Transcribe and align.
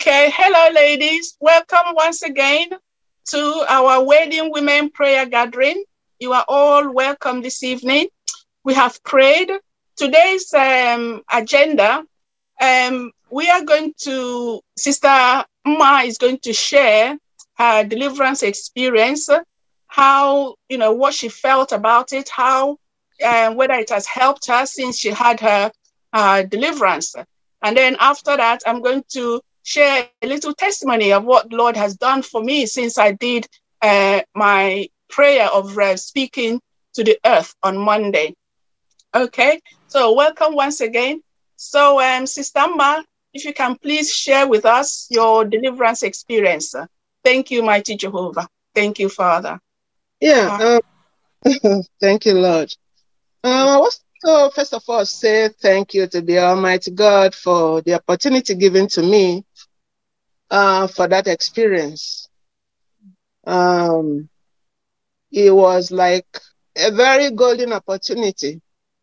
Okay, 0.00 0.32
hello, 0.34 0.72
ladies. 0.72 1.36
Welcome 1.40 1.94
once 1.94 2.22
again 2.22 2.70
to 3.26 3.64
our 3.68 4.02
Wedding 4.02 4.50
Women 4.50 4.88
Prayer 4.88 5.26
Gathering. 5.26 5.84
You 6.18 6.32
are 6.32 6.44
all 6.48 6.90
welcome 6.90 7.42
this 7.42 7.62
evening. 7.62 8.08
We 8.64 8.72
have 8.72 9.04
prayed. 9.04 9.52
Today's 9.96 10.54
um, 10.54 11.20
agenda, 11.30 12.02
um, 12.62 13.12
we 13.30 13.50
are 13.50 13.62
going 13.62 13.92
to, 14.04 14.62
Sister 14.74 15.44
Ma 15.66 16.00
is 16.00 16.16
going 16.16 16.38
to 16.44 16.54
share 16.54 17.18
her 17.58 17.84
deliverance 17.84 18.42
experience, 18.42 19.28
how, 19.86 20.54
you 20.70 20.78
know, 20.78 20.92
what 20.92 21.12
she 21.12 21.28
felt 21.28 21.72
about 21.72 22.14
it, 22.14 22.30
how, 22.30 22.78
uh, 23.22 23.52
whether 23.52 23.74
it 23.74 23.90
has 23.90 24.06
helped 24.06 24.46
her 24.46 24.64
since 24.64 24.98
she 24.98 25.10
had 25.10 25.40
her 25.40 25.70
uh, 26.14 26.42
deliverance. 26.44 27.14
And 27.62 27.76
then 27.76 27.98
after 28.00 28.34
that, 28.34 28.62
I'm 28.64 28.80
going 28.80 29.04
to 29.10 29.42
share 29.62 30.08
a 30.22 30.26
little 30.26 30.54
testimony 30.54 31.12
of 31.12 31.24
what 31.24 31.52
Lord 31.52 31.76
has 31.76 31.96
done 31.96 32.22
for 32.22 32.42
me 32.42 32.66
since 32.66 32.98
I 32.98 33.12
did 33.12 33.46
uh, 33.82 34.20
my 34.34 34.88
prayer 35.08 35.46
of 35.48 35.76
uh, 35.76 35.96
speaking 35.96 36.60
to 36.94 37.04
the 37.04 37.18
earth 37.24 37.54
on 37.62 37.76
Monday. 37.76 38.34
Okay, 39.14 39.60
so 39.88 40.14
welcome 40.14 40.54
once 40.54 40.80
again. 40.80 41.20
So, 41.56 42.00
um, 42.00 42.26
Sister 42.26 42.64
Ma, 42.74 43.02
if 43.34 43.44
you 43.44 43.52
can 43.52 43.76
please 43.76 44.12
share 44.12 44.46
with 44.48 44.64
us 44.64 45.06
your 45.10 45.44
deliverance 45.44 46.02
experience. 46.02 46.74
Thank 47.24 47.50
you, 47.50 47.62
mighty 47.62 47.96
Jehovah. 47.96 48.48
Thank 48.74 48.98
you, 48.98 49.08
Father. 49.08 49.58
Yeah, 50.20 50.80
um, 51.44 51.84
thank 52.00 52.24
you, 52.26 52.34
Lord. 52.34 52.74
Um, 53.42 53.52
I 53.52 53.76
was 53.78 54.00
to, 54.24 54.50
first 54.54 54.74
of 54.74 54.82
all, 54.88 55.04
say 55.06 55.48
thank 55.48 55.94
you 55.94 56.06
to 56.06 56.20
the 56.20 56.38
Almighty 56.38 56.90
God 56.90 57.34
for 57.34 57.80
the 57.82 57.94
opportunity 57.94 58.54
given 58.54 58.86
to 58.88 59.02
me 59.02 59.44
uh, 60.50 60.86
for 60.86 61.08
that 61.08 61.26
experience. 61.28 62.28
Um, 63.46 64.28
it 65.32 65.54
was 65.54 65.90
like 65.90 66.26
a 66.76 66.90
very 66.90 67.30
golden 67.30 67.72
opportunity 67.72 68.60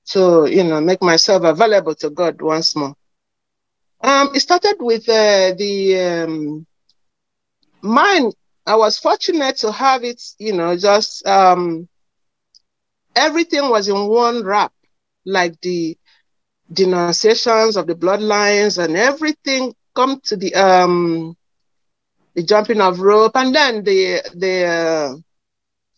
to, 0.07 0.47
you 0.49 0.63
know, 0.63 0.79
make 0.81 1.01
myself 1.01 1.43
available 1.43 1.95
to 1.95 2.09
God 2.09 2.41
once 2.41 2.75
more. 2.75 2.95
Um, 4.01 4.29
it 4.35 4.39
started 4.41 4.77
with 4.79 5.07
uh, 5.09 5.53
the 5.57 5.99
um, 5.99 6.65
mine. 7.81 8.31
I 8.65 8.75
was 8.75 8.97
fortunate 8.99 9.57
to 9.57 9.71
have 9.71 10.03
it, 10.03 10.21
you 10.39 10.53
know, 10.53 10.75
just 10.77 11.25
um, 11.27 11.87
everything 13.15 13.69
was 13.69 13.87
in 13.89 14.07
one 14.07 14.43
wrap, 14.43 14.73
like 15.25 15.59
the 15.61 15.97
denunciations 16.71 17.71
of 17.77 17.87
the 17.87 17.95
bloodlines 17.95 18.81
and 18.83 18.95
everything 18.95 19.73
come 19.95 20.19
to 20.23 20.35
the 20.35 20.53
um 20.55 21.35
the 22.37 22.43
jumping 22.43 22.79
of 22.81 22.99
rope 22.99 23.35
and 23.35 23.53
then 23.53 23.83
the 23.83 24.21
the 24.35 24.63
uh, 24.63 25.15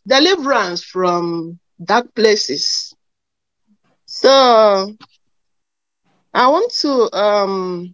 deliverance 0.08 0.82
from 0.82 1.60
dark 1.84 2.16
places. 2.16 2.96
So 4.06 4.96
I 6.34 6.48
want 6.48 6.72
to 6.80 7.14
um, 7.14 7.94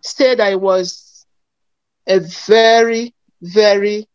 say 0.00 0.36
that 0.36 0.52
it 0.52 0.60
was 0.60 1.26
a 2.06 2.20
very, 2.20 3.12
very 3.42 4.06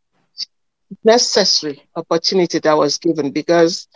necessary 1.04 1.84
opportunity 1.98 2.60
that 2.60 2.78
was 2.78 3.00
given 3.00 3.32
because 3.32 3.90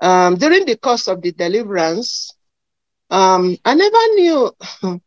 um, 0.00 0.36
during 0.36 0.64
the 0.64 0.76
course 0.76 1.08
of 1.08 1.22
the 1.22 1.32
deliverance, 1.32 2.32
um, 3.10 3.56
I 3.64 3.74
never 3.74 4.14
knew 4.14 4.52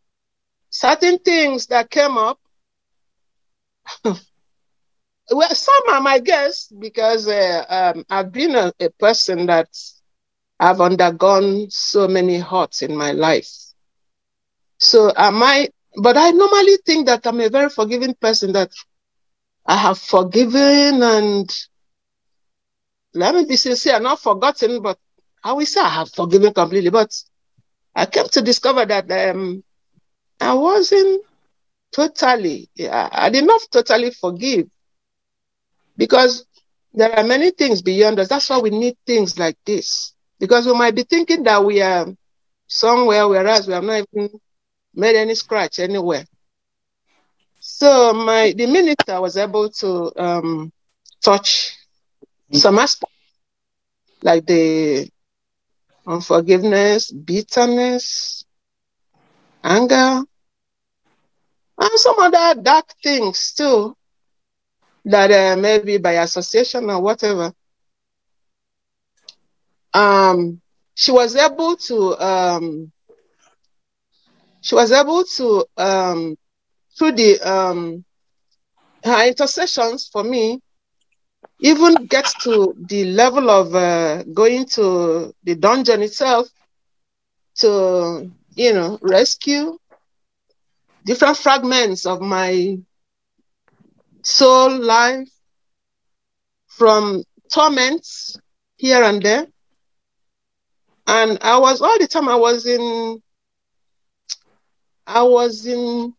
certain 0.69 1.19
things 1.19 1.67
that 1.67 1.89
came 1.89 2.17
up 2.17 2.39
well, 5.31 5.55
some 5.55 5.83
are 5.89 6.01
my 6.01 6.19
guess 6.19 6.67
because 6.67 7.27
uh, 7.27 7.65
um, 7.69 8.05
I've 8.09 8.31
been 8.31 8.55
a, 8.55 8.73
a, 8.79 8.89
person 8.91 9.45
that 9.47 9.69
I've 10.59 10.81
undergone 10.81 11.69
so 11.69 12.07
many 12.07 12.37
hurts 12.39 12.81
in 12.81 12.95
my 12.95 13.11
life. 13.11 13.49
So 14.77 15.11
am 15.15 15.41
I? 15.43 15.69
But 15.95 16.17
I 16.17 16.31
normally 16.31 16.77
think 16.85 17.07
that 17.07 17.25
I'm 17.25 17.41
a 17.41 17.49
very 17.49 17.69
forgiving 17.69 18.13
person. 18.15 18.53
That 18.53 18.71
I 19.65 19.75
have 19.75 19.97
forgiven 19.97 21.01
and 21.03 21.49
let 23.13 23.33
me 23.35 23.45
be 23.45 23.55
sincere, 23.55 23.99
not 23.99 24.19
forgotten, 24.19 24.81
but 24.81 24.97
I 25.43 25.53
will 25.53 25.65
say 25.65 25.81
I 25.81 25.89
have 25.89 26.11
forgiven 26.11 26.53
completely. 26.53 26.89
But 26.89 27.11
I 27.95 28.05
came 28.05 28.27
to 28.29 28.41
discover 28.41 28.85
that 28.85 29.09
um, 29.11 29.63
I 30.39 30.53
wasn't 30.53 31.23
totally, 31.97 32.69
I 32.91 33.29
did 33.31 33.43
not 33.45 33.59
totally 33.71 34.11
forgive 34.11 34.67
because 35.97 36.45
there 36.93 37.11
are 37.11 37.23
many 37.23 37.49
things 37.49 37.81
beyond 37.81 38.19
us. 38.19 38.27
That's 38.27 38.49
why 38.51 38.59
we 38.59 38.69
need 38.69 38.95
things 39.05 39.39
like 39.39 39.57
this. 39.65 40.13
Because 40.39 40.67
we 40.67 40.73
might 40.73 40.93
be 40.93 41.01
thinking 41.03 41.41
that 41.43 41.65
we 41.65 41.81
are 41.81 42.05
somewhere, 42.67 43.27
whereas 43.27 43.67
we 43.67 43.73
have 43.73 43.83
not 43.83 44.05
even 44.13 44.29
made 44.93 45.15
any 45.15 45.33
scratch 45.33 45.79
anywhere. 45.79 46.25
So 47.59 48.13
my 48.13 48.53
the 48.55 48.67
minister 48.67 49.19
was 49.19 49.35
able 49.35 49.69
to 49.81 50.11
um, 50.21 50.71
touch 51.23 51.75
mm-hmm. 52.21 52.57
some 52.57 52.77
aspects 52.77 53.15
like 54.21 54.45
the 54.45 55.09
unforgiveness, 56.05 57.11
bitterness, 57.11 58.45
anger, 59.63 60.21
and 61.79 61.91
some 61.99 62.15
other 62.19 62.61
dark 62.61 62.85
things 63.03 63.53
too 63.53 63.95
that 65.05 65.31
uh, 65.31 65.59
maybe 65.59 65.97
by 65.97 66.13
association 66.13 66.89
or 66.89 67.01
whatever. 67.01 67.53
Um, 69.93 70.61
she 70.95 71.11
was 71.11 71.35
able 71.35 71.75
to 71.77 72.17
um, 72.19 72.91
she 74.61 74.75
was 74.75 74.91
able 74.91 75.23
to 75.23 75.65
um, 75.77 76.35
through 76.97 77.13
the 77.13 77.39
um, 77.41 78.03
her 79.03 79.27
intercessions 79.27 80.07
for 80.07 80.23
me 80.23 80.59
even 81.59 81.93
get 82.07 82.25
to 82.43 82.73
the 82.89 83.05
level 83.05 83.49
of 83.49 83.73
uh, 83.75 84.23
going 84.33 84.65
to 84.65 85.33
the 85.43 85.55
dungeon 85.55 86.01
itself 86.01 86.47
to 87.55 88.31
you 88.55 88.73
know 88.73 88.97
rescue 89.01 89.77
different 91.07 91.37
fragments 91.37 92.05
of 92.05 92.21
my 92.21 92.77
soul 94.23 94.77
life 94.77 95.29
from 96.67 97.23
torments 97.51 98.37
here 98.75 99.01
and 99.03 99.23
there. 99.23 99.47
And 101.07 101.39
I 101.41 101.57
was 101.57 101.81
all 101.81 101.97
the 101.97 102.07
time 102.07 102.27
I 102.27 102.35
was 102.35 102.65
in 102.67 103.21
I 105.07 105.23
was 105.23 105.65
in 105.65 106.13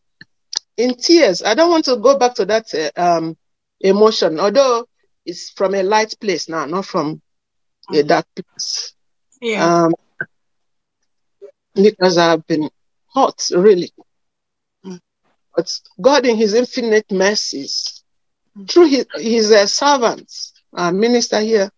in 0.78 0.94
tears. 0.94 1.42
I 1.42 1.54
don't 1.54 1.70
want 1.70 1.84
to 1.84 1.96
go 1.96 2.18
back 2.18 2.34
to 2.36 2.46
that 2.46 2.72
uh, 2.74 2.90
um, 3.00 3.36
emotion, 3.80 4.40
although 4.40 4.88
it's 5.26 5.50
from 5.50 5.74
a 5.74 5.82
light 5.82 6.14
place 6.18 6.48
now, 6.48 6.64
not 6.64 6.86
from 6.86 7.20
a 7.92 8.02
dark 8.02 8.24
place. 8.34 8.94
Yeah. 9.42 9.84
Um, 9.84 9.92
because 11.74 12.16
I've 12.16 12.46
been 12.46 12.70
hot, 13.06 13.46
really. 13.54 13.92
But 15.58 15.76
God, 16.00 16.24
in 16.24 16.36
His 16.36 16.54
infinite 16.54 17.10
mercies, 17.10 18.04
through 18.68 18.86
His, 18.86 19.06
his 19.16 19.50
uh, 19.50 19.66
servants, 19.66 20.52
our 20.72 20.92
minister 20.92 21.40
here, 21.40 21.68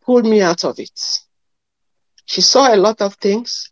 pulled 0.00 0.24
me 0.24 0.40
out 0.40 0.64
of 0.64 0.78
it. 0.78 0.98
She 2.24 2.40
saw 2.40 2.74
a 2.74 2.76
lot 2.76 3.02
of 3.02 3.16
things. 3.16 3.70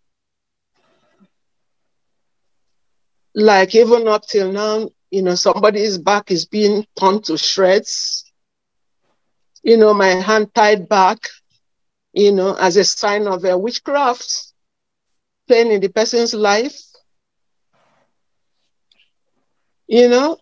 Like 3.34 3.74
even 3.74 4.06
up 4.06 4.26
till 4.26 4.52
now, 4.52 4.90
you 5.10 5.22
know, 5.22 5.34
somebody's 5.34 5.96
back 5.96 6.30
is 6.30 6.44
being 6.44 6.84
torn 6.98 7.22
to 7.22 7.38
shreds. 7.38 8.30
You 9.62 9.78
know, 9.78 9.94
my 9.94 10.08
hand 10.08 10.54
tied 10.54 10.90
back, 10.90 11.26
you 12.12 12.32
know, 12.32 12.54
as 12.54 12.76
a 12.76 12.84
sign 12.84 13.26
of 13.26 13.46
a 13.46 13.56
witchcraft 13.56 14.52
playing 15.48 15.72
in 15.72 15.80
the 15.80 15.88
person's 15.88 16.34
life 16.34 16.89
you 19.90 20.08
know, 20.08 20.38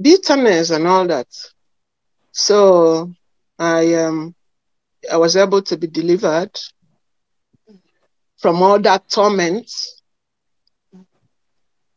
bitterness 0.00 0.70
and 0.70 0.86
all 0.86 1.06
that. 1.06 1.28
So 2.32 3.12
I 3.58 3.94
um 3.94 4.34
I 5.10 5.16
was 5.18 5.36
able 5.36 5.62
to 5.62 5.76
be 5.76 5.86
delivered 5.88 6.58
from 8.38 8.62
all 8.62 8.78
that 8.80 9.08
torment. 9.10 9.70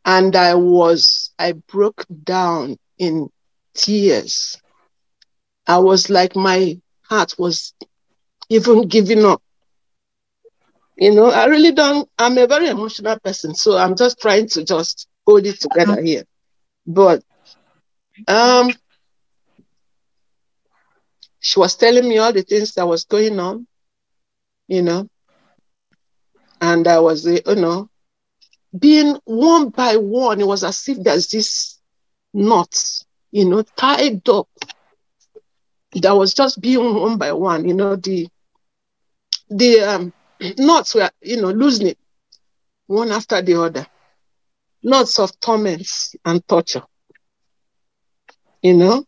And 0.06 0.36
I 0.36 0.54
was, 0.54 1.32
I 1.38 1.52
broke 1.52 2.06
down 2.24 2.78
in 2.98 3.30
tears. 3.74 4.58
I 5.66 5.78
was 5.78 6.10
like, 6.10 6.36
my 6.36 6.80
heart 7.02 7.34
was 7.38 7.74
even 8.50 8.88
giving 8.88 9.24
up. 9.24 9.42
You 10.96 11.14
know, 11.14 11.30
I 11.30 11.46
really 11.46 11.72
don't, 11.72 12.08
I'm 12.18 12.38
a 12.38 12.46
very 12.46 12.68
emotional 12.68 13.18
person, 13.20 13.54
so 13.54 13.76
I'm 13.76 13.96
just 13.96 14.20
trying 14.20 14.48
to 14.50 14.64
just 14.64 15.08
hold 15.26 15.46
it 15.46 15.60
together 15.60 16.00
here. 16.02 16.24
But 16.86 17.22
um 18.28 18.70
she 21.40 21.58
was 21.58 21.76
telling 21.76 22.08
me 22.08 22.18
all 22.18 22.32
the 22.32 22.42
things 22.42 22.72
that 22.74 22.86
was 22.86 23.04
going 23.04 23.38
on, 23.38 23.66
you 24.68 24.82
know. 24.82 25.08
And 26.60 26.86
I 26.88 26.98
was, 27.00 27.26
you 27.26 27.40
know, 27.56 27.88
being 28.78 29.16
one 29.24 29.70
by 29.70 29.96
one, 29.96 30.40
it 30.40 30.46
was 30.46 30.64
as 30.64 30.88
if 30.88 31.02
there's 31.02 31.28
this 31.28 31.80
knot, 32.32 32.74
you 33.32 33.44
know, 33.48 33.62
tied 33.76 34.28
up. 34.28 34.48
That 35.92 36.12
was 36.12 36.34
just 36.34 36.60
being 36.60 36.94
one 36.94 37.18
by 37.18 37.32
one, 37.32 37.68
you 37.68 37.74
know, 37.74 37.96
the 37.96 38.28
the 39.50 39.80
um, 39.80 40.12
knots 40.58 40.94
were, 40.94 41.10
you 41.22 41.40
know, 41.40 41.50
loosening 41.50 41.96
one 42.86 43.10
after 43.12 43.40
the 43.42 43.60
other. 43.60 43.86
Knots 44.84 45.18
of 45.18 45.40
torments 45.40 46.14
and 46.24 46.46
torture. 46.46 46.84
You 48.62 48.74
know? 48.74 49.04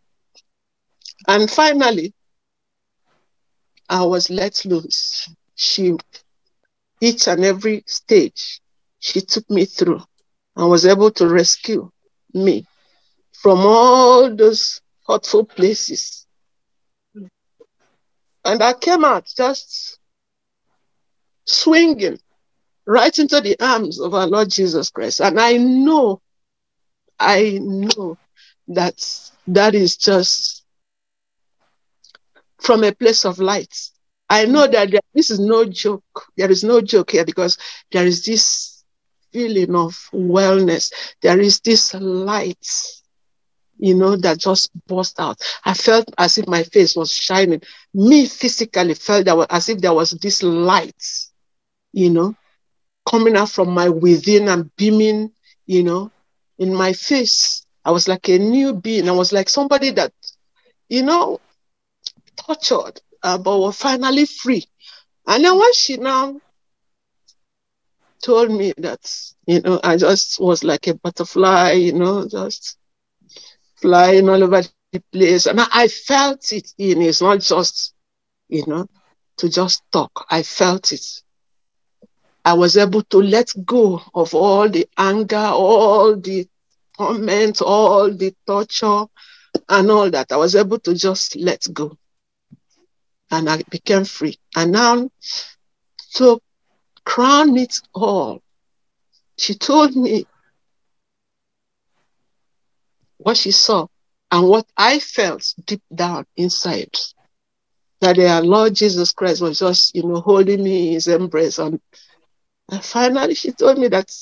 And 1.28 1.50
finally, 1.50 2.14
I 3.88 4.04
was 4.04 4.30
let 4.30 4.64
loose. 4.64 5.28
She, 5.54 5.94
each 7.00 7.28
and 7.28 7.44
every 7.44 7.84
stage, 7.86 8.60
she 9.00 9.20
took 9.20 9.48
me 9.50 9.66
through 9.66 10.00
and 10.56 10.70
was 10.70 10.86
able 10.86 11.10
to 11.12 11.28
rescue 11.28 11.90
me 12.34 12.66
from 13.32 13.60
all 13.60 14.34
those 14.34 14.80
hurtful 15.06 15.44
places. 15.44 16.26
And 18.44 18.62
I 18.62 18.72
came 18.72 19.04
out 19.04 19.26
just 19.36 19.98
swinging 21.44 22.18
right 22.86 23.18
into 23.18 23.40
the 23.40 23.56
arms 23.60 24.00
of 24.00 24.14
our 24.14 24.26
Lord 24.26 24.50
Jesus 24.50 24.90
Christ. 24.90 25.20
And 25.20 25.40
I 25.40 25.56
know, 25.56 26.20
I 27.18 27.58
know 27.60 28.16
that 28.68 29.30
that 29.48 29.74
is 29.74 29.96
just 29.96 30.64
from 32.60 32.84
a 32.84 32.92
place 32.92 33.24
of 33.24 33.38
light. 33.38 33.76
I 34.28 34.44
know 34.44 34.66
that 34.66 34.90
there, 34.90 35.00
this 35.14 35.30
is 35.30 35.38
no 35.38 35.64
joke. 35.64 36.26
There 36.36 36.50
is 36.50 36.64
no 36.64 36.80
joke 36.80 37.12
here 37.12 37.24
because 37.24 37.58
there 37.92 38.06
is 38.06 38.24
this 38.24 38.84
feeling 39.32 39.74
of 39.76 39.92
wellness. 40.12 40.92
There 41.22 41.38
is 41.38 41.60
this 41.60 41.94
light, 41.94 42.66
you 43.78 43.94
know, 43.94 44.16
that 44.16 44.38
just 44.38 44.70
burst 44.86 45.20
out. 45.20 45.40
I 45.64 45.74
felt 45.74 46.12
as 46.18 46.38
if 46.38 46.48
my 46.48 46.64
face 46.64 46.96
was 46.96 47.12
shining. 47.12 47.62
Me 47.94 48.26
physically 48.26 48.94
felt 48.94 49.26
that 49.26 49.46
as 49.50 49.68
if 49.68 49.80
there 49.80 49.94
was 49.94 50.10
this 50.12 50.42
light, 50.42 51.04
you 51.92 52.10
know, 52.10 52.34
coming 53.06 53.36
out 53.36 53.50
from 53.50 53.70
my 53.70 53.88
within 53.88 54.48
and 54.48 54.70
beaming, 54.76 55.32
you 55.66 55.82
know, 55.84 56.12
in 56.58 56.74
my 56.74 56.92
face. 56.92 57.64
I 57.84 57.92
was 57.92 58.08
like 58.08 58.28
a 58.28 58.38
new 58.38 58.74
being. 58.74 59.08
I 59.08 59.12
was 59.12 59.32
like 59.32 59.48
somebody 59.48 59.90
that, 59.92 60.12
you 60.88 61.02
know, 61.02 61.40
tortured, 62.36 63.00
uh, 63.22 63.38
but 63.38 63.58
were 63.60 63.72
finally 63.72 64.26
free. 64.26 64.64
And 65.26 65.44
then 65.44 65.58
when 65.58 65.72
she 65.74 65.96
now 65.96 66.40
told 68.22 68.50
me 68.50 68.72
that, 68.78 69.00
you 69.46 69.60
know, 69.60 69.80
I 69.82 69.96
just 69.96 70.40
was 70.40 70.64
like 70.64 70.86
a 70.88 70.94
butterfly, 70.94 71.72
you 71.72 71.92
know, 71.92 72.26
just 72.28 72.78
flying 73.76 74.28
all 74.28 74.42
over 74.42 74.62
the 74.62 75.00
place. 75.12 75.46
And 75.46 75.60
I, 75.60 75.66
I 75.72 75.88
felt 75.88 76.52
it 76.52 76.72
in 76.78 77.02
it's 77.02 77.22
not 77.22 77.40
just, 77.40 77.94
you 78.48 78.64
know, 78.66 78.86
to 79.38 79.48
just 79.48 79.82
talk. 79.92 80.26
I 80.30 80.42
felt 80.42 80.92
it. 80.92 81.04
I 82.46 82.54
was 82.54 82.76
able 82.76 83.02
to 83.02 83.18
let 83.18 83.52
go 83.66 84.00
of 84.14 84.32
all 84.32 84.68
the 84.68 84.88
anger, 84.96 85.36
all 85.36 86.14
the 86.14 86.48
torment, 86.96 87.60
all 87.60 88.08
the 88.12 88.36
torture, 88.46 89.06
and 89.68 89.90
all 89.90 90.08
that. 90.12 90.30
I 90.30 90.36
was 90.36 90.54
able 90.54 90.78
to 90.78 90.94
just 90.94 91.34
let 91.34 91.66
go 91.72 91.98
and 93.32 93.50
I 93.50 93.64
became 93.68 94.04
free. 94.04 94.38
And 94.54 94.70
now, 94.70 95.10
to 96.14 96.40
crown 97.04 97.56
it 97.56 97.80
all, 97.92 98.40
she 99.36 99.54
told 99.54 99.96
me 99.96 100.24
what 103.18 103.36
she 103.36 103.50
saw 103.50 103.88
and 104.30 104.48
what 104.48 104.66
I 104.76 105.00
felt 105.00 105.52
deep 105.64 105.82
down 105.92 106.26
inside. 106.36 106.96
That 108.02 108.20
our 108.20 108.42
Lord 108.42 108.74
Jesus 108.74 109.10
Christ 109.12 109.42
was 109.42 109.58
just, 109.58 109.96
you 109.96 110.04
know, 110.04 110.20
holding 110.20 110.62
me 110.62 110.88
in 110.88 110.92
his 110.94 111.08
embrace. 111.08 111.58
And, 111.58 111.80
and 112.70 112.84
finally, 112.84 113.34
she 113.34 113.52
told 113.52 113.78
me 113.78 113.88
that 113.88 114.12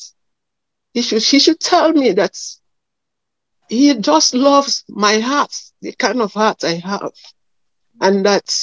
he 0.92 1.02
should, 1.02 1.22
she 1.22 1.38
should 1.38 1.60
tell 1.60 1.92
me 1.92 2.12
that 2.12 2.38
he 3.68 3.94
just 3.94 4.34
loves 4.34 4.84
my 4.88 5.18
heart, 5.18 5.54
the 5.80 5.92
kind 5.92 6.20
of 6.20 6.32
heart 6.32 6.62
I 6.62 6.74
have. 6.74 7.12
And 8.00 8.26
that 8.26 8.54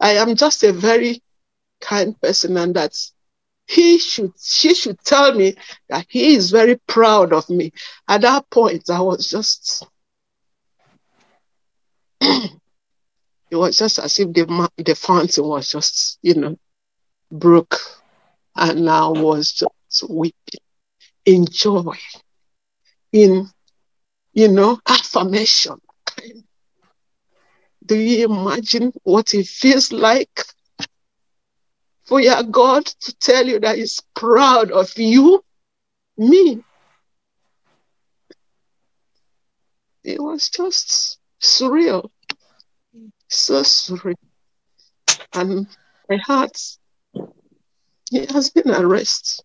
I 0.00 0.12
am 0.12 0.36
just 0.36 0.64
a 0.64 0.72
very 0.72 1.22
kind 1.80 2.18
person 2.20 2.56
and 2.56 2.74
that 2.74 2.96
he 3.66 3.98
should, 3.98 4.32
she 4.40 4.74
should 4.74 4.98
tell 5.04 5.34
me 5.34 5.54
that 5.88 6.06
he 6.08 6.34
is 6.34 6.50
very 6.50 6.76
proud 6.86 7.32
of 7.32 7.48
me. 7.50 7.72
At 8.08 8.22
that 8.22 8.48
point, 8.48 8.88
I 8.88 9.00
was 9.00 9.28
just, 9.28 9.86
it 12.20 12.50
was 13.52 13.76
just 13.76 13.98
as 13.98 14.18
if 14.18 14.32
the, 14.32 14.70
the 14.78 14.94
fountain 14.94 15.44
was 15.44 15.70
just, 15.70 16.18
you 16.22 16.34
know, 16.34 16.58
broke 17.30 17.99
and 18.60 18.88
I 18.88 19.08
was 19.08 19.52
just 19.52 20.08
weeping 20.10 20.60
in 21.24 21.46
joy, 21.46 21.96
in, 23.12 23.48
you 24.34 24.48
know, 24.48 24.78
affirmation. 24.86 25.80
Do 27.84 27.96
you 27.96 28.26
imagine 28.26 28.92
what 29.02 29.34
it 29.34 29.46
feels 29.46 29.90
like 29.90 30.44
for 32.04 32.20
your 32.20 32.42
God 32.44 32.86
to 32.86 33.14
tell 33.16 33.46
you 33.46 33.58
that 33.60 33.78
He's 33.78 34.02
proud 34.14 34.70
of 34.70 34.96
you? 34.96 35.42
Me. 36.18 36.62
It 40.04 40.22
was 40.22 40.50
just 40.50 41.18
surreal. 41.40 42.10
So 43.28 43.62
surreal. 43.62 44.14
And 45.32 45.66
my 46.08 46.16
heart, 46.18 46.58
it 48.10 48.30
has 48.30 48.50
been 48.50 48.70
a 48.70 48.86
rest. 48.86 49.44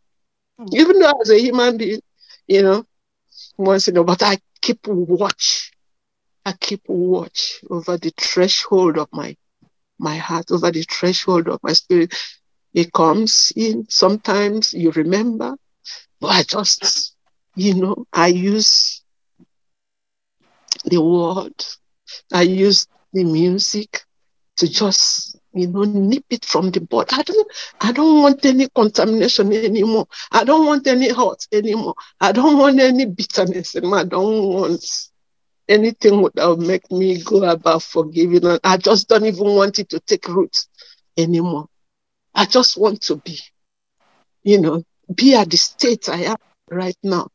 Hmm. 0.57 0.67
Even 0.71 0.99
though 0.99 1.13
as 1.21 1.29
a 1.29 1.39
human 1.39 1.77
being, 1.77 2.01
you 2.47 2.61
know, 2.61 2.85
once 3.57 3.87
you 3.87 3.93
know, 3.93 4.03
but 4.03 4.23
I 4.23 4.37
keep 4.61 4.85
watch 4.87 5.71
I 6.45 6.53
keep 6.53 6.81
watch 6.87 7.61
over 7.69 7.97
the 7.97 8.13
threshold 8.17 8.97
of 8.97 9.09
my 9.11 9.35
my 9.97 10.17
heart, 10.17 10.51
over 10.51 10.71
the 10.71 10.83
threshold 10.83 11.47
of 11.47 11.59
my 11.63 11.73
spirit. 11.73 12.13
It 12.73 12.91
comes 12.91 13.53
in. 13.55 13.85
Sometimes 13.89 14.73
you 14.73 14.91
remember, 14.91 15.55
but 16.19 16.27
I 16.27 16.43
just, 16.43 17.15
you 17.55 17.73
know, 17.73 18.05
I 18.11 18.27
use 18.27 19.01
the 20.83 21.01
word, 21.01 21.53
I 22.33 22.41
use 22.41 22.87
the 23.13 23.23
music 23.23 24.03
to 24.57 24.67
just, 24.67 25.37
you 25.55 25.67
know, 25.67 25.83
nip 25.83 26.25
it 26.29 26.45
from 26.45 26.69
the 26.71 26.81
bud. 26.81 27.07
I 27.11 27.23
don't, 27.23 27.47
I 27.79 27.91
don't 27.93 28.21
want 28.21 28.45
any 28.45 28.67
contamination 28.75 29.53
anymore. 29.53 30.07
I 30.31 30.43
don't 30.43 30.65
want 30.65 30.85
any 30.85 31.09
hurt 31.09 31.47
anymore. 31.51 31.95
I 32.19 32.33
don't 32.33 32.57
want 32.57 32.79
any 32.79 33.05
bitterness 33.05 33.75
anymore. 33.75 33.99
I 33.99 34.03
don't 34.03 34.43
want 34.47 34.85
anything 35.69 36.27
that 36.35 36.47
would 36.47 36.59
make 36.59 36.91
me 36.91 37.23
go 37.23 37.43
about 37.49 37.83
forgiving. 37.83 38.45
And 38.45 38.59
I 38.63 38.77
just 38.77 39.07
don't 39.07 39.25
even 39.25 39.47
want 39.47 39.79
it 39.79 39.89
to 39.89 39.99
take 40.01 40.27
root 40.27 40.55
anymore. 41.17 41.67
I 42.33 42.45
just 42.45 42.77
want 42.77 43.01
to 43.03 43.15
be, 43.15 43.39
you 44.43 44.59
know, 44.59 44.83
be 45.13 45.35
at 45.35 45.49
the 45.49 45.57
state 45.57 46.09
I 46.09 46.23
am 46.23 46.37
right 46.69 46.97
now. 47.01 47.29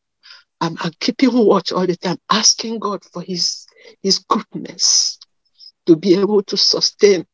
I'm, 0.61 0.77
I'm 0.79 0.91
keeping 0.99 1.31
watch 1.33 1.71
all 1.71 1.87
the 1.87 1.95
time, 1.95 2.19
asking 2.29 2.79
God 2.79 3.03
for 3.03 3.23
His 3.23 3.65
His 4.03 4.19
goodness 4.19 5.17
to 5.87 5.95
be 5.95 6.13
able 6.13 6.43
to 6.43 6.55
sustain 6.55 7.25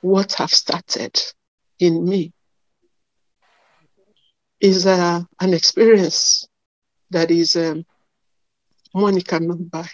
what 0.00 0.32
have 0.34 0.50
started 0.50 1.18
in 1.78 2.04
me. 2.04 2.32
Is 4.60 4.86
uh, 4.86 5.22
an 5.40 5.54
experience 5.54 6.48
that 7.10 7.30
is 7.30 7.54
um, 7.54 7.86
money 8.92 9.22
cannot 9.22 9.70
buy. 9.70 9.88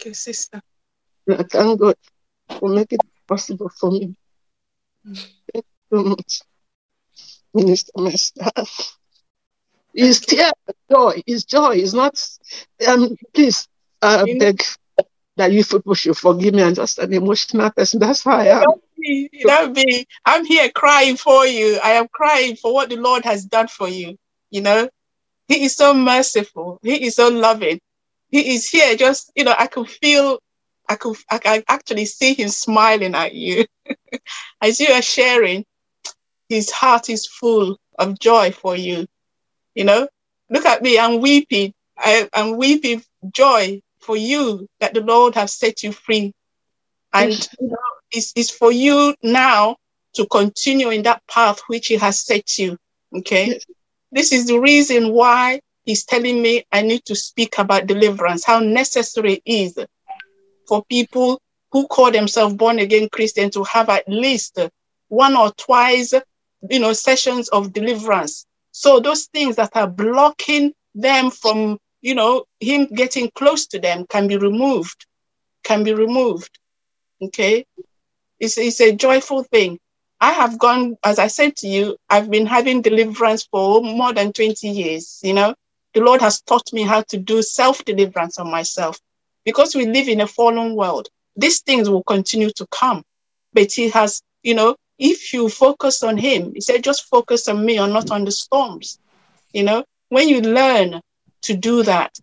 Okay, 0.00 0.12
sister. 0.12 0.60
I 1.30 1.42
thank 1.44 1.80
God 1.80 1.94
for 2.58 2.68
making 2.68 2.98
it 3.04 3.26
possible 3.28 3.70
for 3.78 3.92
me. 3.92 4.16
Thank 5.52 5.64
you 5.64 5.98
so 5.98 6.02
much, 6.04 6.40
Minister 7.54 7.92
Master. 7.96 8.50
It's 9.94 10.20
joy. 10.90 11.22
It's 11.26 11.44
joy. 11.44 11.76
It's 11.76 11.92
not. 11.92 12.20
Um, 12.86 13.16
please, 13.34 13.68
I 14.02 14.24
beg 14.38 14.62
that 15.38 15.52
you 15.52 15.64
people 15.64 15.94
should 15.94 16.16
forgive 16.16 16.54
me. 16.54 16.62
I'm 16.62 16.74
just 16.74 16.98
an 16.98 17.12
emotional 17.12 17.70
person. 17.70 18.00
That's 18.00 18.22
how 18.22 18.36
I 18.36 18.46
am. 18.46 18.64
be, 18.96 19.30
that 19.44 19.62
would 19.62 19.74
be, 19.74 20.06
I'm 20.24 20.44
here 20.44 20.68
crying 20.70 21.16
for 21.16 21.46
you. 21.46 21.78
I 21.82 21.92
am 21.92 22.08
crying 22.08 22.56
for 22.56 22.74
what 22.74 22.90
the 22.90 22.96
Lord 22.96 23.24
has 23.24 23.44
done 23.44 23.68
for 23.68 23.88
you. 23.88 24.18
You 24.50 24.62
know, 24.62 24.88
He 25.46 25.64
is 25.64 25.76
so 25.76 25.94
merciful. 25.94 26.78
He 26.82 27.06
is 27.06 27.16
so 27.16 27.28
loving. 27.28 27.80
He 28.30 28.54
is 28.54 28.68
here 28.68 28.94
just, 28.96 29.32
you 29.34 29.44
know, 29.44 29.54
I 29.58 29.66
can 29.66 29.86
feel, 29.86 30.40
I 30.88 30.96
can, 30.96 31.14
I 31.30 31.38
can 31.38 31.62
actually 31.68 32.06
see 32.06 32.34
Him 32.34 32.48
smiling 32.48 33.14
at 33.14 33.34
you. 33.34 33.64
As 34.60 34.80
you 34.80 34.92
are 34.92 35.02
sharing, 35.02 35.64
His 36.48 36.70
heart 36.70 37.08
is 37.08 37.26
full 37.26 37.78
of 37.98 38.18
joy 38.18 38.50
for 38.50 38.76
you. 38.76 39.06
You 39.74 39.84
know, 39.84 40.08
look 40.50 40.66
at 40.66 40.82
me, 40.82 40.98
I'm 40.98 41.20
weeping. 41.20 41.72
I, 41.96 42.28
I'm 42.32 42.56
weeping 42.56 43.02
joy 43.32 43.80
for 44.08 44.16
you 44.16 44.66
that 44.80 44.94
the 44.94 45.02
Lord 45.02 45.34
has 45.34 45.52
set 45.52 45.82
you 45.82 45.92
free. 45.92 46.32
And 47.12 47.30
it's, 48.10 48.32
it's 48.34 48.50
for 48.50 48.72
you 48.72 49.14
now 49.22 49.76
to 50.14 50.26
continue 50.28 50.88
in 50.88 51.02
that 51.02 51.20
path 51.30 51.60
which 51.66 51.88
He 51.88 51.96
has 51.96 52.18
set 52.18 52.58
you. 52.58 52.78
Okay. 53.14 53.60
This 54.10 54.32
is 54.32 54.46
the 54.46 54.58
reason 54.58 55.12
why 55.12 55.60
He's 55.84 56.06
telling 56.06 56.40
me 56.40 56.64
I 56.72 56.80
need 56.80 57.04
to 57.04 57.14
speak 57.14 57.58
about 57.58 57.86
deliverance, 57.86 58.46
how 58.46 58.60
necessary 58.60 59.34
it 59.34 59.42
is 59.44 59.78
for 60.66 60.82
people 60.86 61.38
who 61.70 61.86
call 61.86 62.10
themselves 62.10 62.54
born 62.54 62.78
again 62.78 63.10
Christian 63.12 63.50
to 63.50 63.62
have 63.64 63.90
at 63.90 64.08
least 64.08 64.58
one 65.08 65.36
or 65.36 65.52
twice, 65.52 66.14
you 66.70 66.78
know, 66.80 66.94
sessions 66.94 67.50
of 67.50 67.74
deliverance. 67.74 68.46
So 68.72 69.00
those 69.00 69.26
things 69.26 69.56
that 69.56 69.76
are 69.76 69.86
blocking 69.86 70.72
them 70.94 71.30
from, 71.30 71.78
you 72.00 72.14
know, 72.14 72.44
him 72.60 72.86
getting 72.86 73.30
close 73.34 73.66
to 73.68 73.78
them 73.78 74.06
can 74.08 74.28
be 74.28 74.36
removed, 74.36 75.06
can 75.64 75.84
be 75.84 75.92
removed. 75.94 76.58
Okay. 77.22 77.64
It's, 78.38 78.56
it's 78.58 78.80
a 78.80 78.92
joyful 78.92 79.42
thing. 79.42 79.78
I 80.20 80.32
have 80.32 80.58
gone, 80.58 80.96
as 81.04 81.18
I 81.18 81.28
said 81.28 81.56
to 81.56 81.68
you, 81.68 81.96
I've 82.10 82.30
been 82.30 82.46
having 82.46 82.82
deliverance 82.82 83.44
for 83.50 83.82
more 83.82 84.12
than 84.12 84.32
20 84.32 84.68
years. 84.68 85.20
You 85.22 85.34
know, 85.34 85.54
the 85.94 86.00
Lord 86.00 86.20
has 86.20 86.40
taught 86.42 86.72
me 86.72 86.82
how 86.82 87.02
to 87.02 87.18
do 87.18 87.42
self 87.42 87.84
deliverance 87.84 88.38
on 88.38 88.50
myself 88.50 88.98
because 89.44 89.74
we 89.74 89.86
live 89.86 90.08
in 90.08 90.20
a 90.20 90.26
fallen 90.26 90.74
world. 90.74 91.08
These 91.36 91.60
things 91.60 91.88
will 91.88 92.02
continue 92.02 92.50
to 92.50 92.66
come. 92.70 93.02
But 93.52 93.72
He 93.72 93.88
has, 93.90 94.20
you 94.42 94.54
know, 94.54 94.76
if 94.98 95.32
you 95.32 95.48
focus 95.48 96.02
on 96.02 96.16
Him, 96.16 96.52
He 96.54 96.60
said, 96.60 96.82
just 96.82 97.04
focus 97.06 97.48
on 97.48 97.64
me 97.64 97.78
or 97.80 97.86
not 97.86 98.10
on 98.10 98.24
the 98.24 98.32
storms. 98.32 98.98
You 99.52 99.62
know, 99.62 99.84
when 100.08 100.28
you 100.28 100.40
learn 100.40 101.00
to 101.42 101.56
do 101.56 101.82
that 101.84 102.18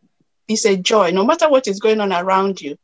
is 0.48 0.66
a 0.66 0.78
joy. 0.78 1.12
No 1.12 1.26
matter 1.26 1.50
what 1.50 1.68
is 1.68 1.80
going 1.80 2.02
on 2.02 2.14
around 2.14 2.62
you, 2.62 2.78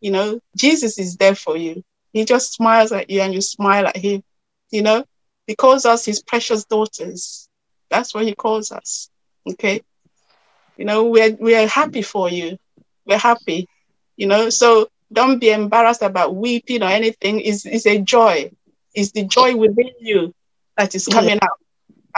you 0.00 0.10
know, 0.10 0.40
Jesus 0.56 0.98
is 0.98 1.16
there 1.16 1.34
for 1.34 1.56
you. 1.56 1.82
He 2.12 2.24
just 2.24 2.52
smiles 2.54 2.92
at 2.92 3.10
you 3.10 3.20
and 3.20 3.34
you 3.34 3.40
smile 3.40 3.86
at 3.86 3.96
him. 3.96 4.22
You 4.70 4.82
know, 4.82 5.04
he 5.46 5.54
calls 5.54 5.86
us 5.86 6.04
his 6.04 6.22
precious 6.22 6.64
daughters. 6.64 7.48
That's 7.90 8.14
what 8.14 8.24
he 8.24 8.34
calls 8.34 8.72
us. 8.72 9.10
Okay. 9.48 9.82
You 10.76 10.84
know, 10.84 11.04
we're 11.04 11.36
we're 11.38 11.68
happy 11.68 12.02
for 12.02 12.28
you. 12.28 12.58
We're 13.06 13.18
happy. 13.18 13.68
You 14.16 14.26
know, 14.26 14.50
so 14.50 14.88
don't 15.12 15.38
be 15.38 15.50
embarrassed 15.50 16.02
about 16.02 16.34
weeping 16.34 16.82
or 16.82 16.88
anything. 16.88 17.40
It's, 17.40 17.64
it's 17.64 17.86
a 17.86 18.00
joy. 18.00 18.50
It's 18.94 19.12
the 19.12 19.24
joy 19.24 19.54
within 19.56 19.90
you 20.00 20.34
that 20.76 20.94
is 20.94 21.06
coming 21.06 21.38
out. 21.40 21.60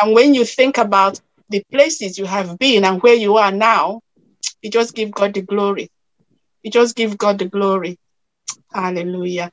And 0.00 0.14
when 0.14 0.34
you 0.34 0.44
think 0.44 0.78
about 0.78 1.20
the 1.50 1.64
places 1.72 2.18
you 2.18 2.26
have 2.26 2.58
been 2.58 2.84
and 2.84 3.02
where 3.02 3.14
you 3.14 3.36
are 3.36 3.52
now, 3.52 4.00
you 4.62 4.70
just 4.70 4.94
give 4.94 5.10
God 5.12 5.34
the 5.34 5.42
glory. 5.42 5.90
You 6.62 6.70
just 6.70 6.96
give 6.96 7.18
God 7.18 7.38
the 7.38 7.46
glory. 7.46 7.98
Hallelujah. 8.72 9.50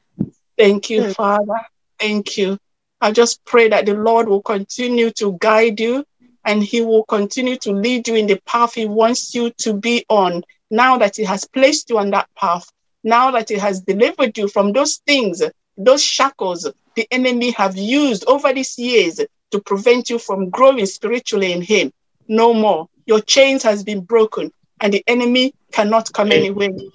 Thank 0.57 0.89
you, 0.89 1.13
Father. 1.13 1.61
Thank 1.99 2.37
you. 2.37 2.57
I 3.01 3.11
just 3.11 3.43
pray 3.45 3.69
that 3.69 3.85
the 3.85 3.93
Lord 3.93 4.27
will 4.27 4.41
continue 4.41 5.11
to 5.11 5.37
guide 5.39 5.79
you 5.79 6.05
and 6.45 6.63
He 6.63 6.81
will 6.81 7.05
continue 7.05 7.57
to 7.57 7.71
lead 7.73 8.07
you 8.07 8.15
in 8.15 8.27
the 8.27 8.41
path 8.45 8.73
He 8.75 8.85
wants 8.85 9.35
you 9.35 9.51
to 9.59 9.73
be 9.73 10.05
on. 10.09 10.43
Now 10.71 10.97
that 10.99 11.15
He 11.17 11.23
has 11.23 11.45
placed 11.45 11.89
you 11.89 11.99
on 11.99 12.11
that 12.11 12.29
path, 12.37 12.69
now 13.03 13.31
that 13.31 13.49
He 13.49 13.55
has 13.55 13.81
delivered 13.81 14.37
you 14.37 14.47
from 14.47 14.73
those 14.73 14.97
things, 15.05 15.43
those 15.77 16.03
shackles 16.03 16.69
the 16.95 17.07
enemy 17.11 17.51
have 17.51 17.77
used 17.77 18.25
over 18.27 18.53
these 18.53 18.77
years 18.79 19.19
to 19.51 19.61
prevent 19.61 20.09
you 20.09 20.19
from 20.19 20.49
growing 20.49 20.85
spiritually 20.85 21.51
in 21.51 21.61
Him. 21.61 21.91
No 22.27 22.53
more. 22.53 22.87
Your 23.05 23.21
chains 23.21 23.63
has 23.63 23.83
been 23.83 24.01
broken, 24.01 24.51
and 24.79 24.93
the 24.93 25.03
enemy 25.07 25.53
cannot 25.71 26.11
come 26.13 26.31
anywhere 26.31 26.69
near 26.69 26.91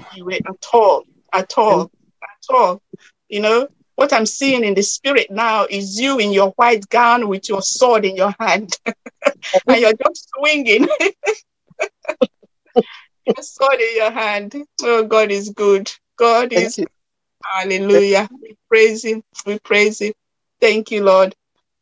at 0.46 0.66
all, 0.72 1.04
at 1.32 1.56
all, 1.56 1.82
at 1.82 2.54
all. 2.54 2.82
You 3.28 3.40
know, 3.40 3.68
what 3.94 4.12
I'm 4.12 4.26
seeing 4.26 4.64
in 4.64 4.74
the 4.74 4.82
spirit 4.82 5.30
now 5.30 5.66
is 5.68 6.00
you 6.00 6.18
in 6.18 6.32
your 6.32 6.50
white 6.52 6.88
gown 6.88 7.28
with 7.28 7.48
your 7.48 7.62
sword 7.62 8.04
in 8.04 8.16
your 8.16 8.34
hand, 8.40 8.76
and 8.86 9.80
you're 9.80 9.92
just 9.92 10.28
swinging. 10.36 10.88
your 13.26 13.42
sword 13.42 13.80
in 13.80 13.96
your 13.96 14.10
hand. 14.10 14.56
Oh, 14.82 15.04
God 15.04 15.30
is 15.30 15.50
good. 15.50 15.90
God 16.16 16.50
Thank 16.50 16.66
is. 16.66 16.78
You. 16.78 16.86
Hallelujah. 17.44 18.28
We 18.40 18.56
praise 18.68 19.04
Him. 19.04 19.22
We 19.46 19.58
praise 19.60 20.00
Him. 20.00 20.12
Thank 20.60 20.90
you, 20.90 21.04
Lord. 21.04 21.34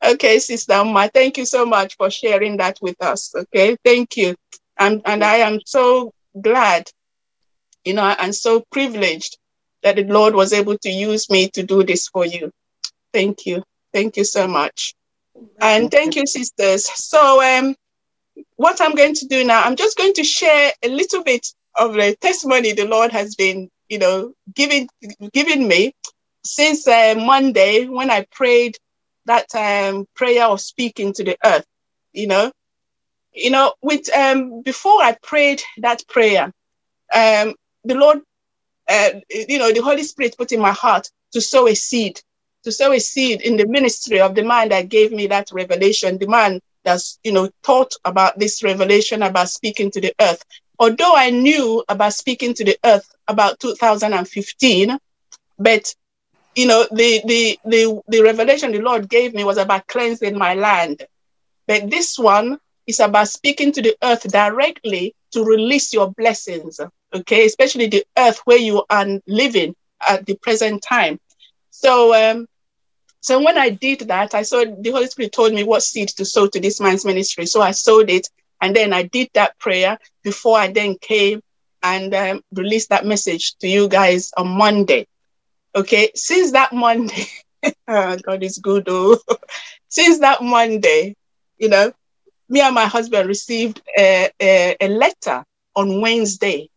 Okay, 0.05 0.38
Sister 0.38 0.75
Amma, 0.75 1.11
thank 1.12 1.38
you 1.38 1.45
so 1.45 1.67
much 1.67 1.97
for 1.97 2.11
sharing 2.11 2.59
that 2.59 2.78
with 2.81 3.00
us. 3.02 3.35
Okay, 3.35 3.76
thank 3.85 4.17
you. 4.17 4.37
And, 4.78 5.02
and 5.05 5.25
I 5.25 5.37
am 5.37 5.61
so 5.67 6.12
glad, 6.40 6.88
you 7.85 7.95
know, 7.95 8.05
and 8.05 8.35
so 8.35 8.64
privileged 8.71 9.38
that 9.83 9.97
the 9.97 10.05
Lord 10.05 10.35
was 10.35 10.52
able 10.52 10.78
to 10.78 10.88
use 10.88 11.28
me 11.28 11.49
to 11.50 11.62
do 11.62 11.83
this 11.83 12.09
for 12.09 12.25
you. 12.25 12.50
Thank 13.12 13.47
you. 13.47 13.62
Thank 13.93 14.17
you 14.17 14.25
so 14.25 14.47
much. 14.47 14.95
And 15.61 15.90
thank 15.90 16.17
you, 16.17 16.26
sisters. 16.26 16.87
So, 16.87 17.43
um, 17.43 17.75
what 18.57 18.81
I'm 18.81 18.95
going 18.95 19.14
to 19.14 19.26
do 19.26 19.45
now, 19.45 19.62
I'm 19.62 19.76
just 19.76 19.97
going 19.97 20.12
to 20.14 20.25
share 20.25 20.73
a 20.83 20.88
little 20.88 21.23
bit 21.23 21.47
of 21.76 21.95
the 21.95 22.17
testimony 22.21 22.73
the 22.73 22.87
Lord 22.87 23.12
has 23.12 23.35
been, 23.35 23.69
you 23.88 23.99
know, 23.99 24.33
giving 24.55 24.88
giving 25.33 25.67
me 25.67 25.95
since 26.45 26.87
uh, 26.87 27.14
Monday 27.17 27.87
when 27.87 28.11
I 28.11 28.26
prayed 28.31 28.76
that 29.28 29.54
um, 29.54 30.06
prayer 30.16 30.47
of 30.47 30.61
speaking 30.61 31.14
to 31.14 31.25
the 31.25 31.38
earth. 31.44 31.66
You 32.12 32.26
know, 32.26 32.52
you 33.32 33.50
know, 33.50 33.75
with 33.82 34.14
um, 34.16 34.62
before 34.62 35.02
I 35.02 35.16
prayed 35.23 35.62
that 35.78 36.06
prayer, 36.08 36.52
um, 37.14 37.54
the 37.85 37.94
Lord 37.94 38.20
uh, 38.88 39.11
you 39.30 39.58
know, 39.58 39.73
the 39.73 39.82
Holy 39.82 40.02
Spirit 40.02 40.37
put 40.38 40.52
in 40.52 40.61
my 40.61 40.73
heart 40.73 41.11
to 41.32 41.40
sow 41.40 41.68
a 41.68 41.75
seed, 41.75 42.20
to 42.64 42.73
sow 42.73 42.92
a 42.92 43.00
seed 43.00 43.42
in 43.42 43.56
the 43.56 43.66
ministry 43.66 44.20
of 44.20 44.35
the 44.35 44.42
man 44.42 44.70
that 44.70 44.88
gave 44.88 45.12
me 45.12 45.26
that 45.26 45.50
revelation, 45.52 46.18
the 46.18 46.26
man 46.26 46.61
that's, 46.85 47.18
you 47.23 47.32
know, 47.32 47.50
taught 47.62 47.94
about 48.04 48.38
this 48.38 48.62
revelation 48.62 49.23
about 49.23 49.50
speaking 49.50 49.90
to 49.90 50.00
the 50.00 50.14
earth. 50.20 50.42
Although 50.78 51.14
I 51.16 51.30
knew 51.30 51.85
about 51.88 52.14
speaking 52.14 52.54
to 52.54 52.64
the 52.64 52.78
earth 52.85 53.11
about 53.26 53.61
2015, 53.61 54.99
but 55.58 55.94
you 56.58 56.66
know, 56.68 56.86
the, 56.92 57.22
the, 57.26 57.58
the, 57.66 58.02
the 58.08 58.22
revelation 58.22 58.72
the 58.72 58.80
Lord 58.80 59.08
gave 59.08 59.34
me 59.34 59.44
was 59.44 59.58
about 59.58 59.86
cleansing 59.88 60.38
my 60.38 60.54
land. 60.54 61.04
But 61.66 61.90
this 61.90 62.18
one 62.18 62.58
is 62.86 63.00
about 63.00 63.28
speaking 63.28 63.72
to 63.72 63.82
the 63.82 63.96
earth 64.02 64.24
directly 64.30 65.14
to 65.32 65.44
release 65.44 65.92
your 65.92 66.12
blessings 66.12 66.80
okay, 67.14 67.46
especially 67.46 67.88
the 67.88 68.04
earth 68.18 68.40
where 68.44 68.58
you 68.58 68.84
are 68.90 69.06
living 69.26 69.74
at 70.08 70.26
the 70.26 70.36
present 70.42 70.82
time. 70.82 71.18
So, 71.70 72.14
um, 72.14 72.46
so 73.20 73.42
when 73.42 73.58
I 73.58 73.70
did 73.70 74.00
that, 74.08 74.34
I 74.34 74.42
saw 74.42 74.64
the 74.64 74.90
Holy 74.90 75.06
Spirit 75.06 75.32
told 75.32 75.52
me 75.54 75.64
what 75.64 75.82
seed 75.82 76.08
to 76.10 76.24
sow 76.24 76.46
to 76.48 76.60
this 76.60 76.80
man's 76.80 77.04
ministry. 77.04 77.46
So 77.46 77.62
I 77.62 77.72
sowed 77.72 78.10
it, 78.10 78.28
and 78.60 78.74
then 78.76 78.92
I 78.92 79.04
did 79.04 79.28
that 79.34 79.58
prayer 79.58 79.98
before 80.24 80.58
I 80.58 80.68
then 80.72 80.96
came 81.00 81.40
and 81.82 82.14
um, 82.14 82.42
released 82.54 82.90
that 82.90 83.06
message 83.06 83.56
to 83.60 83.68
you 83.68 83.88
guys 83.88 84.32
on 84.36 84.48
Monday. 84.48 85.06
Okay, 85.75 86.10
since 86.14 86.52
that 86.52 86.72
Monday, 86.72 87.26
oh, 87.88 88.16
God 88.25 88.42
is 88.42 88.58
good. 88.58 88.84
Oh, 88.88 89.18
since 89.88 90.18
that 90.20 90.42
Monday, 90.42 91.14
you 91.58 91.68
know, 91.68 91.92
me 92.48 92.60
and 92.60 92.75
my 92.75 92.87
husband 92.87 93.28
received 93.28 93.82
a, 93.98 94.30
a, 94.40 94.76
a 94.80 94.88
letter 94.88 95.44
on 95.76 96.00
Wednesday 96.00 96.68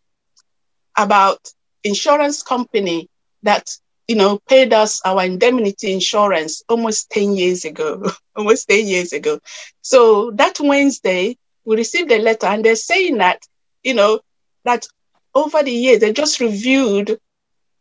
about 0.98 1.40
insurance 1.84 2.44
company 2.44 3.08
that 3.44 3.70
you 4.08 4.16
know 4.16 4.40
paid 4.50 4.74
us 4.74 5.02
our 5.06 5.24
indemnity 5.24 5.94
insurance 5.94 6.64
almost 6.70 7.10
10 7.12 7.36
years 7.36 7.66
ago 7.66 8.04
almost 8.36 8.70
10 8.70 8.86
years 8.88 9.14
ago 9.14 9.40
so 9.82 10.32
that 10.32 10.60
wednesday 10.60 11.36
we 11.66 11.76
received 11.76 12.12
a 12.12 12.20
letter 12.20 12.48
and 12.48 12.64
they're 12.66 12.76
saying 12.76 13.18
that 13.18 13.40
you 13.84 13.94
know 13.94 14.20
that 14.66 14.86
over 15.34 15.64
the 15.64 15.72
years 15.72 16.00
they 16.00 16.12
just 16.14 16.40
reviewed 16.40 17.18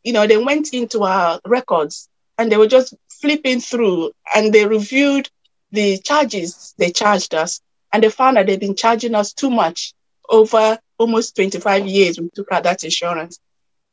you 0.04 0.12
know 0.12 0.26
they 0.26 0.37
went 0.37 0.73
into 0.73 1.02
our 1.02 1.40
records 1.47 2.09
and 2.38 2.50
they 2.50 2.57
were 2.57 2.66
just 2.66 2.95
flipping 3.21 3.61
through 3.61 4.12
and 4.35 4.52
they 4.52 4.66
reviewed 4.66 5.28
the 5.73 5.99
charges 5.99 6.75
they 6.78 6.90
charged 6.90 7.35
us 7.35 7.61
and 7.92 8.02
they 8.02 8.11
found 8.11 8.37
that 8.37 8.47
they've 8.47 8.61
been 8.61 8.76
charging 8.76 9.14
us 9.14 9.33
too 9.33 9.50
much 9.50 9.92
over 10.28 10.78
almost 10.99 11.37
25 11.37 11.87
years 11.87 12.19
we 12.21 12.28
took 12.35 12.50
out 12.52 12.64
that 12.64 12.85
insurance. 12.85 13.38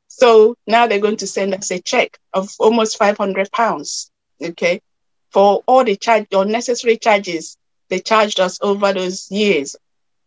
So 0.08 0.56
now 0.66 0.88
they're 0.88 1.00
going 1.00 1.18
to 1.18 1.28
send 1.28 1.54
us 1.54 1.72
a 1.72 1.80
check 1.80 2.18
of 2.34 2.50
almost 2.60 2.98
500 2.98 3.52
pounds. 3.52 4.12
Okay. 4.42 4.82
For 5.32 5.62
all 5.66 5.84
the 5.84 5.96
charge 5.96 6.28
or 6.34 6.46
necessary 6.46 6.98
charges 6.98 7.58
they 7.90 8.00
charged 8.00 8.40
us 8.40 8.60
over 8.62 8.94
those 8.94 9.32
years. 9.32 9.76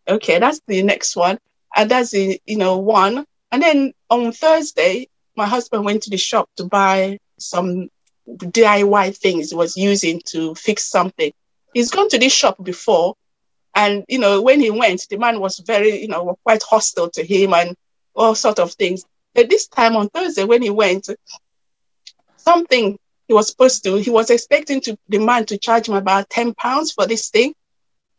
Okay, 0.07 0.39
that's 0.39 0.61
the 0.67 0.83
next 0.83 1.15
one. 1.15 1.37
And 1.75 1.89
that's 1.89 2.11
the, 2.11 2.41
you 2.45 2.57
know, 2.57 2.77
one. 2.77 3.25
And 3.51 3.61
then 3.61 3.93
on 4.09 4.31
Thursday, 4.31 5.07
my 5.35 5.45
husband 5.45 5.85
went 5.85 6.03
to 6.03 6.09
the 6.09 6.17
shop 6.17 6.49
to 6.57 6.65
buy 6.65 7.19
some 7.37 7.89
DIY 8.27 9.17
things 9.17 9.49
he 9.49 9.55
was 9.55 9.77
using 9.77 10.21
to 10.27 10.55
fix 10.55 10.85
something. 10.85 11.31
He's 11.73 11.91
gone 11.91 12.09
to 12.09 12.17
this 12.17 12.33
shop 12.33 12.63
before, 12.63 13.15
and 13.73 14.03
you 14.07 14.19
know, 14.19 14.41
when 14.41 14.59
he 14.59 14.69
went, 14.69 15.07
the 15.09 15.17
man 15.17 15.39
was 15.39 15.59
very, 15.59 16.01
you 16.01 16.07
know, 16.07 16.37
quite 16.43 16.63
hostile 16.63 17.09
to 17.11 17.23
him 17.23 17.53
and 17.53 17.75
all 18.15 18.35
sort 18.35 18.59
of 18.59 18.73
things. 18.73 19.03
But 19.33 19.49
this 19.49 19.67
time 19.67 19.95
on 19.95 20.09
Thursday, 20.09 20.43
when 20.43 20.61
he 20.61 20.69
went, 20.69 21.09
something 22.35 22.97
he 23.27 23.33
was 23.33 23.47
supposed 23.49 23.83
to, 23.85 23.95
he 23.95 24.09
was 24.09 24.29
expecting 24.29 24.81
to 24.81 24.97
the 25.07 25.19
man 25.19 25.45
to 25.45 25.57
charge 25.57 25.87
him 25.87 25.95
about 25.95 26.29
10 26.29 26.53
pounds 26.55 26.91
for 26.91 27.05
this 27.05 27.29
thing. 27.29 27.53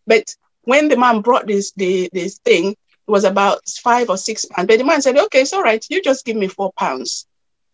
But 0.06 0.34
when 0.62 0.88
the 0.88 0.96
man 0.96 1.20
brought 1.20 1.46
this 1.46 1.72
the 1.72 2.08
this 2.12 2.38
thing, 2.38 2.76
it 3.06 3.10
was 3.10 3.24
about 3.24 3.60
five 3.68 4.08
or 4.10 4.16
six 4.16 4.44
pounds. 4.44 4.68
But 4.68 4.78
the 4.78 4.84
man 4.84 5.02
said, 5.02 5.16
Okay, 5.16 5.42
it's 5.42 5.52
all 5.52 5.62
right, 5.62 5.84
you 5.90 6.02
just 6.02 6.24
give 6.24 6.36
me 6.36 6.48
four 6.48 6.72
pounds. 6.72 7.26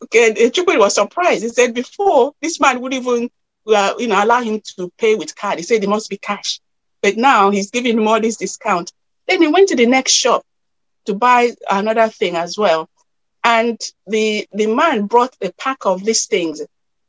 Okay, 0.05 0.33
the 0.33 0.51
Chukwu 0.51 0.79
was 0.79 0.95
surprised. 0.95 1.43
He 1.43 1.49
said 1.49 1.75
before 1.75 2.33
this 2.41 2.61
man 2.61 2.81
would 2.81 2.95
even 2.95 3.31
uh, 3.67 3.95
you 3.99 4.09
know 4.09 4.23
allow 4.23 4.43
him 4.43 4.61
to 4.77 4.91
pay 4.99 5.15
with 5.15 5.37
card. 5.37 5.59
He 5.59 5.65
said 5.65 5.83
it 5.83 5.89
must 5.89 6.09
be 6.09 6.17
cash. 6.19 6.61
But 7.03 7.17
now 7.17 7.51
he's 7.51 7.71
giving 7.71 7.99
him 7.99 8.09
all 8.09 8.21
this 8.21 8.37
discount. 8.37 8.93
Then 9.27 9.43
he 9.43 9.49
went 9.49 9.69
to 9.69 9.77
the 9.77 9.87
next 9.87 10.13
shop 10.13 10.45
to 11.07 11.15
buy 11.15 11.53
another 11.71 12.09
thing 12.09 12.37
as 12.37 12.57
well. 12.57 12.89
And 13.45 13.81
the 14.07 14.47
the 14.53 14.67
man 14.67 15.07
brought 15.07 15.37
a 15.41 15.53
pack 15.53 15.85
of 15.85 16.05
these 16.05 16.27
things. 16.27 16.63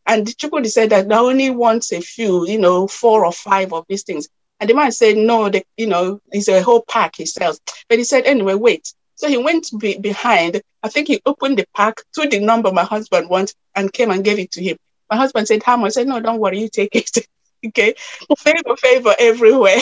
And 0.06 0.26
Chukwu 0.26 0.66
said 0.68 0.90
that 0.90 1.08
now 1.08 1.28
only 1.28 1.52
wants 1.52 1.92
a 1.92 2.02
few, 2.02 2.48
you 2.48 2.60
know, 2.60 2.88
four 2.88 3.26
or 3.26 3.32
five 3.32 3.74
of 3.74 3.86
these 3.88 4.04
things. 4.04 4.28
And 4.60 4.70
the 4.70 4.74
man 4.74 4.92
said, 4.92 5.18
no, 5.18 5.50
the, 5.50 5.63
you 5.78 5.88
know, 5.88 6.20
it's 6.32 6.50
a 6.50 6.62
whole 6.62 6.84
pack 6.88 7.16
he 7.16 7.25
sells. 7.25 7.60
But 7.88 7.98
he 7.98 8.04
said, 8.04 8.25
anyway, 8.25 8.56
wait. 8.56 8.94
So 9.16 9.28
he 9.28 9.38
went 9.38 9.70
be- 9.80 9.98
behind. 9.98 10.62
I 10.84 10.89
think 10.89 11.08
he 11.08 11.22
opened 11.25 11.60
the 11.60 11.66
pack, 11.75 12.01
to 12.13 12.28
the 12.28 12.39
number 12.39 12.72
my 12.72 12.84
husband 12.84 13.30
wants, 13.30 13.54
and 13.75 13.92
came 13.92 14.12
and 14.12 14.24
gave 14.24 14.39
it 14.39 14.51
to 14.51 14.63
him. 14.63 14.78
My 15.10 15.18
husband 15.18 15.48
said, 15.48 15.63
how 15.63 15.78
much? 15.78 15.88
I 15.88 15.92
said, 15.92 16.08
no, 16.08 16.20
don't 16.20 16.39
worry, 16.39 16.60
you 16.60 16.70
take 16.70 16.96
it. 16.96 17.10
okay. 17.66 17.96
Favor, 18.38 18.75
favor 18.78 19.16
everywhere. 19.18 19.80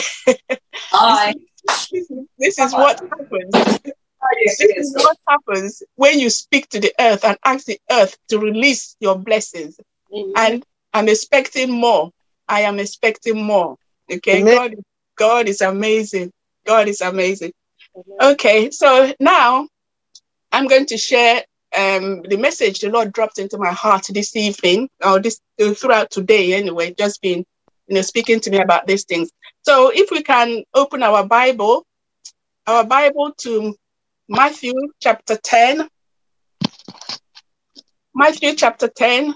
Hi. 0.90 1.34
this, 1.92 2.10
this 2.38 2.58
is 2.58 2.72
what 2.72 3.00
happens. 3.00 3.80
This 4.44 4.60
is 4.60 4.94
what 4.94 5.16
happens 5.28 5.82
when 5.96 6.18
you 6.18 6.30
speak 6.30 6.68
to 6.70 6.80
the 6.80 6.92
earth 6.98 7.24
and 7.24 7.36
ask 7.44 7.66
the 7.66 7.78
earth 7.90 8.16
to 8.28 8.38
release 8.38 8.96
your 9.00 9.18
blessings. 9.18 9.78
Amen. 10.12 10.32
And 10.36 10.64
I'm 10.92 11.08
expecting 11.08 11.70
more. 11.70 12.10
I 12.48 12.62
am 12.62 12.78
expecting 12.78 13.42
more. 13.42 13.76
Okay, 14.10 14.40
Amen. 14.40 14.54
God, 14.54 14.74
God 15.16 15.48
is 15.48 15.60
amazing. 15.60 16.32
God 16.66 16.88
is 16.88 17.00
amazing. 17.00 17.52
Okay, 18.20 18.70
so 18.70 19.12
now 19.20 19.68
I'm 20.52 20.66
going 20.66 20.86
to 20.86 20.96
share 20.96 21.42
um, 21.76 22.22
the 22.22 22.36
message 22.36 22.80
the 22.80 22.90
Lord 22.90 23.12
dropped 23.12 23.38
into 23.38 23.58
my 23.58 23.72
heart 23.72 24.06
this 24.10 24.34
evening, 24.36 24.88
or 25.04 25.20
this 25.20 25.40
uh, 25.60 25.74
throughout 25.74 26.10
today 26.10 26.54
anyway, 26.54 26.94
just 26.96 27.20
been 27.20 27.44
you 27.86 27.94
know 27.94 28.02
speaking 28.02 28.40
to 28.40 28.50
me 28.50 28.58
about 28.58 28.86
these 28.86 29.04
things. 29.04 29.30
So 29.62 29.90
if 29.94 30.10
we 30.10 30.22
can 30.22 30.64
open 30.74 31.02
our 31.02 31.26
Bible, 31.26 31.84
our 32.66 32.84
Bible 32.84 33.32
to 33.38 33.74
Matthew 34.28 34.74
chapter 35.00 35.36
10. 35.36 35.88
Matthew 38.14 38.54
chapter 38.54 38.88
10. 38.88 39.34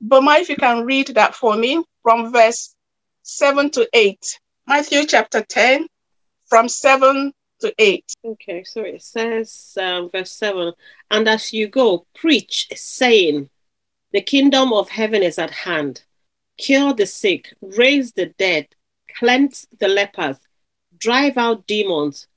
Boma, 0.00 0.34
if 0.34 0.48
you 0.48 0.56
can 0.56 0.84
read 0.84 1.08
that 1.08 1.34
for 1.34 1.56
me 1.56 1.82
from 2.02 2.32
verse 2.32 2.73
7 3.24 3.70
to 3.70 3.88
8. 3.94 4.38
Matthew 4.66 5.06
chapter 5.06 5.42
10, 5.42 5.86
from 6.46 6.68
7 6.68 7.32
to 7.60 7.74
8. 7.78 8.04
Okay, 8.22 8.64
so 8.64 8.82
it 8.82 9.02
says, 9.02 9.78
um, 9.80 10.10
verse 10.10 10.30
7 10.30 10.74
And 11.10 11.26
as 11.26 11.50
you 11.50 11.68
go, 11.68 12.06
preach, 12.14 12.68
saying, 12.74 13.48
The 14.12 14.20
kingdom 14.20 14.74
of 14.74 14.90
heaven 14.90 15.22
is 15.22 15.38
at 15.38 15.50
hand. 15.50 16.04
Cure 16.58 16.92
the 16.92 17.06
sick, 17.06 17.54
raise 17.62 18.12
the 18.12 18.26
dead, 18.26 18.68
cleanse 19.18 19.66
the 19.80 19.88
lepers, 19.88 20.36
drive 20.98 21.38
out 21.38 21.66
demons. 21.66 22.28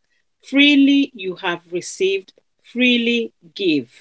Freely 0.41 1.12
you 1.13 1.36
have 1.36 1.62
received, 1.73 2.34
freely 2.63 3.34
give. 3.54 3.93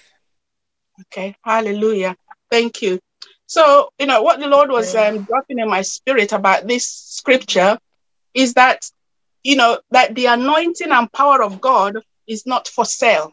Okay, 1.01 1.35
hallelujah. 1.43 2.17
Thank 2.49 2.81
you. 2.81 3.01
So, 3.47 3.91
you 3.99 4.07
know, 4.07 4.23
what 4.23 4.41
the 4.41 4.49
Lord 4.49 4.71
was 4.71 4.95
um, 4.95 5.23
dropping 5.25 5.59
in 5.61 5.69
my 5.69 5.83
spirit 5.83 6.33
about 6.33 6.67
this 6.67 6.87
scripture 6.87 7.79
is 8.35 8.55
that, 8.55 8.83
you 9.45 9.57
know, 9.57 9.79
that 9.93 10.15
the 10.15 10.27
anointing 10.27 10.91
and 10.91 11.13
power 11.13 11.43
of 11.43 11.61
God 11.61 11.99
is 12.27 12.45
not 12.47 12.69
for 12.69 12.85
sale. 12.85 13.33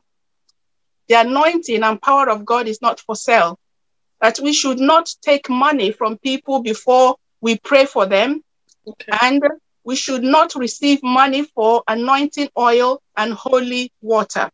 The 1.09 1.15
anointing 1.15 1.83
and 1.83 2.01
power 2.01 2.29
of 2.29 2.45
God 2.45 2.67
is 2.67 2.81
not 2.81 2.99
for 2.99 3.15
sale. 3.15 3.57
That 4.21 4.39
we 4.39 4.53
should 4.53 4.79
not 4.79 5.13
take 5.21 5.49
money 5.49 5.91
from 5.91 6.17
people 6.19 6.61
before 6.61 7.15
we 7.41 7.57
pray 7.57 7.85
for 7.85 8.05
them, 8.05 8.41
Okay. 8.87 9.17
and 9.21 9.43
we 9.83 9.95
should 9.95 10.23
not 10.23 10.55
receive 10.55 11.01
money 11.03 11.43
for 11.43 11.83
anointing 11.87 12.49
oil 12.57 13.01
and 13.17 13.33
holy 13.33 13.91
water. 14.01 14.49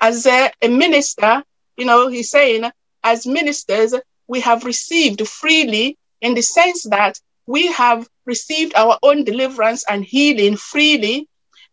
As 0.00 0.26
a, 0.26 0.50
a 0.62 0.68
minister, 0.68 1.42
you 1.76 1.84
know, 1.84 2.08
he's 2.08 2.30
saying, 2.30 2.70
as 3.02 3.26
ministers, 3.26 3.94
we 4.28 4.40
have 4.40 4.64
received 4.64 5.26
freely 5.26 5.96
in 6.20 6.34
the 6.34 6.42
sense 6.42 6.84
that 6.84 7.18
we 7.46 7.68
have 7.68 8.08
received 8.24 8.74
our 8.74 8.98
own 9.02 9.24
deliverance 9.24 9.84
and 9.88 10.04
healing 10.04 10.56
freely, 10.56 11.28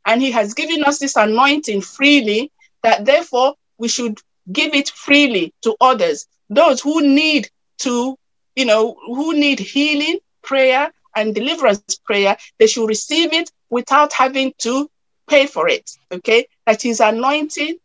and 0.05 0.21
he 0.21 0.31
has 0.31 0.53
given 0.53 0.83
us 0.83 0.99
this 0.99 1.15
anointing 1.15 1.81
freely, 1.81 2.51
that 2.83 3.05
therefore 3.05 3.55
we 3.77 3.87
should 3.87 4.19
give 4.51 4.73
it 4.73 4.89
freely 4.89 5.53
to 5.61 5.75
others, 5.81 6.27
those 6.49 6.81
who 6.81 7.01
need 7.01 7.49
to, 7.79 8.15
you 8.55 8.65
know, 8.65 8.95
who 9.07 9.33
need 9.33 9.59
healing, 9.59 10.19
prayer, 10.43 10.91
and 11.15 11.33
deliverance 11.33 11.97
prayer, 12.05 12.37
they 12.59 12.67
should 12.67 12.87
receive 12.87 13.33
it 13.33 13.51
without 13.69 14.13
having 14.13 14.53
to 14.59 14.89
pay 15.27 15.47
for 15.47 15.67
it. 15.67 15.89
Okay, 16.11 16.47
that 16.65 16.81
his 16.81 16.99
anointing 16.99 17.77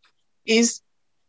is 0.47 0.81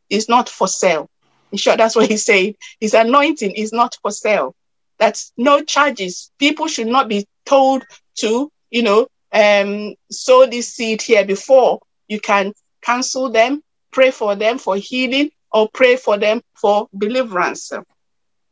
is 0.09 0.27
not 0.27 0.49
for 0.49 0.67
sale. 0.67 1.09
In 1.51 1.57
short, 1.57 1.77
that's 1.77 1.95
what 1.95 2.09
he's 2.09 2.25
saying. 2.25 2.55
His 2.79 2.93
anointing 2.93 3.51
is 3.51 3.73
not 3.73 3.97
for 4.01 4.11
sale. 4.11 4.55
That's 4.99 5.31
no 5.37 5.61
charges. 5.63 6.31
People 6.39 6.67
should 6.67 6.87
not 6.87 7.07
be 7.07 7.25
told 7.45 7.83
to, 8.17 8.51
you 8.69 8.83
know, 8.83 9.07
um, 9.31 9.95
sow 10.11 10.45
this 10.45 10.73
seed 10.73 11.01
here 11.01 11.25
before 11.25 11.79
you 12.07 12.19
can 12.19 12.53
cancel 12.81 13.29
them, 13.29 13.61
pray 13.91 14.11
for 14.11 14.35
them 14.35 14.57
for 14.57 14.75
healing, 14.75 15.31
or 15.51 15.69
pray 15.73 15.95
for 15.95 16.17
them 16.17 16.41
for 16.59 16.87
deliverance. 16.97 17.71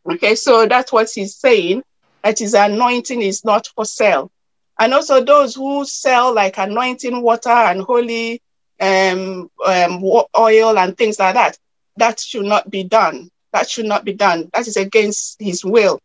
Okay, 0.10 0.36
so 0.36 0.65
that's 0.65 0.91
what 0.91 1.10
he's 1.13 1.36
saying. 1.36 1.83
That 2.23 2.39
his 2.39 2.53
anointing 2.53 3.21
is 3.21 3.45
not 3.45 3.67
for 3.75 3.86
sale. 3.86 4.31
And 4.79 4.93
also 4.93 5.23
those 5.23 5.55
who 5.55 5.86
sell 5.86 6.33
like 6.33 6.57
anointing 6.57 7.21
water 7.21 7.49
and 7.49 7.81
holy 7.81 8.41
um, 8.79 9.49
um, 9.65 10.03
oil 10.38 10.77
and 10.77 10.97
things 10.97 11.19
like 11.19 11.36
that, 11.36 11.57
that 11.97 12.19
should 12.19 12.45
not 12.45 12.69
be 12.69 12.83
done. 12.83 13.29
That 13.53 13.69
should 13.69 13.86
not 13.86 14.05
be 14.05 14.13
done. 14.13 14.49
That 14.53 14.67
is 14.67 14.77
against 14.77 15.38
his 15.39 15.63
will. 15.63 15.99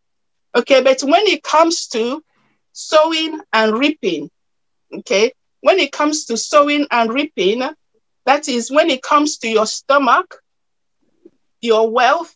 Okay, 0.55 0.83
but 0.83 1.01
when 1.03 1.27
it 1.27 1.43
comes 1.43 1.89
to 1.89 2.23
sowing 2.73 3.41
and 3.53 3.79
reaping, 3.79 4.31
okay, 4.95 5.33
when 5.61 5.79
it 5.79 5.93
comes 5.93 6.27
to 6.27 6.37
sowing 6.37 6.87
and 6.91 7.13
reaping, 7.13 7.63
that 8.27 8.49
is 8.49 8.71
when 8.71 8.91
it 8.91 9.03
comes 9.03 9.39
to 9.39 9.49
your 9.49 9.67
stomach, 9.67 10.43
your 11.61 11.91
wealth, 11.91 12.35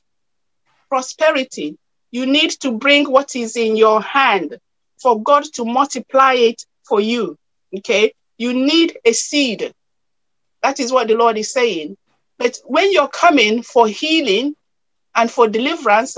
prosperity, 0.88 1.76
you 2.10 2.26
need 2.26 2.50
to 2.50 2.72
bring 2.72 3.10
what 3.10 3.36
is 3.36 3.56
in 3.56 3.76
your 3.76 4.00
hand 4.00 4.58
for 5.00 5.22
God 5.22 5.44
to 5.54 5.64
multiply 5.64 6.34
it 6.34 6.64
for 6.88 7.00
you. 7.00 7.36
Okay, 7.78 8.12
you 8.38 8.54
need 8.54 8.98
a 9.04 9.12
seed. 9.12 9.72
That 10.62 10.80
is 10.80 10.92
what 10.92 11.08
the 11.08 11.14
Lord 11.16 11.36
is 11.36 11.52
saying. 11.52 11.96
But 12.38 12.58
when 12.64 12.92
you're 12.92 13.08
coming 13.08 13.62
for 13.62 13.88
healing 13.88 14.54
and 15.14 15.30
for 15.30 15.48
deliverance, 15.48 16.16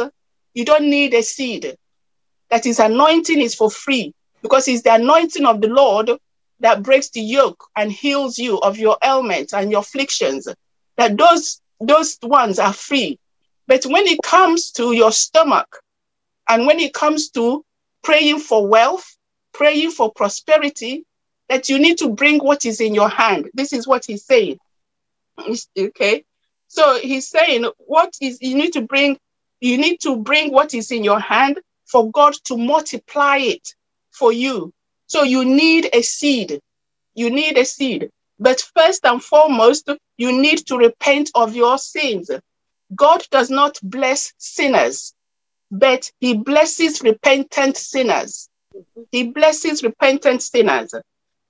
you 0.55 0.65
don't 0.65 0.91
need 0.91 1.15
a 1.15 1.23
seed. 1.23 1.77
That 2.51 2.67
is 2.67 2.79
anointing 2.79 3.41
is 3.41 3.55
for 3.55 3.71
free 3.71 4.15
because 4.43 4.69
it's 4.69 4.83
the 4.83 4.95
anointing 4.95 5.45
of 5.45 5.61
the 5.61 5.69
Lord 5.69 6.11
that 6.61 6.83
breaks 6.83 7.11
the 7.11 7.21
yoke 7.21 7.65
and 7.77 7.93
heals 7.93 8.39
you 8.39 8.59
of 8.59 8.79
your 8.79 8.97
ailments 9.05 9.53
and 9.53 9.71
your 9.71 9.81
afflictions. 9.81 10.49
That 10.97 11.17
those 11.17 11.61
those 11.81 12.19
ones 12.23 12.59
are 12.59 12.73
free. 12.73 13.19
But 13.69 13.85
when 13.85 14.07
it 14.07 14.21
comes 14.23 14.73
to 14.73 14.93
your 14.93 15.13
stomach 15.13 15.81
and 16.49 16.67
when 16.67 16.81
it 16.81 16.95
comes 16.95 17.31
to 17.31 17.65
praying 18.03 18.41
for 18.41 18.67
wealth, 18.67 19.17
praying 19.53 19.91
for 19.91 20.11
prosperity, 20.11 21.05
that 21.49 21.69
you 21.69 21.79
need 21.79 21.99
to 21.99 22.09
bring 22.09 22.39
what 22.39 22.65
is 22.65 22.81
in 22.81 22.95
your 22.95 23.09
hand. 23.09 23.49
This 23.55 23.73
is 23.73 23.87
what 23.87 24.05
he's 24.07 24.25
saying. 24.25 24.59
Okay. 25.79 26.25
So 26.69 26.99
he's 26.99 27.29
saying 27.29 27.67
what 27.79 28.15
is 28.21 28.39
you 28.41 28.57
need 28.57 28.73
to 28.75 28.83
bring, 28.83 29.19
you 29.61 29.79
need 29.79 30.01
to 30.01 30.17
bring 30.17 30.53
what 30.53 30.75
is 30.75 30.91
in 30.91 31.05
your 31.05 31.21
hand 31.21 31.61
for 31.87 32.11
God 32.11 32.35
to 32.45 32.57
multiply 32.57 33.39
it 33.39 33.75
for 34.11 34.33
you. 34.33 34.73
So 35.07 35.23
you 35.23 35.45
need 35.45 35.89
a 35.93 36.03
seed. 36.03 36.61
You 37.15 37.31
need 37.31 37.57
a 37.57 37.65
seed. 37.65 38.11
But 38.39 38.61
first 38.77 39.05
and 39.05 39.23
foremost, 39.23 39.91
you 40.17 40.33
need 40.33 40.67
to 40.67 40.77
repent 40.77 41.31
of 41.35 41.57
your 41.57 41.79
sins. 41.79 42.31
God 42.95 43.25
does 43.31 43.51
not 43.51 43.79
bless 43.83 44.33
sinners, 44.39 45.15
but 45.71 46.11
he 46.21 46.35
blesses 46.35 47.03
repentant 47.03 47.77
sinners. 47.77 48.49
He 49.11 49.25
blesses 49.29 49.83
repentant 49.83 50.43
sinners. 50.43 50.95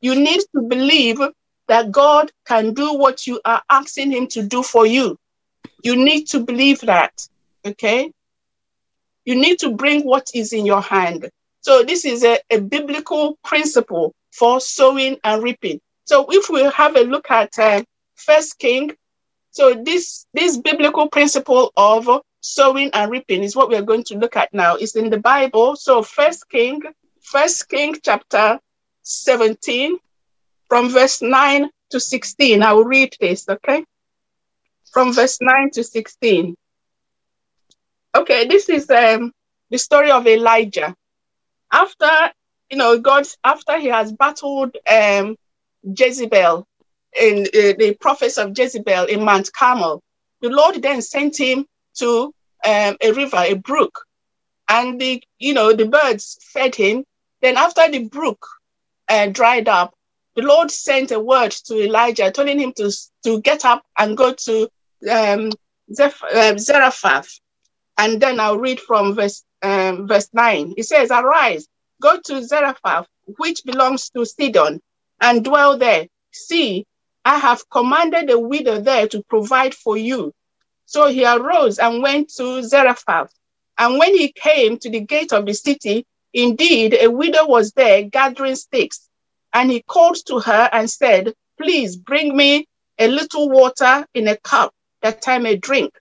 You 0.00 0.14
need 0.14 0.40
to 0.54 0.62
believe 0.62 1.20
that 1.68 1.92
God 1.92 2.30
can 2.46 2.74
do 2.74 2.94
what 2.94 3.26
you 3.26 3.40
are 3.44 3.62
asking 3.70 4.10
him 4.10 4.26
to 4.28 4.42
do 4.42 4.62
for 4.62 4.86
you. 4.86 5.18
You 5.84 5.96
need 5.96 6.26
to 6.28 6.40
believe 6.40 6.80
that. 6.80 7.12
Okay? 7.64 8.10
You 9.24 9.36
need 9.36 9.58
to 9.60 9.74
bring 9.74 10.02
what 10.02 10.28
is 10.34 10.52
in 10.52 10.66
your 10.66 10.80
hand. 10.80 11.30
So 11.60 11.82
this 11.82 12.04
is 12.04 12.24
a, 12.24 12.38
a 12.50 12.60
biblical 12.60 13.38
principle 13.44 14.14
for 14.32 14.60
sowing 14.60 15.18
and 15.22 15.42
reaping. 15.42 15.80
So 16.04 16.26
if 16.30 16.48
we 16.48 16.62
have 16.62 16.96
a 16.96 17.02
look 17.02 17.30
at 17.30 17.58
uh, 17.58 17.82
First 18.14 18.58
King, 18.58 18.96
so 19.50 19.74
this 19.74 20.26
this 20.32 20.56
biblical 20.56 21.08
principle 21.08 21.72
of 21.76 22.08
sowing 22.40 22.90
and 22.94 23.10
reaping 23.10 23.42
is 23.42 23.56
what 23.56 23.68
we 23.68 23.76
are 23.76 23.82
going 23.82 24.04
to 24.04 24.16
look 24.16 24.36
at 24.36 24.52
now. 24.54 24.76
It's 24.76 24.96
in 24.96 25.10
the 25.10 25.18
Bible. 25.18 25.76
So 25.76 26.02
First 26.02 26.48
King, 26.48 26.80
First 27.20 27.68
King 27.68 27.96
chapter 28.02 28.60
17, 29.02 29.98
from 30.68 30.90
verse 30.90 31.22
9 31.22 31.68
to 31.90 32.00
16. 32.00 32.62
I 32.62 32.72
will 32.72 32.84
read 32.84 33.16
this, 33.20 33.48
okay? 33.48 33.84
From 34.92 35.12
verse 35.12 35.38
9 35.40 35.70
to 35.72 35.84
16. 35.84 36.54
Okay, 38.14 38.46
this 38.46 38.68
is 38.68 38.88
um, 38.90 39.32
the 39.70 39.78
story 39.78 40.10
of 40.10 40.26
Elijah. 40.26 40.94
After, 41.72 42.10
you 42.70 42.76
know, 42.76 42.98
God, 42.98 43.26
after 43.44 43.78
he 43.78 43.88
has 43.88 44.12
battled 44.12 44.76
um, 44.90 45.36
Jezebel, 45.82 46.66
in 47.18 47.44
uh, 47.46 47.72
the 47.78 47.96
prophets 48.00 48.38
of 48.38 48.56
Jezebel 48.56 49.06
in 49.06 49.24
Mount 49.24 49.52
Carmel, 49.52 50.02
the 50.40 50.50
Lord 50.50 50.80
then 50.82 51.02
sent 51.02 51.38
him 51.38 51.66
to 51.96 52.32
um, 52.64 52.96
a 53.00 53.12
river, 53.12 53.38
a 53.38 53.54
brook, 53.54 54.04
and 54.68 55.00
the, 55.00 55.22
you 55.38 55.54
know, 55.54 55.72
the 55.72 55.86
birds 55.86 56.38
fed 56.52 56.74
him. 56.74 57.04
Then 57.40 57.56
after 57.56 57.90
the 57.90 58.04
brook 58.08 58.46
uh, 59.08 59.26
dried 59.26 59.68
up, 59.68 59.94
the 60.38 60.46
Lord 60.46 60.70
sent 60.70 61.10
a 61.10 61.18
word 61.18 61.50
to 61.66 61.82
Elijah, 61.82 62.30
telling 62.30 62.60
him 62.60 62.72
to, 62.74 62.92
to 63.24 63.40
get 63.40 63.64
up 63.64 63.84
and 63.98 64.16
go 64.16 64.32
to 64.32 64.68
um, 65.10 65.50
Zeph- 65.92 66.22
uh, 66.22 66.56
Zarephath, 66.56 67.40
and 67.98 68.22
then 68.22 68.38
I'll 68.38 68.56
read 68.60 68.78
from 68.78 69.16
verse, 69.16 69.42
um, 69.62 70.06
verse 70.06 70.28
9. 70.32 70.74
It 70.76 70.84
says, 70.84 71.10
Arise, 71.10 71.66
go 72.00 72.20
to 72.26 72.44
Zarephath, 72.44 73.08
which 73.38 73.64
belongs 73.64 74.10
to 74.10 74.24
Sidon, 74.24 74.80
and 75.20 75.44
dwell 75.44 75.76
there. 75.76 76.06
See, 76.30 76.86
I 77.24 77.38
have 77.38 77.68
commanded 77.68 78.30
a 78.30 78.38
widow 78.38 78.80
there 78.80 79.08
to 79.08 79.24
provide 79.24 79.74
for 79.74 79.96
you. 79.96 80.32
So 80.86 81.08
he 81.08 81.26
arose 81.26 81.80
and 81.80 82.00
went 82.00 82.32
to 82.36 82.62
Zarephath. 82.62 83.32
And 83.76 83.98
when 83.98 84.16
he 84.16 84.30
came 84.30 84.78
to 84.78 84.88
the 84.88 85.00
gate 85.00 85.32
of 85.32 85.46
the 85.46 85.54
city, 85.54 86.06
indeed 86.32 86.94
a 86.94 87.08
widow 87.08 87.48
was 87.48 87.72
there 87.72 88.04
gathering 88.04 88.54
sticks. 88.54 89.07
And 89.52 89.70
he 89.70 89.82
called 89.82 90.16
to 90.26 90.40
her 90.40 90.68
and 90.72 90.90
said, 90.90 91.34
Please 91.60 91.96
bring 91.96 92.36
me 92.36 92.66
a 92.98 93.08
little 93.08 93.48
water 93.48 94.06
in 94.14 94.28
a 94.28 94.36
cup 94.36 94.72
that 95.02 95.26
I 95.26 95.38
may 95.38 95.56
drink. 95.56 95.98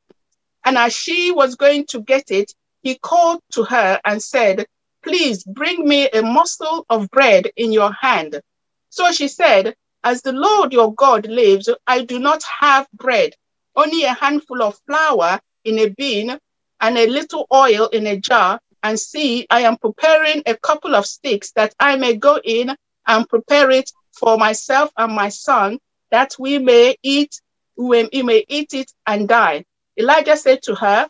And 0.66 0.78
as 0.78 0.94
she 0.94 1.32
was 1.32 1.56
going 1.56 1.86
to 1.88 2.02
get 2.02 2.30
it, 2.32 2.54
he 2.82 2.96
called 2.96 3.42
to 3.54 3.64
her 3.64 4.00
and 4.06 4.22
said, 4.22 4.66
Please 5.04 5.44
bring 5.44 5.88
me 5.88 6.10
a 6.10 6.22
morsel 6.22 6.86
of 6.90 7.10
bread 7.10 7.50
in 7.56 7.72
your 7.72 7.94
hand. 7.94 8.42
So 8.90 9.12
she 9.12 9.28
said, 9.28 9.76
As 10.04 10.22
the 10.22 10.34
Lord 10.34 10.74
your 10.74 10.94
God 10.94 11.28
lives, 11.28 11.70
I 11.86 12.04
do 12.04 12.20
not 12.20 12.44
have 12.60 12.88
bread, 12.94 13.34
only 13.76 14.04
a 14.04 14.14
handful 14.14 14.62
of 14.62 14.80
flour 14.86 15.40
in 15.64 15.80
a 15.80 15.90
bin 15.90 16.38
and 16.82 16.98
a 16.98 17.08
little 17.08 17.48
oil 17.54 17.88
in 17.88 18.08
a 18.08 18.18
jar. 18.18 18.60
And 18.84 19.00
see, 19.00 19.48
I 19.50 19.62
am 19.62 19.78
preparing 19.78 20.44
a 20.46 20.56
couple 20.58 20.96
of 20.96 21.06
sticks 21.06 21.52
that 21.54 21.74
I 21.80 21.96
may 21.96 22.16
go 22.16 22.40
in 22.44 22.76
and 23.08 23.28
prepare 23.28 23.72
it 23.72 23.90
for 24.12 24.38
myself 24.38 24.92
and 24.98 25.14
my 25.14 25.30
son, 25.30 25.80
that 26.12 26.36
we 26.38 26.60
may 26.60 26.96
eat, 27.02 27.42
we 27.76 28.08
may 28.12 28.46
eat 28.48 28.74
it 28.74 28.92
and 29.06 29.28
die. 29.28 29.66
Elijah 29.98 30.38
said 30.38 30.62
to 30.64 30.76
her, 30.76 31.10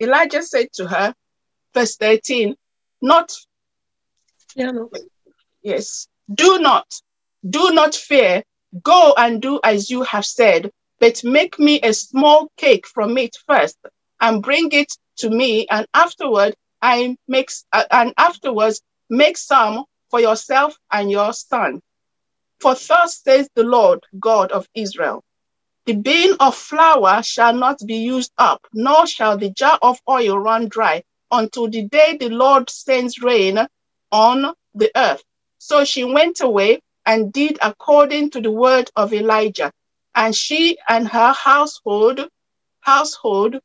Elijah 0.00 0.42
said 0.42 0.68
to 0.74 0.86
her, 0.86 1.14
verse 1.74 1.96
13, 1.96 2.56
not, 3.02 3.32
Yeah, 4.54 4.70
no. 4.72 4.90
yes, 5.62 6.08
do 6.32 6.58
not, 6.58 6.86
do 7.48 7.72
not 7.72 7.94
fear. 7.94 8.42
Go 8.82 9.14
and 9.16 9.42
do 9.42 9.58
as 9.64 9.90
you 9.90 10.02
have 10.02 10.24
said, 10.24 10.70
but 11.00 11.24
make 11.24 11.58
me 11.58 11.80
a 11.80 11.92
small 11.92 12.50
cake 12.56 12.86
from 12.86 13.18
it 13.18 13.36
first 13.46 13.76
and 14.20 14.42
bring 14.42 14.68
it 14.72 14.92
to 15.16 15.28
me. 15.28 15.66
And 15.68 15.86
afterward, 15.92 16.54
I 16.80 17.16
make, 17.26 17.50
and 17.72 18.14
afterwards 18.16 18.80
make 19.08 19.36
some 19.36 19.84
for 20.10 20.20
yourself 20.20 20.76
and 20.92 21.10
your 21.10 21.32
son. 21.32 21.80
For 22.60 22.74
thus 22.74 23.20
says 23.22 23.48
the 23.54 23.64
Lord 23.64 24.00
God 24.20 24.52
of 24.52 24.68
Israel, 24.74 25.24
the 25.86 25.94
bin 25.94 26.36
of 26.40 26.54
flour 26.56 27.22
shall 27.24 27.54
not 27.54 27.80
be 27.86 27.96
used 27.96 28.32
up, 28.38 28.66
nor 28.72 29.06
shall 29.06 29.38
the 29.38 29.50
jar 29.50 29.78
of 29.82 30.00
oil 30.08 30.38
run 30.38 30.68
dry 30.68 31.02
until 31.32 31.68
the 31.68 31.82
day 31.82 32.16
the 32.18 32.28
Lord 32.30 32.70
sends 32.70 33.20
rain 33.20 33.58
on 34.12 34.54
the 34.74 34.92
earth. 34.96 35.24
So 35.58 35.84
she 35.84 36.04
went 36.04 36.40
away 36.40 36.80
and 37.06 37.32
did 37.32 37.58
according 37.62 38.30
to 38.32 38.40
the 38.40 38.52
word 38.52 38.90
of 38.96 39.12
Elijah. 39.12 39.72
And 40.14 40.36
she 40.36 40.78
and 40.88 41.08
her 41.08 41.32
household 41.32 42.28
household 42.80 43.56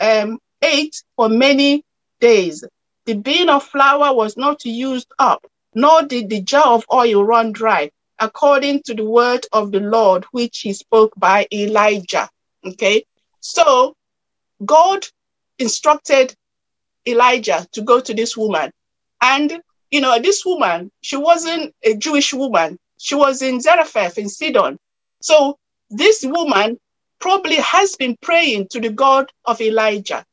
um, 0.00 0.38
ate 0.62 1.02
for 1.16 1.28
many 1.28 1.84
days. 2.20 2.64
The 3.06 3.14
bin 3.14 3.48
of 3.48 3.64
flour 3.64 4.14
was 4.14 4.36
not 4.36 4.64
used 4.64 5.08
up, 5.18 5.46
nor 5.74 6.02
did 6.02 6.28
the 6.28 6.40
jar 6.40 6.66
of 6.66 6.84
oil 6.92 7.24
run 7.24 7.52
dry, 7.52 7.90
according 8.18 8.82
to 8.84 8.94
the 8.94 9.04
word 9.04 9.46
of 9.52 9.72
the 9.72 9.80
Lord, 9.80 10.24
which 10.30 10.60
he 10.60 10.72
spoke 10.72 11.12
by 11.16 11.46
Elijah. 11.52 12.28
Okay. 12.64 13.04
So 13.40 13.94
God 14.64 15.06
instructed 15.58 16.34
Elijah 17.06 17.66
to 17.72 17.82
go 17.82 18.00
to 18.00 18.14
this 18.14 18.36
woman. 18.36 18.70
And, 19.20 19.60
you 19.90 20.00
know, 20.00 20.18
this 20.18 20.44
woman, 20.44 20.90
she 21.00 21.16
wasn't 21.16 21.74
a 21.82 21.94
Jewish 21.96 22.32
woman. 22.32 22.78
She 22.98 23.14
was 23.14 23.42
in 23.42 23.60
Zarephath 23.60 24.18
in 24.18 24.28
Sidon. 24.28 24.78
So 25.20 25.58
this 25.90 26.24
woman 26.24 26.78
probably 27.18 27.56
has 27.56 27.96
been 27.96 28.16
praying 28.20 28.68
to 28.68 28.80
the 28.80 28.90
God 28.90 29.30
of 29.44 29.60
Elijah. 29.60 30.24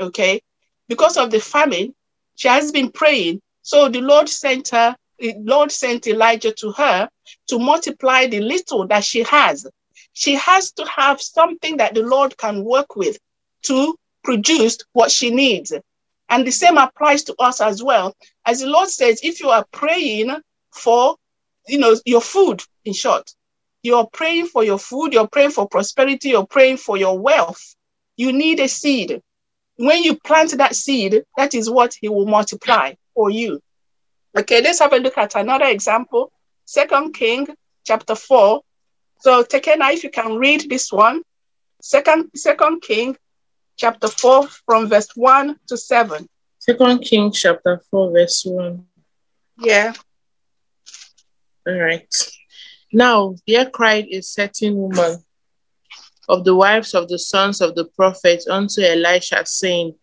Okay. 0.00 0.40
Because 0.88 1.16
of 1.16 1.30
the 1.30 1.40
famine, 1.40 1.94
she 2.36 2.48
has 2.48 2.72
been 2.72 2.90
praying. 2.90 3.40
So 3.66 3.88
the 3.88 4.00
Lord 4.00 4.28
sent 4.28 4.68
her, 4.68 4.94
the 5.18 5.34
Lord 5.38 5.72
sent 5.72 6.06
Elijah 6.06 6.52
to 6.52 6.70
her 6.70 7.10
to 7.48 7.58
multiply 7.58 8.28
the 8.28 8.38
little 8.38 8.86
that 8.86 9.02
she 9.02 9.24
has. 9.24 9.66
She 10.12 10.36
has 10.36 10.70
to 10.74 10.86
have 10.86 11.20
something 11.20 11.78
that 11.78 11.92
the 11.94 12.04
Lord 12.04 12.36
can 12.38 12.62
work 12.62 12.94
with 12.94 13.18
to 13.62 13.96
produce 14.22 14.78
what 14.92 15.10
she 15.10 15.30
needs. 15.30 15.72
And 16.28 16.46
the 16.46 16.52
same 16.52 16.78
applies 16.78 17.24
to 17.24 17.34
us 17.40 17.60
as 17.60 17.82
well. 17.82 18.14
As 18.44 18.60
the 18.60 18.68
Lord 18.68 18.88
says, 18.88 19.18
if 19.24 19.40
you 19.40 19.48
are 19.48 19.66
praying 19.72 20.30
for, 20.72 21.16
you 21.66 21.78
know, 21.78 21.96
your 22.04 22.20
food, 22.20 22.62
in 22.84 22.92
short, 22.92 23.34
you're 23.82 24.06
praying 24.06 24.46
for 24.46 24.62
your 24.62 24.78
food, 24.78 25.12
you're 25.12 25.26
praying 25.26 25.50
for 25.50 25.68
prosperity, 25.68 26.28
you're 26.28 26.46
praying 26.46 26.76
for 26.76 26.96
your 26.96 27.18
wealth, 27.18 27.74
you 28.16 28.32
need 28.32 28.60
a 28.60 28.68
seed. 28.68 29.20
When 29.74 30.04
you 30.04 30.14
plant 30.20 30.56
that 30.56 30.76
seed, 30.76 31.24
that 31.36 31.52
is 31.52 31.68
what 31.68 31.94
He 32.00 32.08
will 32.08 32.26
multiply 32.26 32.94
for 33.16 33.30
you. 33.30 33.60
Okay, 34.38 34.60
let's 34.62 34.78
have 34.78 34.92
a 34.92 34.98
look 34.98 35.18
at 35.18 35.34
another 35.34 35.64
example. 35.64 36.30
Second 36.66 37.14
King 37.14 37.48
chapter 37.84 38.14
4. 38.14 38.60
So 39.20 39.42
Tekena, 39.42 39.92
if 39.92 40.04
you 40.04 40.10
can 40.10 40.36
read 40.36 40.68
this 40.68 40.92
one. 40.92 41.22
Second, 41.80 42.30
Second 42.36 42.82
King 42.82 43.16
chapter 43.76 44.08
4 44.08 44.46
from 44.66 44.88
verse 44.88 45.08
1 45.14 45.56
to 45.68 45.76
7. 45.76 46.28
Second 46.58 46.98
King 47.00 47.32
chapter 47.32 47.80
4, 47.90 48.12
verse 48.12 48.42
1. 48.44 48.84
Yeah. 49.58 49.94
All 51.66 51.74
right. 51.74 52.14
Now 52.92 53.36
there 53.46 53.70
cried 53.70 54.06
a 54.10 54.20
certain 54.20 54.76
woman 54.76 55.24
of 56.28 56.44
the 56.44 56.54
wives 56.54 56.94
of 56.94 57.08
the 57.08 57.18
sons 57.18 57.60
of 57.60 57.74
the 57.74 57.84
prophets 57.84 58.46
unto 58.48 58.82
Elisha, 58.82 59.46
saying, 59.46 59.94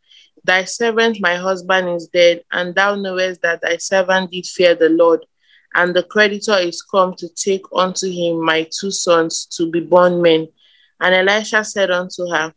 Thy 0.45 0.65
servant, 0.65 1.17
my 1.21 1.35
husband, 1.35 1.89
is 1.89 2.07
dead, 2.07 2.43
and 2.51 2.75
thou 2.75 2.95
knowest 2.95 3.41
that 3.41 3.61
thy 3.61 3.77
servant 3.77 4.31
did 4.31 4.45
fear 4.45 4.75
the 4.75 4.89
Lord, 4.89 5.25
and 5.73 5.95
the 5.95 6.03
creditor 6.03 6.57
is 6.57 6.81
come 6.81 7.15
to 7.15 7.29
take 7.29 7.63
unto 7.73 8.09
him 8.09 8.43
my 8.43 8.67
two 8.69 8.91
sons 8.91 9.45
to 9.57 9.71
be 9.71 9.79
born 9.79 10.21
men. 10.21 10.49
And 10.99 11.15
Elisha 11.15 11.63
said 11.63 11.91
unto 11.91 12.27
her, 12.27 12.53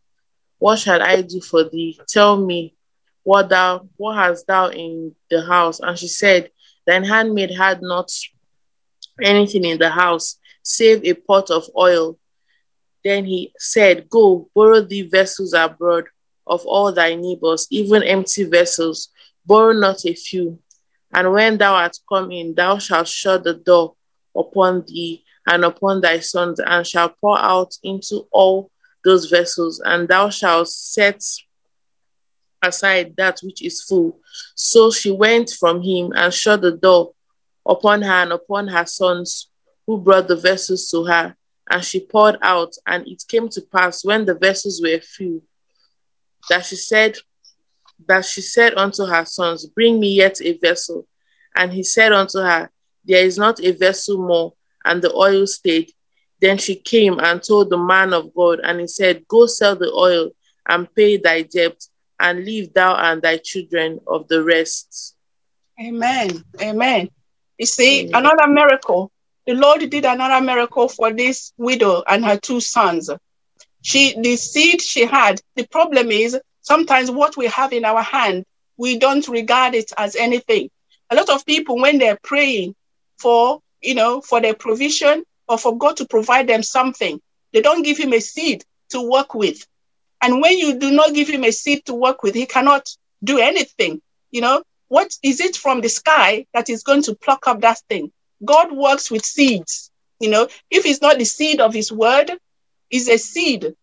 What 0.59 0.81
shall 0.81 1.01
I 1.01 1.23
do 1.23 1.41
for 1.41 1.65
thee? 1.65 2.01
Tell 2.09 2.37
me, 2.37 2.75
what 3.23 3.49
thou 3.49 3.89
what 3.97 4.17
hast 4.17 4.47
thou 4.47 4.69
in 4.69 5.15
the 5.31 5.43
house? 5.43 5.81
And 5.81 5.97
she 5.99 6.09
said, 6.09 6.51
Thine 6.87 7.05
handmaid 7.05 7.53
had 7.53 7.83
not 7.83 8.11
anything 9.23 9.65
in 9.65 9.79
the 9.79 9.91
house, 9.91 10.39
save 10.63 11.05
a 11.05 11.15
pot 11.15 11.51
of 11.51 11.69
oil. 11.77 12.19
Then 13.05 13.25
he 13.25 13.53
said, 13.59 14.09
Go, 14.11 14.49
borrow 14.55 14.81
thee 14.81 15.03
vessels 15.03 15.53
abroad 15.53 16.07
of 16.47 16.65
all 16.67 16.93
thy 16.93 17.15
neighbors, 17.15 17.67
even 17.71 18.03
empty 18.03 18.45
vessels, 18.45 19.09
borrow 19.45 19.73
not 19.73 20.05
a 20.07 20.15
few. 20.15 20.59
And 21.13 21.33
when 21.33 21.59
thou 21.59 21.75
art 21.75 21.97
come 22.09 22.31
in, 22.31 22.55
thou 22.55 22.79
shalt 22.79 23.09
shut 23.09 23.45
the 23.45 23.55
door 23.55 23.95
upon 24.37 24.85
thee 24.87 25.25
and 25.47 25.65
upon 25.65 26.01
thy 26.01 26.21
sons, 26.21 26.61
and 26.61 26.87
shalt 26.87 27.15
pour 27.21 27.39
out 27.39 27.75
into 27.83 28.27
all 28.33 28.71
those 29.05 29.27
vessels, 29.27 29.81
and 29.85 30.09
thou 30.09 30.29
shalt 30.29 30.69
set 30.69 31.23
aside 32.63 33.15
that 33.17 33.39
which 33.43 33.63
is 33.63 33.83
full. 33.83 34.19
So 34.55 34.91
she 34.91 35.13
went 35.13 35.51
from 35.51 35.83
him 35.83 36.13
and 36.15 36.35
shut 36.35 36.63
the 36.63 36.73
door 36.73 37.13
upon 37.65 38.03
her 38.03 38.23
and 38.23 38.33
upon 38.33 38.69
her 38.69 38.85
sons, 38.87 39.49
who 39.87 39.99
brought 39.99 40.27
the 40.27 40.37
vessels 40.37 40.89
to 40.91 41.05
her. 41.05 41.37
And 41.71 41.85
she 41.85 42.01
poured 42.01 42.39
out, 42.43 42.75
and 42.87 43.07
it 43.07 43.25
came 43.29 43.49
to 43.51 43.61
pass 43.61 44.05
when 44.05 44.25
the 44.25 44.35
vessels 44.35 44.81
were 44.83 45.01
filled, 45.01 45.43
that 46.51 46.65
she 46.65 46.77
said, 46.77 47.17
that 48.07 48.25
she 48.25 48.41
said 48.41 48.75
unto 48.75 49.05
her 49.05 49.25
sons, 49.25 49.67
Bring 49.67 49.99
me 50.01 50.15
yet 50.15 50.41
a 50.41 50.57
vessel. 50.59 51.07
And 51.55 51.73
he 51.73 51.83
said 51.83 52.13
unto 52.13 52.39
her, 52.39 52.71
There 53.05 53.25
is 53.25 53.39
not 53.39 53.61
a 53.61 53.73
vessel 53.73 54.19
more. 54.19 54.53
And 54.85 55.03
the 55.03 55.13
oil 55.13 55.47
stayed. 55.47 55.91
Then 56.41 56.59
she 56.59 56.77
came 56.77 57.19
and 57.19 57.43
told 57.43 57.71
the 57.71 57.79
man 57.79 58.13
of 58.13 58.35
God, 58.35 58.61
and 58.63 58.81
he 58.81 58.87
said, 58.87 59.27
Go 59.27 59.47
sell 59.47 59.75
the 59.75 59.91
oil 59.91 60.31
and 60.69 60.93
pay 60.95 61.17
thy 61.17 61.43
debt, 61.43 61.83
and 62.21 62.45
leave 62.45 62.73
thou 62.75 62.95
and 62.95 63.23
thy 63.23 63.39
children 63.39 64.01
of 64.07 64.29
the 64.29 64.43
rest. 64.43 65.17
Amen. 65.81 66.45
Amen. 66.61 67.11
You 67.59 67.67
see, 67.67 68.09
Amen. 68.09 68.15
another 68.15 68.47
miracle. 68.47 69.11
The 69.47 69.55
Lord 69.55 69.89
did 69.89 70.05
another 70.05 70.45
miracle 70.45 70.89
for 70.89 71.13
this 71.13 71.53
widow 71.57 72.03
and 72.07 72.25
her 72.25 72.37
two 72.37 72.61
sons. 72.61 73.11
She, 73.87 74.21
the 74.21 74.35
seed 74.35 74.83
she 74.83 75.07
had, 75.07 75.41
the 75.55 75.65
problem 75.65 76.11
is 76.11 76.37
sometimes 76.61 77.09
what 77.09 77.37
we 77.37 77.47
have 77.47 77.73
in 77.73 77.85
our 77.85 78.03
hand, 78.03 78.45
we 78.77 78.99
don't 78.99 79.29
regard 79.29 79.77
it 79.77 79.93
as 79.97 80.17
anything. 80.17 80.71
A 81.09 81.15
lot 81.15 81.31
of 81.31 81.47
people, 81.47 81.77
when 81.81 81.99
they're 81.99 82.19
praying 82.21 82.75
for, 83.17 83.61
you 83.81 83.95
know, 83.95 84.21
for 84.21 84.41
their 84.41 84.55
provision 84.55 85.23
or 85.47 85.57
for 85.57 85.79
God 85.79 85.99
to 85.99 86.07
provide 86.09 86.49
them 86.49 86.65
something, 86.65 87.21
they 87.53 87.63
don't 87.63 87.85
give 87.85 87.97
him 87.97 88.13
a 88.13 88.19
seed 88.19 88.65
to 88.89 89.09
work 89.09 89.35
with. 89.35 89.65
And 90.21 90.43
when 90.43 90.59
you 90.59 90.81
do 90.81 90.91
not 90.91 91.15
give 91.15 91.29
him 91.29 91.45
a 91.45 91.53
seed 91.53 91.85
to 91.85 91.95
work 91.95 92.25
with, 92.25 92.35
he 92.35 92.47
cannot 92.47 92.89
do 93.23 93.39
anything. 93.39 94.03
You 94.33 94.41
know, 94.41 94.65
what 94.89 95.13
is 95.23 95.41
it 95.41 95.55
from 95.55 95.81
the 95.81 95.89
sky 95.89 96.47
that 96.55 96.69
is 96.71 96.83
going 96.83 97.03
to 97.03 97.15
pluck 97.15 97.47
up 97.47 97.61
that 97.61 97.79
thing? 97.89 98.11
God 98.45 98.73
works 98.73 99.13
with 99.13 99.25
seeds. 99.25 99.93
You 100.19 100.31
know, 100.31 100.49
if 100.73 100.87
it's 100.87 101.03
not 101.03 101.19
the 101.19 101.25
seed 101.25 101.61
of 101.61 101.73
his 101.73 101.93
word, 101.93 102.33
it's 102.91 103.09
a 103.09 103.19
seed, 103.19 103.75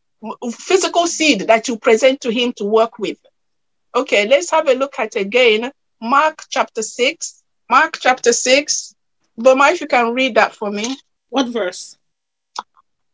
physical 0.52 1.08
seed 1.08 1.42
that 1.48 1.68
you 1.68 1.78
present 1.78 2.22
to 2.22 2.32
him 2.32 2.54
to 2.54 2.66
work 2.66 3.00
with. 3.00 3.18
Okay, 3.96 4.28
let's 4.28 4.50
have 4.52 4.68
a 4.68 4.74
look 4.74 5.00
at 5.00 5.16
again 5.16 5.72
Mark 6.02 6.44
chapter 6.50 6.82
6. 6.82 7.44
Mark 7.70 7.98
chapter 8.00 8.34
6. 8.34 8.96
Boma, 9.38 9.70
if 9.70 9.82
you 9.82 9.88
can 9.88 10.14
read 10.14 10.36
that 10.36 10.54
for 10.54 10.70
me. 10.70 10.98
What 11.30 11.48
verse? 11.48 11.98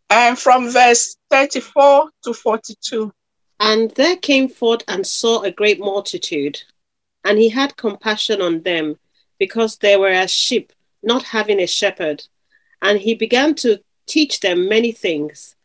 And 0.10 0.38
from 0.38 0.70
verse 0.70 1.16
34 1.30 2.10
to 2.24 2.34
42. 2.34 3.14
And 3.60 3.92
there 3.92 4.16
came 4.16 4.50
forth 4.50 4.84
and 4.88 5.06
saw 5.06 5.42
a 5.42 5.52
great 5.52 5.80
multitude, 5.80 6.64
and 7.24 7.38
he 7.38 7.50
had 7.50 7.78
compassion 7.78 8.42
on 8.42 8.64
them, 8.64 8.98
because 9.38 9.78
they 9.78 9.98
were 9.98 10.08
as 10.08 10.32
sheep, 10.32 10.74
not 11.04 11.24
having 11.24 11.60
a 11.60 11.68
shepherd. 11.68 12.24
And 12.82 13.00
he 13.00 13.14
began 13.16 13.54
to 13.56 13.82
teach 14.08 14.40
them 14.40 14.68
many 14.68 14.92
things. 14.92 15.56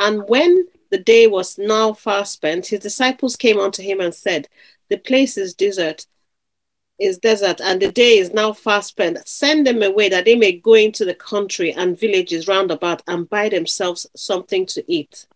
And 0.00 0.26
when 0.28 0.66
the 0.88 0.96
day 0.98 1.26
was 1.26 1.58
now 1.58 1.92
far 1.92 2.24
spent, 2.24 2.66
his 2.68 2.80
disciples 2.80 3.36
came 3.36 3.60
unto 3.60 3.82
him 3.82 4.00
and 4.00 4.14
said, 4.14 4.48
The 4.88 4.96
place 4.96 5.36
is 5.36 5.54
desert, 5.54 6.06
is 6.98 7.18
desert, 7.18 7.60
and 7.60 7.82
the 7.82 7.92
day 7.92 8.16
is 8.16 8.32
now 8.32 8.54
far 8.54 8.80
spent. 8.80 9.28
Send 9.28 9.66
them 9.66 9.82
away 9.82 10.08
that 10.08 10.24
they 10.24 10.36
may 10.36 10.52
go 10.52 10.72
into 10.72 11.04
the 11.04 11.14
country 11.14 11.74
and 11.74 12.00
villages 12.00 12.48
round 12.48 12.70
about 12.70 13.02
and 13.06 13.28
buy 13.28 13.50
themselves 13.50 14.06
something 14.16 14.64
to 14.66 14.82
eat. 14.90 15.26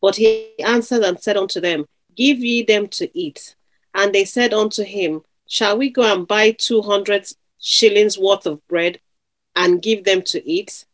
But 0.00 0.16
he 0.16 0.58
answered 0.58 1.04
and 1.04 1.20
said 1.20 1.36
unto 1.36 1.60
them, 1.60 1.86
Give 2.16 2.40
ye 2.40 2.64
them 2.64 2.88
to 2.88 3.16
eat. 3.16 3.54
And 3.94 4.12
they 4.12 4.24
said 4.24 4.52
unto 4.52 4.82
him, 4.82 5.22
Shall 5.46 5.78
we 5.78 5.88
go 5.88 6.02
and 6.02 6.26
buy 6.26 6.50
two 6.50 6.82
hundred 6.82 7.28
shillings 7.60 8.18
worth 8.18 8.44
of 8.46 8.66
bread 8.66 8.98
and 9.54 9.80
give 9.80 10.02
them 10.02 10.22
to 10.22 10.44
eat? 10.44 10.84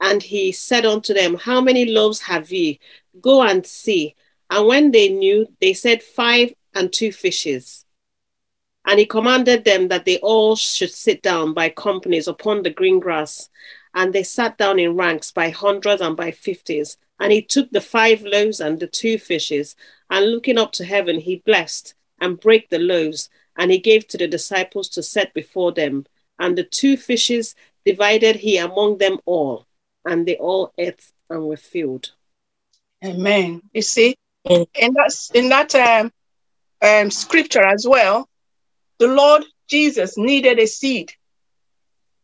And 0.00 0.22
he 0.22 0.52
said 0.52 0.84
unto 0.84 1.14
them, 1.14 1.36
How 1.36 1.60
many 1.60 1.86
loaves 1.86 2.20
have 2.22 2.50
ye? 2.50 2.80
Go 3.20 3.42
and 3.42 3.66
see. 3.66 4.14
And 4.50 4.66
when 4.66 4.90
they 4.90 5.08
knew, 5.08 5.46
they 5.60 5.72
said, 5.72 6.02
Five 6.02 6.54
and 6.74 6.92
two 6.92 7.12
fishes. 7.12 7.84
And 8.84 8.98
he 8.98 9.06
commanded 9.06 9.64
them 9.64 9.88
that 9.88 10.04
they 10.04 10.18
all 10.18 10.56
should 10.56 10.90
sit 10.90 11.22
down 11.22 11.54
by 11.54 11.70
companies 11.70 12.28
upon 12.28 12.62
the 12.62 12.70
green 12.70 13.00
grass. 13.00 13.48
And 13.94 14.12
they 14.12 14.24
sat 14.24 14.58
down 14.58 14.78
in 14.78 14.96
ranks 14.96 15.30
by 15.30 15.50
hundreds 15.50 16.02
and 16.02 16.16
by 16.16 16.32
fifties. 16.32 16.98
And 17.20 17.32
he 17.32 17.42
took 17.42 17.70
the 17.70 17.80
five 17.80 18.22
loaves 18.22 18.60
and 18.60 18.80
the 18.80 18.86
two 18.86 19.18
fishes, 19.18 19.76
and 20.10 20.30
looking 20.30 20.58
up 20.58 20.72
to 20.72 20.84
heaven, 20.84 21.20
he 21.20 21.36
blessed 21.46 21.94
and 22.20 22.40
brake 22.40 22.70
the 22.70 22.78
loaves, 22.78 23.28
and 23.56 23.70
he 23.70 23.78
gave 23.78 24.06
to 24.08 24.18
the 24.18 24.26
disciples 24.26 24.88
to 24.90 25.02
set 25.02 25.32
before 25.32 25.72
them. 25.72 26.06
And 26.38 26.58
the 26.58 26.64
two 26.64 26.96
fishes 26.96 27.54
divided 27.84 28.36
he 28.36 28.58
among 28.58 28.98
them 28.98 29.18
all, 29.24 29.66
and 30.04 30.26
they 30.26 30.36
all 30.36 30.72
ate 30.78 31.02
and 31.30 31.44
were 31.44 31.56
filled. 31.56 32.12
Amen. 33.04 33.62
You 33.72 33.82
see, 33.82 34.16
in 34.44 34.66
that, 34.94 35.30
in 35.34 35.48
that 35.50 35.74
um, 35.74 36.12
um, 36.82 37.10
scripture 37.10 37.64
as 37.64 37.86
well, 37.88 38.28
the 38.98 39.08
Lord 39.08 39.44
Jesus 39.68 40.16
needed 40.16 40.58
a 40.58 40.66
seed. 40.66 41.12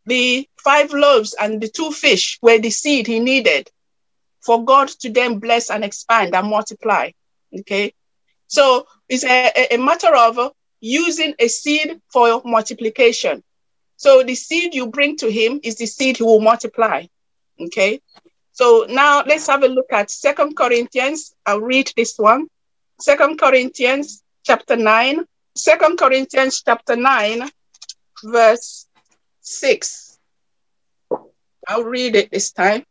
The 0.07 0.49
five 0.62 0.93
loaves 0.93 1.35
and 1.35 1.61
the 1.61 1.69
two 1.69 1.90
fish 1.90 2.38
were 2.43 2.59
the 2.59 2.71
seed 2.71 3.07
he 3.07 3.21
needed 3.21 3.71
for 4.40 4.64
God 4.64 4.88
to 5.01 5.11
then 5.11 5.38
bless 5.38 5.71
and 5.71 5.85
expand 5.85 6.35
and 6.35 6.49
multiply. 6.49 7.11
Okay. 7.61 7.93
So 8.49 8.87
it's 9.09 9.25
a, 9.25 9.75
a 9.75 9.77
matter 9.77 10.14
of 10.14 10.53
using 10.81 11.35
a 11.38 11.49
seed 11.49 12.01
for 12.12 12.43
multiplication. 12.45 13.43
So 13.97 14.23
the 14.23 14.35
seed 14.35 14.75
you 14.75 14.87
bring 14.87 15.16
to 15.19 15.31
him 15.31 15.61
is 15.62 15.77
the 15.77 15.87
seed 15.87 16.16
he 16.16 16.23
will 16.23 16.40
multiply. 16.40 17.05
Okay. 17.61 18.01
So 18.53 18.87
now 18.88 19.23
let's 19.27 19.46
have 19.46 19.62
a 19.62 19.68
look 19.68 19.92
at 19.92 20.11
Second 20.11 20.57
Corinthians. 20.57 21.35
I'll 21.46 21.61
read 21.61 21.92
this 21.96 22.18
one. 22.18 22.46
Second 23.01 23.38
Corinthians 23.38 24.23
chapter 24.44 24.77
9. 24.77 25.25
Second 25.57 25.99
Corinthians 25.99 26.62
chapter 26.64 26.96
9, 26.96 27.49
verse 28.25 28.87
6. 29.40 30.18
I'll 31.68 31.85
read 31.85 32.16
it 32.16 32.31
this 32.31 32.53
time. 32.53 32.85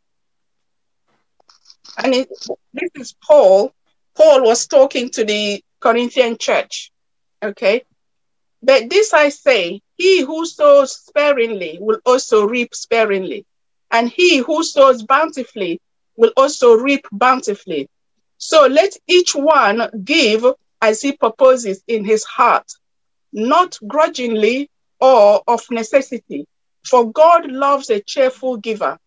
And 1.98 2.14
it, 2.14 2.28
this 2.72 2.90
is 2.94 3.14
Paul. 3.26 3.72
Paul 4.16 4.42
was 4.42 4.66
talking 4.66 5.10
to 5.10 5.24
the 5.24 5.62
Corinthian 5.80 6.36
church. 6.38 6.92
Okay. 7.42 7.82
But 8.62 8.90
this 8.90 9.12
I 9.14 9.30
say, 9.30 9.80
he 9.96 10.20
who 10.20 10.44
sows 10.46 10.96
sparingly 10.96 11.78
will 11.80 12.00
also 12.04 12.46
reap 12.46 12.74
sparingly, 12.74 13.46
and 13.90 14.08
he 14.08 14.38
who 14.38 14.62
sows 14.62 15.02
bountifully 15.02 15.80
will 16.16 16.32
also 16.36 16.74
reap 16.74 17.06
bountifully. 17.12 17.88
So 18.38 18.66
let 18.66 18.96
each 19.06 19.34
one 19.34 19.90
give 20.04 20.44
as 20.80 21.02
he 21.02 21.12
proposes 21.12 21.82
in 21.86 22.04
his 22.04 22.24
heart, 22.24 22.70
not 23.32 23.78
grudgingly 23.86 24.70
or 25.00 25.42
of 25.46 25.62
necessity, 25.70 26.46
for 26.84 27.10
God 27.10 27.50
loves 27.50 27.90
a 27.90 28.00
cheerful 28.00 28.56
giver. 28.56 28.98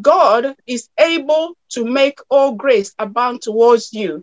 God 0.00 0.54
is 0.66 0.88
able 0.98 1.54
to 1.70 1.84
make 1.84 2.18
all 2.28 2.52
grace 2.54 2.94
abound 2.98 3.42
towards 3.42 3.92
you, 3.92 4.22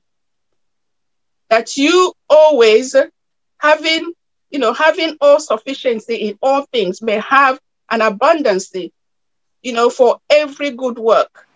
that 1.49 1.77
you 1.77 2.13
always 2.29 2.95
having, 3.59 4.13
you 4.49 4.59
know, 4.59 4.73
having 4.73 5.17
all 5.21 5.39
sufficiency 5.39 6.15
in 6.15 6.37
all 6.41 6.65
things 6.71 7.01
may 7.01 7.19
have 7.19 7.59
an 7.89 8.01
abundancy, 8.01 8.91
you 9.67 9.73
know, 9.73 9.89
for 9.91 10.19
every 10.29 10.71
good 10.71 10.97
work. 10.97 11.47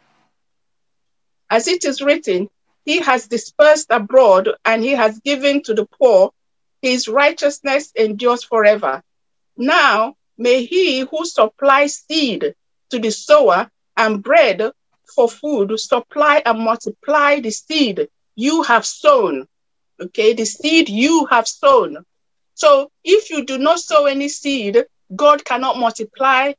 As 1.50 1.68
it 1.68 1.86
is 1.86 2.02
written, 2.02 2.50
he 2.86 3.00
has 3.02 3.28
dispersed 3.28 3.88
abroad 3.90 4.50
and 4.66 4.84
he 4.84 4.92
has 4.92 5.20
given 5.20 5.64
to 5.64 5.74
the 5.74 5.86
poor. 5.86 6.32
His 6.82 7.08
righteousness 7.08 7.92
endures 7.96 8.44
forever. 8.44 9.02
Now 9.58 10.16
may 10.38 10.66
he 10.66 11.02
who 11.02 11.26
supplies 11.26 12.04
seed 12.08 12.56
to 12.92 13.00
the 13.00 13.12
sower 13.12 13.70
and 13.98 14.24
bread 14.24 14.72
for 15.16 15.30
food 15.30 15.80
supply 15.80 16.44
and 16.46 16.60
multiply 16.60 17.40
the 17.40 17.52
seed 17.52 18.10
you 18.36 18.64
have 18.64 18.86
sown 18.86 19.48
Okay, 20.02 20.34
the 20.34 20.46
seed 20.46 20.90
you 20.90 21.28
have 21.28 21.48
sown. 21.48 22.04
So 22.56 22.92
if 23.04 23.30
you 23.30 23.46
do 23.46 23.60
not 23.60 23.80
sow 23.80 24.08
any 24.08 24.30
seed, 24.30 24.86
God 25.16 25.46
cannot 25.46 25.78
multiply 25.78 26.54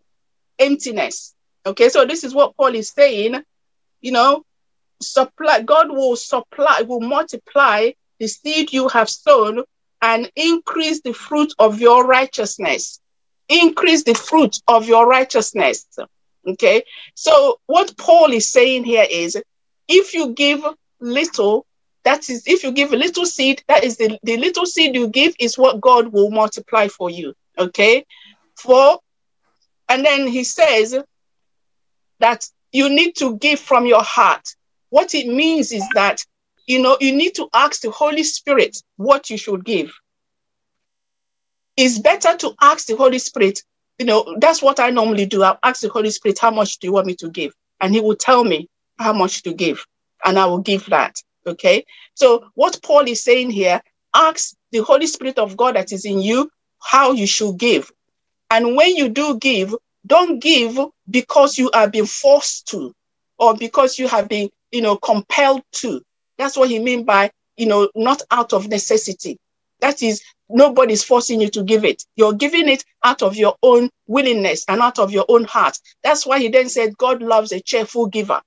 emptiness. 0.58 1.34
Okay, 1.64 1.88
so 1.88 2.05
this 2.05 2.25
is 2.25 2.35
what 2.35 2.57
Paul 2.57 2.75
is 2.75 2.90
saying. 2.90 3.42
You 4.01 4.12
know, 4.12 4.44
supply, 5.01 5.62
God 5.62 5.90
will 5.90 6.16
supply, 6.16 6.83
will 6.83 7.01
multiply 7.01 7.90
the 8.18 8.27
seed 8.27 8.72
you 8.72 8.88
have 8.88 9.09
sown 9.09 9.62
and 10.01 10.31
increase 10.35 11.01
the 11.03 11.12
fruit 11.12 11.53
of 11.59 11.81
your 11.81 12.07
righteousness. 12.07 13.01
Increase 13.48 14.03
the 14.05 14.14
fruit 14.14 14.61
of 14.66 14.88
your 14.88 15.07
righteousness. 15.07 15.87
Okay, 16.46 16.83
so 17.14 17.61
what 17.66 17.96
Paul 17.96 18.33
is 18.33 18.51
saying 18.51 18.85
here 18.85 19.07
is 19.09 19.40
if 19.87 20.14
you 20.14 20.35
give 20.35 20.64
little, 21.01 21.66
that 22.05 22.29
is, 22.29 22.42
if 22.46 22.64
you 22.64 22.72
give 22.72 22.92
a 22.92 22.96
little 22.96 23.27
seed, 23.27 23.62
that 23.68 23.85
is 23.85 23.96
the, 23.96 24.18
the 24.25 24.37
little 24.37 24.66
seed 24.66 24.96
you 24.96 25.07
give 25.09 25.35
is 25.38 25.57
what 25.57 25.81
God 25.81 26.09
will 26.09 26.31
multiply 26.31 26.88
for 26.88 27.11
you. 27.11 27.35
Okay, 27.59 28.05
for 28.57 28.98
and 29.88 30.05
then 30.05 30.27
he 30.27 30.42
says 30.42 30.96
that 32.22 32.46
you 32.72 32.88
need 32.88 33.14
to 33.16 33.37
give 33.38 33.61
from 33.61 33.87
your 33.87 34.02
heart. 34.02 34.48
What 34.90 35.14
it 35.14 35.28
means 35.28 35.72
is 35.72 35.87
that 35.94 36.24
you 36.66 36.80
know 36.80 36.96
you 37.00 37.14
need 37.14 37.35
to 37.37 37.48
ask 37.52 37.82
the 37.82 37.90
Holy 37.90 38.24
Spirit 38.24 38.76
what 38.96 39.30
you 39.30 39.37
should 39.37 39.64
give. 39.64 39.92
It's 41.76 41.98
better 41.98 42.37
to 42.38 42.54
ask 42.61 42.87
the 42.87 42.96
Holy 42.96 43.18
Spirit 43.18 43.61
you 43.98 44.06
know, 44.06 44.37
that's 44.40 44.61
what 44.61 44.80
I 44.80 44.90
normally 44.90 45.26
do. 45.26 45.44
I'll 45.44 45.61
ask 45.62 45.80
the 45.80 45.88
Holy 45.88 46.11
Spirit, 46.11 46.38
how 46.40 46.50
much 46.50 46.78
do 46.78 46.88
you 46.88 46.92
want 46.92 47.06
me 47.06 47.14
to 47.16 47.30
give? 47.30 47.54
And 47.80 47.94
he 47.94 48.00
will 48.00 48.16
tell 48.16 48.42
me 48.42 48.68
how 48.98 49.12
much 49.12 49.42
to 49.44 49.52
give, 49.52 49.87
and 50.24 50.38
I 50.38 50.46
will 50.46 50.58
give 50.58 50.87
that. 50.87 51.22
Okay. 51.46 51.85
So, 52.14 52.46
what 52.54 52.80
Paul 52.82 53.06
is 53.06 53.22
saying 53.22 53.50
here, 53.50 53.80
ask 54.14 54.54
the 54.72 54.82
Holy 54.82 55.06
Spirit 55.06 55.38
of 55.38 55.56
God 55.56 55.76
that 55.76 55.92
is 55.92 56.04
in 56.04 56.20
you 56.20 56.50
how 56.80 57.12
you 57.12 57.28
should 57.28 57.58
give. 57.58 57.92
And 58.50 58.76
when 58.76 58.96
you 58.96 59.08
do 59.08 59.38
give, 59.38 59.72
don't 60.06 60.40
give 60.40 60.78
because 61.08 61.58
you 61.58 61.70
are 61.72 61.88
being 61.88 62.06
forced 62.06 62.68
to 62.68 62.94
or 63.38 63.56
because 63.56 63.98
you 63.98 64.08
have 64.08 64.28
been, 64.28 64.50
you 64.70 64.82
know, 64.82 64.96
compelled 64.96 65.62
to. 65.72 66.02
That's 66.38 66.56
what 66.56 66.70
he 66.70 66.78
mean 66.78 67.04
by, 67.04 67.30
you 67.56 67.66
know, 67.66 67.88
not 67.94 68.22
out 68.30 68.52
of 68.52 68.68
necessity. 68.68 69.38
That 69.80 70.02
is, 70.02 70.22
nobody's 70.48 71.02
forcing 71.04 71.40
you 71.40 71.48
to 71.50 71.62
give 71.62 71.84
it. 71.84 72.04
You're 72.16 72.34
giving 72.34 72.68
it 72.68 72.84
out 73.04 73.22
of 73.22 73.36
your 73.36 73.56
own 73.62 73.90
willingness 74.06 74.64
and 74.68 74.80
out 74.80 74.98
of 74.98 75.10
your 75.12 75.24
own 75.28 75.44
heart. 75.44 75.78
That's 76.02 76.24
why 76.24 76.38
he 76.38 76.48
then 76.48 76.68
said, 76.68 76.96
God 76.96 77.22
loves 77.22 77.52
a 77.52 77.60
cheerful 77.60 78.06
giver. 78.06 78.40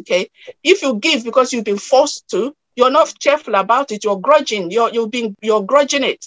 Okay. 0.00 0.28
If 0.62 0.82
you 0.82 0.96
give 0.96 1.24
because 1.24 1.52
you've 1.52 1.64
been 1.64 1.78
forced 1.78 2.28
to, 2.30 2.54
you're 2.76 2.90
not 2.90 3.14
cheerful 3.18 3.54
about 3.54 3.92
it. 3.92 4.04
You're 4.04 4.20
grudging. 4.20 4.70
You're 4.70 4.90
you've 4.90 5.10
been 5.10 5.36
you're 5.42 5.62
grudging 5.62 6.04
it. 6.04 6.26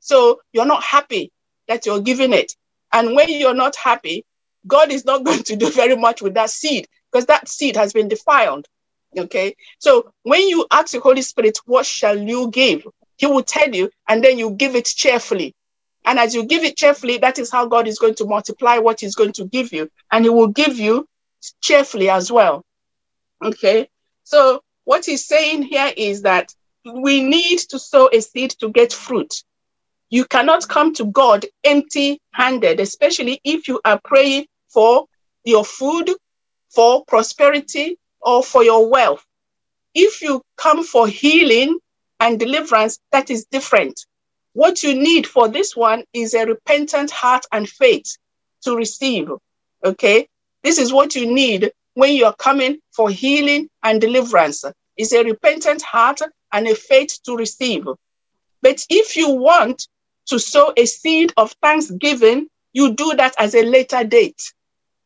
So 0.00 0.40
you're 0.52 0.66
not 0.66 0.82
happy 0.82 1.32
that 1.68 1.86
you're 1.86 2.00
giving 2.00 2.32
it. 2.32 2.54
And 2.92 3.14
when 3.14 3.28
you're 3.28 3.54
not 3.54 3.76
happy, 3.76 4.24
God 4.66 4.90
is 4.90 5.04
not 5.04 5.24
going 5.24 5.42
to 5.44 5.56
do 5.56 5.70
very 5.70 5.96
much 5.96 6.22
with 6.22 6.34
that 6.34 6.50
seed 6.50 6.86
because 7.10 7.26
that 7.26 7.48
seed 7.48 7.76
has 7.76 7.92
been 7.92 8.08
defiled. 8.08 8.66
Okay. 9.16 9.54
So 9.78 10.12
when 10.22 10.48
you 10.48 10.66
ask 10.70 10.92
the 10.92 11.00
Holy 11.00 11.22
Spirit, 11.22 11.58
what 11.64 11.86
shall 11.86 12.18
you 12.18 12.50
give? 12.50 12.86
He 13.16 13.26
will 13.26 13.42
tell 13.42 13.74
you, 13.74 13.90
and 14.08 14.22
then 14.22 14.38
you 14.38 14.50
give 14.50 14.74
it 14.76 14.84
cheerfully. 14.84 15.54
And 16.04 16.18
as 16.18 16.34
you 16.34 16.44
give 16.44 16.64
it 16.64 16.76
cheerfully, 16.76 17.18
that 17.18 17.38
is 17.38 17.50
how 17.50 17.66
God 17.66 17.88
is 17.88 17.98
going 17.98 18.14
to 18.16 18.26
multiply 18.26 18.78
what 18.78 19.00
He's 19.00 19.14
going 19.14 19.32
to 19.32 19.46
give 19.46 19.72
you. 19.72 19.88
And 20.12 20.24
He 20.24 20.30
will 20.30 20.48
give 20.48 20.78
you 20.78 21.08
cheerfully 21.62 22.10
as 22.10 22.30
well. 22.30 22.64
Okay. 23.42 23.88
So 24.24 24.60
what 24.84 25.06
He's 25.06 25.26
saying 25.26 25.62
here 25.62 25.92
is 25.96 26.22
that 26.22 26.54
we 26.84 27.22
need 27.22 27.58
to 27.70 27.78
sow 27.78 28.08
a 28.12 28.20
seed 28.20 28.50
to 28.60 28.68
get 28.68 28.92
fruit. 28.92 29.42
You 30.10 30.24
cannot 30.24 30.68
come 30.68 30.94
to 30.94 31.06
God 31.06 31.46
empty 31.64 32.20
handed, 32.32 32.80
especially 32.80 33.40
if 33.44 33.68
you 33.68 33.80
are 33.84 34.00
praying 34.04 34.46
for 34.68 35.06
your 35.44 35.64
food, 35.64 36.10
for 36.70 37.04
prosperity, 37.06 37.98
or 38.20 38.42
for 38.42 38.62
your 38.64 38.88
wealth. 38.88 39.24
If 39.94 40.22
you 40.22 40.42
come 40.56 40.84
for 40.84 41.08
healing, 41.08 41.78
and 42.20 42.38
deliverance, 42.38 42.98
that 43.12 43.30
is 43.30 43.46
different. 43.46 44.06
What 44.52 44.82
you 44.82 44.94
need 44.94 45.26
for 45.26 45.48
this 45.48 45.76
one 45.76 46.04
is 46.12 46.34
a 46.34 46.46
repentant 46.46 47.10
heart 47.10 47.44
and 47.52 47.68
faith 47.68 48.16
to 48.62 48.74
receive. 48.74 49.28
Okay. 49.84 50.28
This 50.62 50.78
is 50.78 50.92
what 50.92 51.14
you 51.14 51.32
need 51.32 51.70
when 51.94 52.14
you're 52.14 52.32
coming 52.32 52.78
for 52.92 53.10
healing 53.10 53.68
and 53.82 54.00
deliverance. 54.00 54.64
Is 54.96 55.12
a 55.12 55.22
repentant 55.22 55.82
heart 55.82 56.20
and 56.52 56.66
a 56.66 56.74
faith 56.74 57.18
to 57.24 57.36
receive. 57.36 57.84
But 58.62 58.82
if 58.88 59.14
you 59.14 59.28
want 59.28 59.86
to 60.26 60.38
sow 60.38 60.72
a 60.76 60.86
seed 60.86 61.32
of 61.36 61.52
thanksgiving, 61.62 62.48
you 62.72 62.94
do 62.94 63.14
that 63.16 63.34
as 63.38 63.54
a 63.54 63.62
later 63.62 64.04
date. 64.04 64.52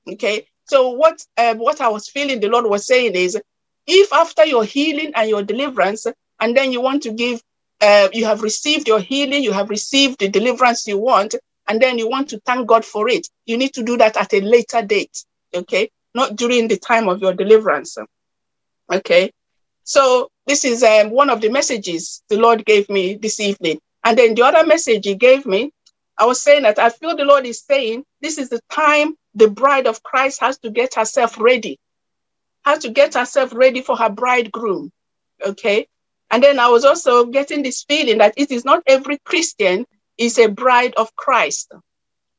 Okay. 0.08 0.46
So 0.64 0.90
what 0.90 1.24
uh, 1.36 1.54
what 1.54 1.80
I 1.80 1.88
was 1.88 2.08
feeling 2.08 2.40
the 2.40 2.48
Lord 2.48 2.66
was 2.66 2.86
saying 2.86 3.14
is, 3.14 3.40
if 3.86 4.12
after 4.12 4.44
your 4.44 4.64
healing 4.64 5.12
and 5.14 5.28
your 5.28 5.42
deliverance, 5.42 6.06
and 6.38 6.56
then 6.56 6.72
you 6.72 6.80
want 6.80 7.02
to 7.02 7.12
give, 7.12 7.42
uh, 7.80 8.08
you 8.12 8.24
have 8.24 8.42
received 8.42 8.88
your 8.88 9.00
healing, 9.00 9.42
you 9.42 9.52
have 9.52 9.68
received 9.68 10.20
the 10.20 10.28
deliverance 10.28 10.86
you 10.86 10.98
want, 10.98 11.34
and 11.68 11.80
then 11.80 11.98
you 11.98 12.08
want 12.08 12.28
to 12.30 12.40
thank 12.46 12.66
God 12.66 12.84
for 12.84 13.08
it. 13.08 13.28
You 13.46 13.56
need 13.56 13.74
to 13.74 13.82
do 13.82 13.96
that 13.98 14.16
at 14.16 14.32
a 14.32 14.40
later 14.40 14.82
date, 14.82 15.24
okay? 15.54 15.90
Not 16.14 16.36
during 16.36 16.68
the 16.68 16.78
time 16.78 17.08
of 17.08 17.20
your 17.20 17.34
deliverance, 17.34 17.96
okay? 18.92 19.32
So 19.84 20.30
this 20.46 20.64
is 20.64 20.82
um, 20.82 21.10
one 21.10 21.30
of 21.30 21.40
the 21.40 21.48
messages 21.48 22.22
the 22.28 22.38
Lord 22.38 22.64
gave 22.64 22.88
me 22.88 23.14
this 23.14 23.40
evening. 23.40 23.80
And 24.04 24.16
then 24.16 24.34
the 24.34 24.42
other 24.42 24.66
message 24.66 25.06
he 25.06 25.14
gave 25.14 25.46
me, 25.46 25.72
I 26.18 26.26
was 26.26 26.42
saying 26.42 26.62
that 26.62 26.78
I 26.78 26.90
feel 26.90 27.16
the 27.16 27.24
Lord 27.24 27.46
is 27.46 27.62
saying 27.62 28.04
this 28.20 28.38
is 28.38 28.48
the 28.48 28.60
time 28.70 29.14
the 29.34 29.48
bride 29.48 29.86
of 29.86 30.02
Christ 30.02 30.40
has 30.40 30.58
to 30.58 30.70
get 30.70 30.94
herself 30.94 31.38
ready, 31.40 31.78
has 32.64 32.80
to 32.80 32.90
get 32.90 33.14
herself 33.14 33.54
ready 33.54 33.80
for 33.82 33.96
her 33.96 34.10
bridegroom. 34.10 34.90
Okay. 35.44 35.86
And 36.30 36.42
then 36.42 36.58
I 36.58 36.68
was 36.68 36.84
also 36.84 37.26
getting 37.26 37.62
this 37.62 37.84
feeling 37.84 38.18
that 38.18 38.34
it 38.36 38.50
is 38.50 38.64
not 38.64 38.82
every 38.86 39.18
Christian 39.18 39.86
is 40.18 40.38
a 40.38 40.48
bride 40.48 40.94
of 40.96 41.14
Christ. 41.16 41.72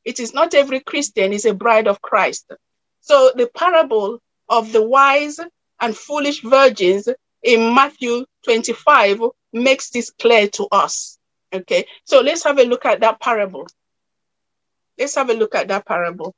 It 0.04 0.20
is 0.20 0.34
not 0.34 0.54
every 0.54 0.80
Christian 0.80 1.32
is 1.32 1.44
a 1.44 1.54
bride 1.54 1.86
of 1.86 2.00
Christ. 2.00 2.50
So 3.00 3.32
the 3.34 3.48
parable 3.48 4.20
of 4.48 4.72
the 4.72 4.82
wise 4.82 5.38
and 5.80 5.96
foolish 5.96 6.42
virgins 6.42 7.08
in 7.42 7.74
Matthew 7.74 8.24
25 8.44 9.20
makes 9.52 9.90
this 9.90 10.10
clear 10.10 10.48
to 10.48 10.68
us. 10.72 11.18
Okay, 11.52 11.86
so 12.04 12.20
let's 12.20 12.44
have 12.44 12.58
a 12.58 12.64
look 12.64 12.86
at 12.86 13.00
that 13.00 13.20
parable. 13.20 13.66
Let's 14.98 15.14
have 15.16 15.30
a 15.30 15.34
look 15.34 15.54
at 15.54 15.68
that 15.68 15.86
parable. 15.86 16.34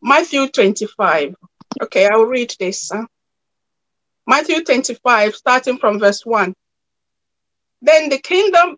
Matthew 0.00 0.48
25. 0.48 1.34
Okay, 1.82 2.06
I'll 2.06 2.24
read 2.24 2.54
this. 2.58 2.90
Huh? 2.92 3.06
Matthew 4.26 4.62
25, 4.62 5.34
starting 5.34 5.78
from 5.78 5.98
verse 5.98 6.24
1. 6.24 6.54
Then 7.82 8.08
the 8.08 8.18
kingdom 8.18 8.76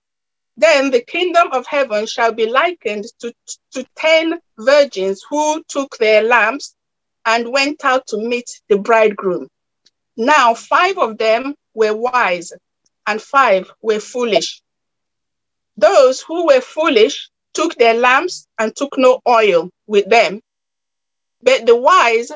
then 0.56 0.90
the 0.90 1.00
kingdom 1.00 1.52
of 1.52 1.66
heaven 1.66 2.06
shall 2.06 2.32
be 2.32 2.44
likened 2.46 3.06
to, 3.20 3.32
to 3.72 3.84
ten 3.96 4.38
virgins 4.58 5.24
who 5.30 5.62
took 5.68 5.96
their 5.96 6.22
lamps 6.22 6.76
and 7.24 7.50
went 7.50 7.82
out 7.82 8.06
to 8.08 8.18
meet 8.18 8.60
the 8.68 8.76
bridegroom. 8.76 9.48
Now 10.18 10.52
five 10.52 10.98
of 10.98 11.16
them 11.16 11.54
were 11.72 11.96
wise 11.96 12.52
and 13.06 13.22
five 13.22 13.70
were 13.80 14.00
foolish. 14.00 14.60
Those 15.80 16.20
who 16.20 16.46
were 16.48 16.60
foolish 16.60 17.30
took 17.54 17.74
their 17.76 17.94
lamps 17.94 18.46
and 18.58 18.76
took 18.76 18.98
no 18.98 19.22
oil 19.26 19.70
with 19.86 20.06
them, 20.10 20.42
but 21.40 21.64
the 21.64 21.74
wise 21.74 22.30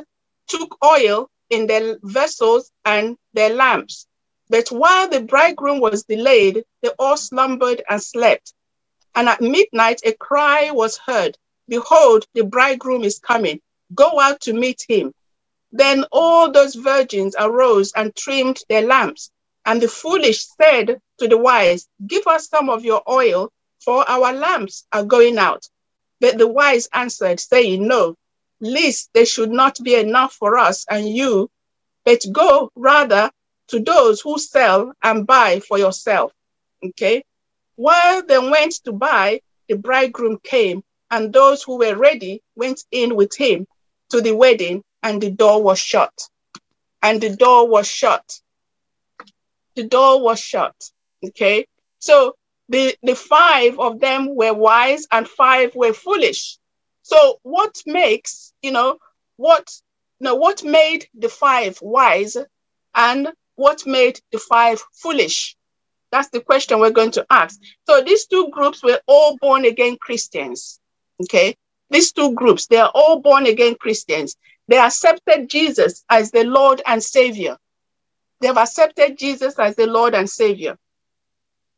took 0.49 0.83
oil 0.83 1.29
in 1.51 1.67
their 1.67 1.99
vessels 2.03 2.73
and 2.87 3.19
their 3.35 3.51
lamps. 3.51 4.07
But 4.49 4.69
while 4.73 5.09
the 5.09 5.21
bridegroom 5.21 5.81
was 5.81 6.05
delayed, 6.05 6.65
they 6.81 6.89
all 6.99 7.19
slumbered 7.19 7.83
and 7.91 8.03
slept. 8.03 8.55
And 9.15 9.29
at 9.29 9.43
midnight, 9.43 10.01
a 10.05 10.13
cry 10.15 10.71
was 10.71 10.97
heard 10.97 11.37
Behold, 11.69 12.27
the 12.33 12.45
bridegroom 12.45 13.05
is 13.05 13.19
coming. 13.19 13.61
Go 13.95 14.21
out 14.21 14.41
to 14.43 14.55
meet 14.55 14.87
him. 14.89 15.13
Then 15.71 16.07
all 16.13 16.51
those 16.51 16.75
virgins 16.77 17.37
arose 17.39 17.93
and 17.93 18.17
trimmed 18.17 18.63
their 18.71 18.83
lamps. 18.87 19.31
And 19.67 19.81
the 19.81 19.89
foolish 19.89 20.47
said 20.61 21.01
to 21.19 21.29
the 21.29 21.39
wise, 21.39 21.89
Give 22.07 22.27
us 22.27 22.49
some 22.49 22.69
of 22.69 22.85
your 22.85 23.03
oil, 23.09 23.53
for 23.81 24.09
our 24.09 24.33
lamps 24.33 24.87
are 24.93 25.05
going 25.05 25.39
out. 25.39 25.69
But 26.21 26.39
the 26.39 26.49
wise 26.49 26.89
answered, 26.93 27.41
saying, 27.41 27.87
No, 27.87 28.17
lest 28.61 29.11
there 29.13 29.27
should 29.27 29.51
not 29.51 29.79
be 29.83 29.95
enough 29.95 30.35
for 30.35 30.59
us 30.59 30.85
and 30.89 31.09
you, 31.09 31.51
but 32.05 32.25
go 32.33 32.71
rather 32.75 33.31
to 33.69 33.81
those 33.81 34.21
who 34.21 34.39
sell 34.39 34.93
and 35.03 35.27
buy 35.27 35.61
for 35.61 35.79
yourself. 35.79 36.33
Okay. 36.85 37.25
While 37.77 38.23
they 38.23 38.39
went 38.39 38.75
to 38.85 38.93
buy, 38.93 39.41
the 39.69 39.77
bridegroom 39.77 40.39
came, 40.43 40.83
and 41.11 41.33
those 41.33 41.63
who 41.63 41.79
were 41.79 41.97
ready 41.97 42.43
went 42.55 42.85
in 42.91 43.17
with 43.17 43.35
him 43.37 43.67
to 44.11 44.21
the 44.21 44.33
wedding, 44.33 44.85
and 45.03 45.21
the 45.21 45.31
door 45.31 45.63
was 45.63 45.79
shut. 45.79 46.13
And 47.03 47.21
the 47.21 47.35
door 47.35 47.69
was 47.69 47.87
shut. 47.87 48.41
The 49.77 49.85
door 49.85 50.23
was 50.23 50.41
shut. 50.41 50.75
Okay. 51.25 51.67
So 51.99 52.37
the, 52.69 52.97
the 53.03 53.15
five 53.15 53.79
of 53.79 54.01
them 54.01 54.35
were 54.35 54.55
wise 54.55 55.07
and 55.11 55.29
five 55.29 55.75
were 55.75 55.93
foolish. 55.93 56.59
So 57.03 57.39
what 57.43 57.83
makes, 57.87 58.53
you 58.63 58.73
know, 58.73 58.99
what 59.37 59.71
you 60.21 60.27
know, 60.27 60.37
what 60.37 60.65
made 60.65 61.09
the 61.15 61.29
five 61.29 61.79
wise 61.83 62.37
and 62.95 63.29
what 63.57 63.87
made 63.87 64.21
the 64.33 64.39
five 64.39 64.83
foolish? 64.93 65.57
That's 66.11 66.29
the 66.29 66.41
question 66.41 66.79
we're 66.79 66.91
going 66.91 67.11
to 67.13 67.27
ask. 67.29 67.61
So 67.87 68.01
these 68.01 68.27
two 68.27 68.49
groups 68.51 68.83
were 68.83 69.01
all 69.07 69.37
born 69.39 69.65
again 69.65 69.97
Christians. 70.01 70.81
Okay. 71.23 71.57
These 71.91 72.13
two 72.13 72.35
groups, 72.35 72.67
they 72.67 72.79
are 72.79 72.91
all 72.95 73.21
born 73.21 73.47
again 73.47 73.75
Christians. 73.75 74.37
They 74.69 74.79
accepted 74.79 75.51
Jesus 75.51 76.05
as 76.09 76.31
the 76.31 76.45
Lord 76.45 76.81
and 76.87 77.03
Savior. 77.03 77.59
They 78.45 78.49
have 78.49 78.59
accepted 78.59 79.17
Jesus 79.17 79.59
as 79.59 79.75
the 79.75 79.87
Lord 79.87 80.15
and 80.15 80.29
Savior. 80.29 80.77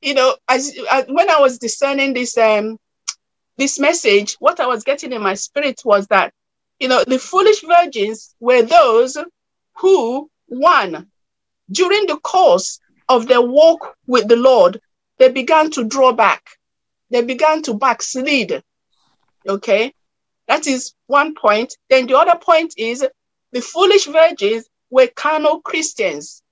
You 0.02 0.14
know, 0.14 0.34
as, 0.48 0.76
as 0.90 1.04
when 1.06 1.30
I 1.30 1.38
was 1.38 1.58
discerning 1.58 2.12
this 2.12 2.36
um 2.36 2.76
this 3.56 3.78
message, 3.78 4.34
what 4.40 4.58
I 4.58 4.66
was 4.66 4.82
getting 4.82 5.12
in 5.12 5.22
my 5.22 5.34
spirit 5.34 5.82
was 5.84 6.08
that, 6.08 6.34
you 6.80 6.88
know, 6.88 7.04
the 7.04 7.20
foolish 7.20 7.62
virgins 7.62 8.34
were 8.40 8.62
those 8.62 9.16
who, 9.76 10.28
one, 10.46 11.06
during 11.70 12.08
the 12.08 12.16
course 12.16 12.80
of 13.08 13.28
their 13.28 13.42
walk 13.42 13.94
with 14.08 14.26
the 14.26 14.34
Lord, 14.34 14.80
they 15.18 15.30
began 15.30 15.70
to 15.70 15.84
draw 15.84 16.10
back. 16.10 16.42
They 17.10 17.22
began 17.22 17.62
to 17.62 17.74
backslid. 17.74 18.64
Okay. 19.48 19.94
That 20.48 20.66
is 20.66 20.94
one 21.06 21.36
point. 21.36 21.76
Then 21.88 22.08
the 22.08 22.18
other 22.18 22.36
point 22.40 22.74
is 22.76 23.06
the 23.52 23.60
foolish 23.60 24.06
virgins 24.06 24.68
were 24.90 25.06
carnal 25.06 25.60
Christians. 25.60 26.42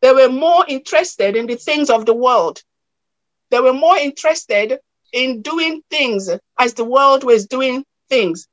They 0.00 0.12
were 0.12 0.28
more 0.28 0.64
interested 0.66 1.36
in 1.36 1.46
the 1.46 1.56
things 1.56 1.90
of 1.90 2.06
the 2.06 2.14
world. 2.14 2.62
They 3.50 3.60
were 3.60 3.72
more 3.72 3.96
interested 3.96 4.78
in 5.12 5.42
doing 5.42 5.82
things 5.90 6.30
as 6.58 6.74
the 6.74 6.84
world 6.84 7.24
was 7.24 7.46
doing 7.46 7.84
things. 8.08 8.46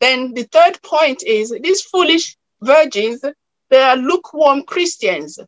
Then 0.00 0.34
the 0.34 0.44
third 0.44 0.82
point 0.82 1.22
is 1.22 1.54
these 1.60 1.82
foolish 1.82 2.36
virgins, 2.60 3.24
they 3.68 3.82
are 3.82 3.96
lukewarm 3.96 4.62
Christians. 4.62 5.38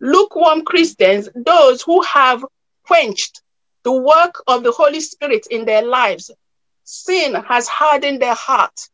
Lukewarm 0.00 0.64
Christians, 0.64 1.28
those 1.34 1.82
who 1.82 2.02
have 2.02 2.44
quenched 2.84 3.42
the 3.82 3.92
work 3.92 4.42
of 4.46 4.62
the 4.62 4.72
Holy 4.72 5.00
Spirit 5.00 5.46
in 5.50 5.64
their 5.64 5.82
lives. 5.82 6.30
Sin 6.84 7.34
has 7.34 7.68
hardened 7.68 8.20
their 8.20 8.34
heart. 8.34 8.88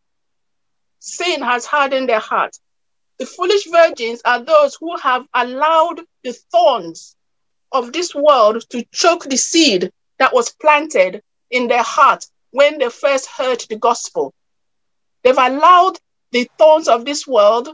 Sin 0.99 1.43
has 1.43 1.65
hardened 1.67 2.09
their 2.09 2.21
heart. 2.21 2.57
The 3.19 3.27
foolish 3.27 3.67
virgins 3.71 4.21
are 4.25 4.43
those 4.43 4.77
who 4.77 4.97
have 4.99 5.27
allowed 5.35 6.01
the 6.25 6.33
thorns 6.33 7.17
of 7.71 7.93
this 7.93 8.15
world 8.15 8.65
to 8.71 8.85
choke 8.93 9.25
the 9.25 9.37
seed 9.37 9.93
that 10.19 10.35
was 10.35 10.51
planted 10.51 11.23
in 11.51 11.69
their 11.69 11.83
heart 11.83 12.27
when 12.51 12.79
they 12.79 12.89
first 12.89 13.27
heard 13.27 13.61
the 13.69 13.77
gospel. 13.77 14.35
They've 15.23 15.37
allowed 15.37 15.99
the 16.33 16.49
thorns 16.59 16.89
of 16.89 17.05
this 17.05 17.27
world, 17.27 17.69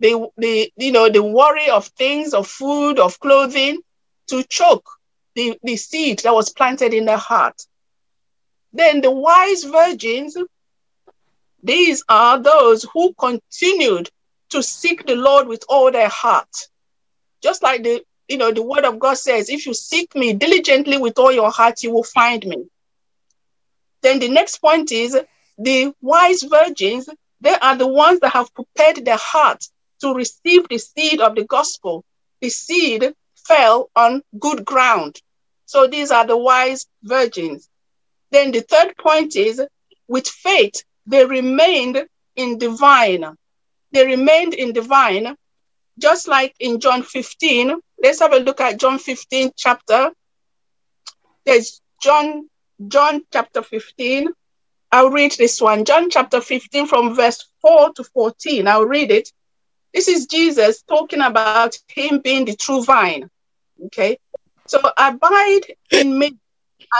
the, 0.00 0.28
the 0.36 0.72
you 0.76 0.92
know, 0.92 1.08
the 1.08 1.22
worry 1.22 1.68
of 1.70 1.86
things, 1.86 2.34
of 2.34 2.46
food, 2.46 2.98
of 2.98 3.18
clothing, 3.20 3.80
to 4.28 4.42
choke 4.44 4.88
the, 5.34 5.58
the 5.62 5.76
seed 5.76 6.20
that 6.20 6.34
was 6.34 6.52
planted 6.52 6.94
in 6.94 7.04
their 7.04 7.16
heart. 7.18 7.62
Then 8.72 9.00
the 9.00 9.10
wise 9.10 9.64
virgins, 9.64 10.36
these 11.62 12.04
are 12.08 12.38
those 12.38 12.86
who 12.92 13.14
continued 13.14 14.10
to 14.56 14.62
seek 14.62 15.06
the 15.06 15.14
Lord 15.14 15.48
with 15.48 15.64
all 15.68 15.92
their 15.92 16.08
heart. 16.08 16.48
Just 17.42 17.62
like 17.62 17.82
the, 17.82 18.02
you 18.26 18.38
know, 18.38 18.52
the 18.52 18.62
word 18.62 18.86
of 18.86 18.98
God 18.98 19.18
says, 19.18 19.50
if 19.50 19.66
you 19.66 19.74
seek 19.74 20.14
me 20.14 20.32
diligently 20.32 20.96
with 20.96 21.18
all 21.18 21.30
your 21.30 21.50
heart, 21.50 21.82
you 21.82 21.92
will 21.92 22.04
find 22.04 22.44
me. 22.46 22.64
Then 24.00 24.18
the 24.18 24.30
next 24.30 24.62
point 24.62 24.92
is 24.92 25.14
the 25.58 25.92
wise 26.00 26.42
virgins, 26.42 27.06
they 27.42 27.54
are 27.54 27.76
the 27.76 27.86
ones 27.86 28.20
that 28.20 28.32
have 28.32 28.54
prepared 28.54 29.04
their 29.04 29.18
heart 29.18 29.62
to 30.00 30.14
receive 30.14 30.66
the 30.70 30.78
seed 30.78 31.20
of 31.20 31.34
the 31.34 31.44
gospel. 31.44 32.02
The 32.40 32.48
seed 32.48 33.12
fell 33.34 33.90
on 33.94 34.22
good 34.38 34.64
ground. 34.64 35.20
So 35.66 35.86
these 35.86 36.10
are 36.10 36.26
the 36.26 36.38
wise 36.38 36.86
virgins. 37.02 37.68
Then 38.30 38.52
the 38.52 38.62
third 38.62 38.96
point 38.96 39.36
is 39.36 39.60
with 40.08 40.26
faith, 40.26 40.82
they 41.06 41.26
remained 41.26 42.06
in 42.36 42.58
the 42.58 42.70
vine 42.70 43.36
they 43.96 44.04
remained 44.04 44.52
in 44.52 44.74
the 44.74 44.82
vine, 44.82 45.34
just 45.98 46.28
like 46.28 46.54
in 46.60 46.80
John 46.80 47.02
15. 47.02 47.80
Let's 48.02 48.20
have 48.20 48.34
a 48.34 48.40
look 48.40 48.60
at 48.60 48.78
John 48.78 48.98
15 48.98 49.52
chapter. 49.56 50.10
There's 51.46 51.80
John, 52.02 52.50
John 52.88 53.22
chapter 53.32 53.62
15. 53.62 54.28
I'll 54.92 55.08
read 55.08 55.32
this 55.38 55.62
one. 55.62 55.86
John 55.86 56.10
chapter 56.10 56.42
15 56.42 56.86
from 56.86 57.14
verse 57.14 57.48
4 57.62 57.94
to 57.94 58.04
14. 58.04 58.68
I'll 58.68 58.84
read 58.84 59.10
it. 59.10 59.32
This 59.94 60.08
is 60.08 60.26
Jesus 60.26 60.82
talking 60.82 61.22
about 61.22 61.78
him 61.88 62.20
being 62.20 62.44
the 62.44 62.54
true 62.54 62.84
vine. 62.84 63.30
Okay. 63.86 64.18
So 64.66 64.78
abide 64.98 65.74
in 65.90 66.18
me 66.18 66.36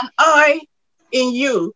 and 0.01 0.11
I 0.17 0.61
in 1.11 1.31
you, 1.35 1.75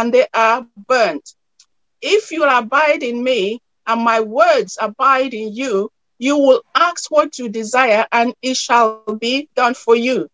and 0.00 0.14
they 0.14 0.26
are 0.34 0.66
burnt. 0.88 1.34
If 2.00 2.32
you 2.32 2.44
abide 2.44 3.02
in 3.02 3.22
me 3.22 3.60
and 3.86 4.00
my 4.02 4.20
words 4.20 4.78
abide 4.80 5.34
in 5.34 5.54
you, 5.54 5.90
you 6.18 6.38
will 6.38 6.62
ask 6.74 7.10
what 7.10 7.38
you 7.38 7.48
desire 7.50 8.06
and 8.12 8.34
it 8.42 8.56
shall 8.56 9.04
be 9.18 9.48
done 9.54 9.74
for 9.74 9.96
you. 9.96 10.28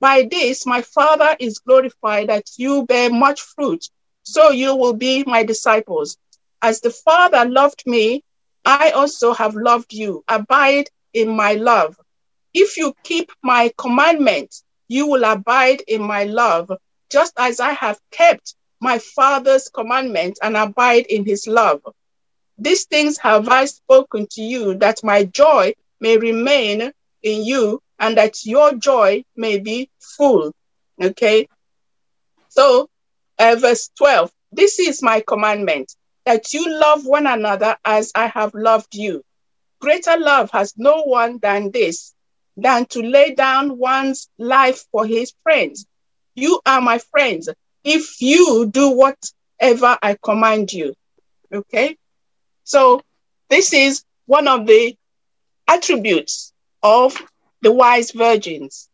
By 0.00 0.28
this, 0.30 0.66
my 0.66 0.82
Father 0.82 1.36
is 1.40 1.58
glorified 1.58 2.28
that 2.28 2.44
you 2.56 2.86
bear 2.86 3.10
much 3.10 3.40
fruit, 3.40 3.84
so 4.22 4.50
you 4.50 4.76
will 4.76 4.94
be 4.94 5.24
my 5.26 5.42
disciples. 5.42 6.16
As 6.62 6.80
the 6.80 6.90
Father 6.90 7.44
loved 7.44 7.82
me, 7.86 8.22
I 8.64 8.90
also 8.90 9.32
have 9.34 9.56
loved 9.56 9.92
you. 9.92 10.22
Abide 10.28 10.90
in 11.12 11.28
my 11.36 11.54
love. 11.54 11.96
If 12.54 12.76
you 12.76 12.94
keep 13.02 13.32
my 13.42 13.72
commandments, 13.76 14.62
you 14.88 15.08
will 15.08 15.24
abide 15.24 15.82
in 15.88 16.02
my 16.02 16.24
love, 16.24 16.70
just 17.10 17.32
as 17.36 17.60
I 17.60 17.72
have 17.72 17.98
kept 18.12 18.54
my 18.82 18.98
Father's 18.98 19.68
commandment 19.70 20.38
and 20.42 20.56
abide 20.56 21.06
in 21.06 21.24
his 21.24 21.46
love. 21.46 21.80
These 22.58 22.86
things 22.86 23.18
have 23.18 23.48
I 23.48 23.66
spoken 23.66 24.26
to 24.32 24.42
you, 24.42 24.74
that 24.78 25.04
my 25.04 25.24
joy 25.24 25.74
may 26.00 26.18
remain 26.18 26.92
in 27.22 27.44
you 27.44 27.80
and 27.98 28.18
that 28.18 28.44
your 28.44 28.74
joy 28.74 29.24
may 29.36 29.58
be 29.58 29.90
full. 30.00 30.52
Okay. 31.02 31.48
So, 32.48 32.88
uh, 33.38 33.56
verse 33.58 33.90
12 33.96 34.30
this 34.52 34.78
is 34.78 35.02
my 35.02 35.22
commandment 35.26 35.94
that 36.26 36.52
you 36.52 36.68
love 36.68 37.06
one 37.06 37.26
another 37.26 37.76
as 37.84 38.12
I 38.14 38.26
have 38.26 38.54
loved 38.54 38.94
you. 38.94 39.24
Greater 39.80 40.18
love 40.18 40.50
has 40.52 40.74
no 40.76 41.02
one 41.04 41.38
than 41.38 41.70
this, 41.70 42.14
than 42.56 42.86
to 42.86 43.02
lay 43.02 43.34
down 43.34 43.78
one's 43.78 44.28
life 44.38 44.84
for 44.92 45.06
his 45.06 45.32
friends. 45.42 45.86
You 46.34 46.60
are 46.66 46.80
my 46.82 46.98
friends 46.98 47.48
if 47.84 48.20
you 48.20 48.66
do 48.70 48.90
whatever 48.90 49.98
I 50.02 50.16
command 50.22 50.72
you. 50.72 50.94
Okay? 51.52 51.96
So, 52.64 53.02
this 53.48 53.72
is 53.72 54.04
one 54.26 54.48
of 54.48 54.66
the 54.66 54.96
attributes 55.68 56.52
of 56.82 57.20
the 57.60 57.72
wise 57.72 58.12
virgins. 58.12 58.88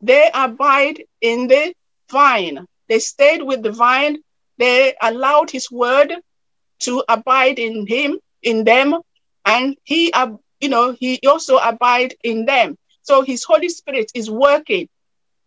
They 0.00 0.30
abide 0.32 1.02
in 1.20 1.48
the 1.48 1.74
vine. 2.10 2.66
They 2.88 2.98
stayed 3.00 3.42
with 3.42 3.62
the 3.62 3.72
vine. 3.72 4.18
They 4.58 4.94
allowed 5.00 5.50
his 5.50 5.70
word 5.70 6.14
to 6.80 7.04
abide 7.08 7.58
in 7.58 7.86
him, 7.86 8.18
in 8.42 8.64
them, 8.64 9.00
and 9.44 9.76
he, 9.84 10.12
you 10.60 10.68
know, 10.68 10.92
he 10.92 11.20
also 11.26 11.58
abide 11.58 12.14
in 12.22 12.44
them. 12.44 12.76
So 13.02 13.22
his 13.22 13.44
Holy 13.44 13.68
Spirit 13.68 14.10
is 14.14 14.30
working, 14.30 14.88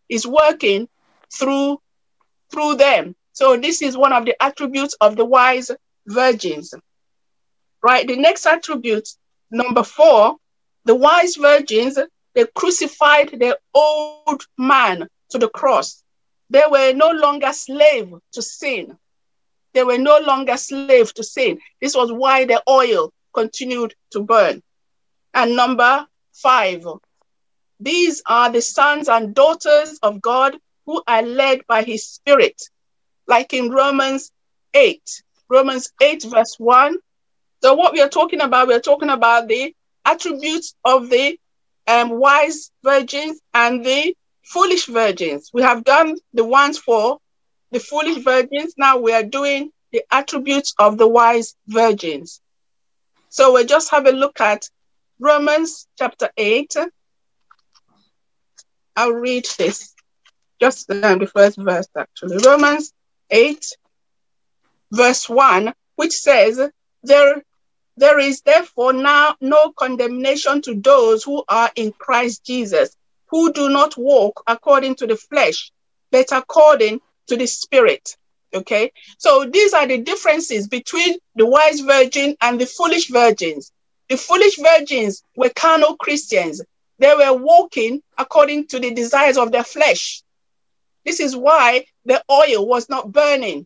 is 0.10 0.26
working 0.26 0.88
through 1.34 1.80
through 2.52 2.76
them. 2.76 3.16
So 3.34 3.58
this 3.58 3.82
is 3.82 3.97
one 3.97 4.14
of 4.14 4.26
the 4.26 4.41
attributes 4.41 4.95
of 5.02 5.16
the 5.16 5.26
wise 5.26 5.72
virgins. 6.08 6.74
Right? 7.82 8.08
The 8.08 8.18
next 8.18 8.45
attribute, 8.45 9.10
number 9.49 9.84
four, 9.84 10.36
the 10.86 10.95
wise 10.95 11.36
virgins, 11.36 11.97
they 12.34 12.45
crucified 12.56 13.39
their 13.39 13.58
old 13.74 14.45
man 14.58 15.08
to 15.30 15.38
the 15.38 15.49
cross. 15.49 16.04
They 16.49 16.64
were 16.70 16.93
no 16.93 17.12
longer 17.12 17.54
slave 17.54 18.14
to 18.34 18.41
sin. 18.41 18.97
They 19.74 19.84
were 19.84 19.97
no 19.97 20.20
longer 20.20 20.58
slave 20.58 21.14
to 21.14 21.24
sin. 21.24 21.60
This 21.80 21.95
was 21.95 22.12
why 22.12 22.45
the 22.45 22.62
oil 22.68 23.14
continued 23.34 23.95
to 24.12 24.22
burn. 24.22 24.62
And 25.34 25.56
number 25.56 26.06
five, 26.34 26.86
these 27.80 28.22
are 28.26 28.52
the 28.52 28.62
sons 28.62 29.08
and 29.08 29.34
daughters 29.34 29.97
of 30.04 30.22
God 30.22 30.58
who 30.86 31.02
are 31.08 31.22
led 31.22 31.62
by 31.68 31.84
his 31.84 32.06
spirit, 32.06 32.62
like 33.28 33.54
in 33.54 33.70
Romans 33.70 34.32
8. 34.74 35.02
Romans 35.50 35.92
8, 36.02 36.24
verse 36.24 36.56
1. 36.58 36.98
So, 37.64 37.74
what 37.76 37.94
we 37.94 38.02
are 38.02 38.10
talking 38.10 38.42
about, 38.42 38.68
we 38.68 38.74
are 38.74 38.80
talking 38.80 39.10
about 39.10 39.48
the 39.48 39.74
attributes 40.06 40.76
of 40.84 41.10
the 41.10 41.38
um, 41.88 42.10
wise 42.20 42.72
virgins 42.84 43.40
and 43.54 43.86
the 43.86 44.16
foolish 44.44 44.86
virgins. 44.88 45.50
We 45.54 45.62
have 45.64 45.84
done 45.84 46.18
the 46.34 46.46
ones 46.46 46.78
for 46.78 47.20
the 47.72 47.80
foolish 47.80 48.24
virgins. 48.24 48.74
Now 48.78 48.98
we 48.98 49.14
are 49.14 49.24
doing 49.24 49.72
the 49.92 50.04
attributes 50.12 50.74
of 50.80 50.98
the 50.98 51.08
wise 51.08 51.56
virgins. 51.68 52.42
So 53.30 53.54
we'll 53.54 53.66
just 53.66 53.92
have 53.92 54.06
a 54.06 54.12
look 54.12 54.40
at 54.42 54.70
Romans 55.20 55.88
chapter 55.98 56.30
8. 56.38 56.76
I'll 58.96 59.14
read 59.14 59.46
this, 59.58 59.94
just 60.62 60.88
the 60.88 61.32
first 61.34 61.57
verse 61.57 61.88
actually. 61.97 62.38
Romans 62.45 62.93
8, 63.30 63.66
verse 64.91 65.28
1, 65.28 65.74
which 65.95 66.14
says, 66.14 66.59
There 67.03 67.41
there 67.97 68.20
is 68.20 68.41
therefore 68.41 68.93
now 68.93 69.36
no 69.41 69.72
condemnation 69.74 70.62
to 70.62 70.76
those 70.76 71.24
who 71.24 71.43
are 71.49 71.70
in 71.76 71.91
Christ 71.91 72.45
Jesus, 72.45 72.95
who 73.28 73.51
do 73.51 73.70
not 73.70 73.97
walk 73.97 74.43
according 74.47 74.95
to 74.95 75.07
the 75.07 75.18
flesh, 75.18 75.72
but 76.12 76.28
according 76.32 77.01
to 77.28 77.36
the 77.36 77.47
Spirit. 77.47 78.16
Okay, 78.53 78.91
so 79.18 79.45
these 79.45 79.74
are 79.74 79.88
the 79.88 79.97
differences 79.99 80.68
between 80.68 81.16
the 81.36 81.45
wise 81.45 81.80
virgin 81.80 82.36
and 82.41 82.59
the 82.59 82.66
foolish 82.66 83.09
virgins. 83.09 83.72
The 84.09 84.18
foolish 84.18 84.57
virgins 84.57 85.24
were 85.36 85.49
carnal 85.49 85.95
Christians, 85.95 86.62
they 86.99 87.16
were 87.16 87.34
walking 87.34 88.03
according 88.18 88.68
to 88.68 88.80
the 88.80 88.93
desires 88.93 89.38
of 89.38 89.51
their 89.51 89.64
flesh. 89.64 90.22
This 91.06 91.20
is 91.20 91.36
why 91.36 91.86
the 92.06 92.24
oil 92.30 92.68
was 92.68 92.89
not 92.89 93.12
burning. 93.12 93.66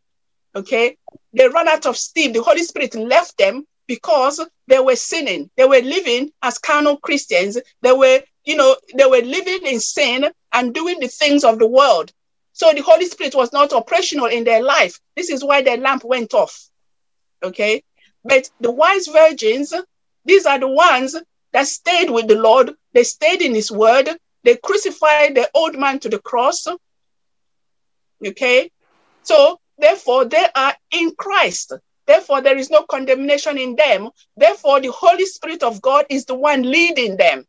Okay, 0.55 0.97
they 1.33 1.47
ran 1.49 1.67
out 1.67 1.85
of 1.85 1.97
steam. 1.97 2.31
The 2.31 2.41
Holy 2.41 2.63
Spirit 2.63 2.95
left 2.95 3.37
them 3.37 3.65
because 3.87 4.39
they 4.67 4.79
were 4.79 4.95
sinning. 4.95 5.49
They 5.57 5.65
were 5.65 5.81
living 5.81 6.31
as 6.41 6.57
carnal 6.57 6.97
Christians. 6.97 7.57
They 7.81 7.91
were, 7.91 8.21
you 8.45 8.55
know, 8.55 8.75
they 8.95 9.05
were 9.05 9.21
living 9.21 9.65
in 9.65 9.79
sin 9.79 10.31
and 10.53 10.73
doing 10.73 10.99
the 10.99 11.07
things 11.07 11.43
of 11.43 11.59
the 11.59 11.67
world. 11.67 12.11
So 12.53 12.71
the 12.71 12.81
Holy 12.81 13.05
Spirit 13.05 13.35
was 13.35 13.51
not 13.51 13.73
operational 13.73 14.27
in 14.27 14.45
their 14.45 14.63
life. 14.63 14.99
This 15.17 15.29
is 15.29 15.43
why 15.43 15.61
their 15.61 15.77
lamp 15.77 16.05
went 16.05 16.33
off. 16.33 16.69
Okay. 17.43 17.83
But 18.23 18.49
the 18.61 18.71
wise 18.71 19.07
virgins, 19.07 19.73
these 20.23 20.45
are 20.45 20.59
the 20.59 20.69
ones 20.69 21.15
that 21.51 21.67
stayed 21.67 22.09
with 22.09 22.27
the 22.27 22.35
Lord. 22.35 22.71
They 22.93 23.03
stayed 23.03 23.41
in 23.41 23.53
his 23.53 23.71
word. 23.71 24.09
They 24.43 24.55
crucified 24.55 25.35
the 25.35 25.49
old 25.53 25.77
man 25.77 25.99
to 25.99 26.09
the 26.09 26.19
cross. 26.19 26.65
Okay. 28.25 28.71
So 29.23 29.59
therefore, 29.77 30.25
they 30.25 30.45
are 30.55 30.75
in 30.91 31.13
Christ. 31.15 31.73
Therefore, 32.07 32.41
there 32.41 32.57
is 32.57 32.69
no 32.69 32.83
condemnation 32.83 33.57
in 33.57 33.75
them. 33.75 34.09
Therefore, 34.37 34.79
the 34.79 34.91
Holy 34.91 35.25
Spirit 35.25 35.63
of 35.63 35.81
God 35.81 36.05
is 36.09 36.25
the 36.25 36.35
one 36.35 36.61
leading 36.61 37.17
them. 37.17 37.45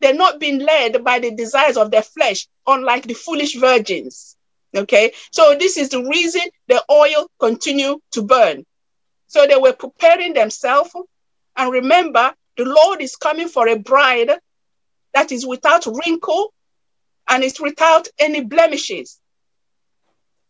They're 0.00 0.14
not 0.14 0.40
being 0.40 0.60
led 0.60 1.04
by 1.04 1.18
the 1.18 1.34
desires 1.34 1.76
of 1.76 1.90
their 1.90 2.02
flesh, 2.02 2.46
unlike 2.66 3.06
the 3.06 3.14
foolish 3.14 3.56
virgins. 3.56 4.36
Okay, 4.74 5.12
so 5.32 5.56
this 5.58 5.76
is 5.76 5.88
the 5.88 6.04
reason 6.04 6.42
the 6.68 6.82
oil 6.90 7.28
continue 7.40 7.98
to 8.12 8.22
burn. 8.22 8.64
So 9.26 9.46
they 9.46 9.56
were 9.56 9.72
preparing 9.72 10.32
themselves. 10.32 10.92
And 11.56 11.72
remember, 11.72 12.32
the 12.56 12.64
Lord 12.64 13.02
is 13.02 13.16
coming 13.16 13.48
for 13.48 13.68
a 13.68 13.78
bride 13.78 14.30
that 15.12 15.32
is 15.32 15.44
without 15.44 15.86
wrinkle 15.86 16.54
and 17.28 17.42
is 17.42 17.60
without 17.60 18.08
any 18.18 18.44
blemishes. 18.44 19.18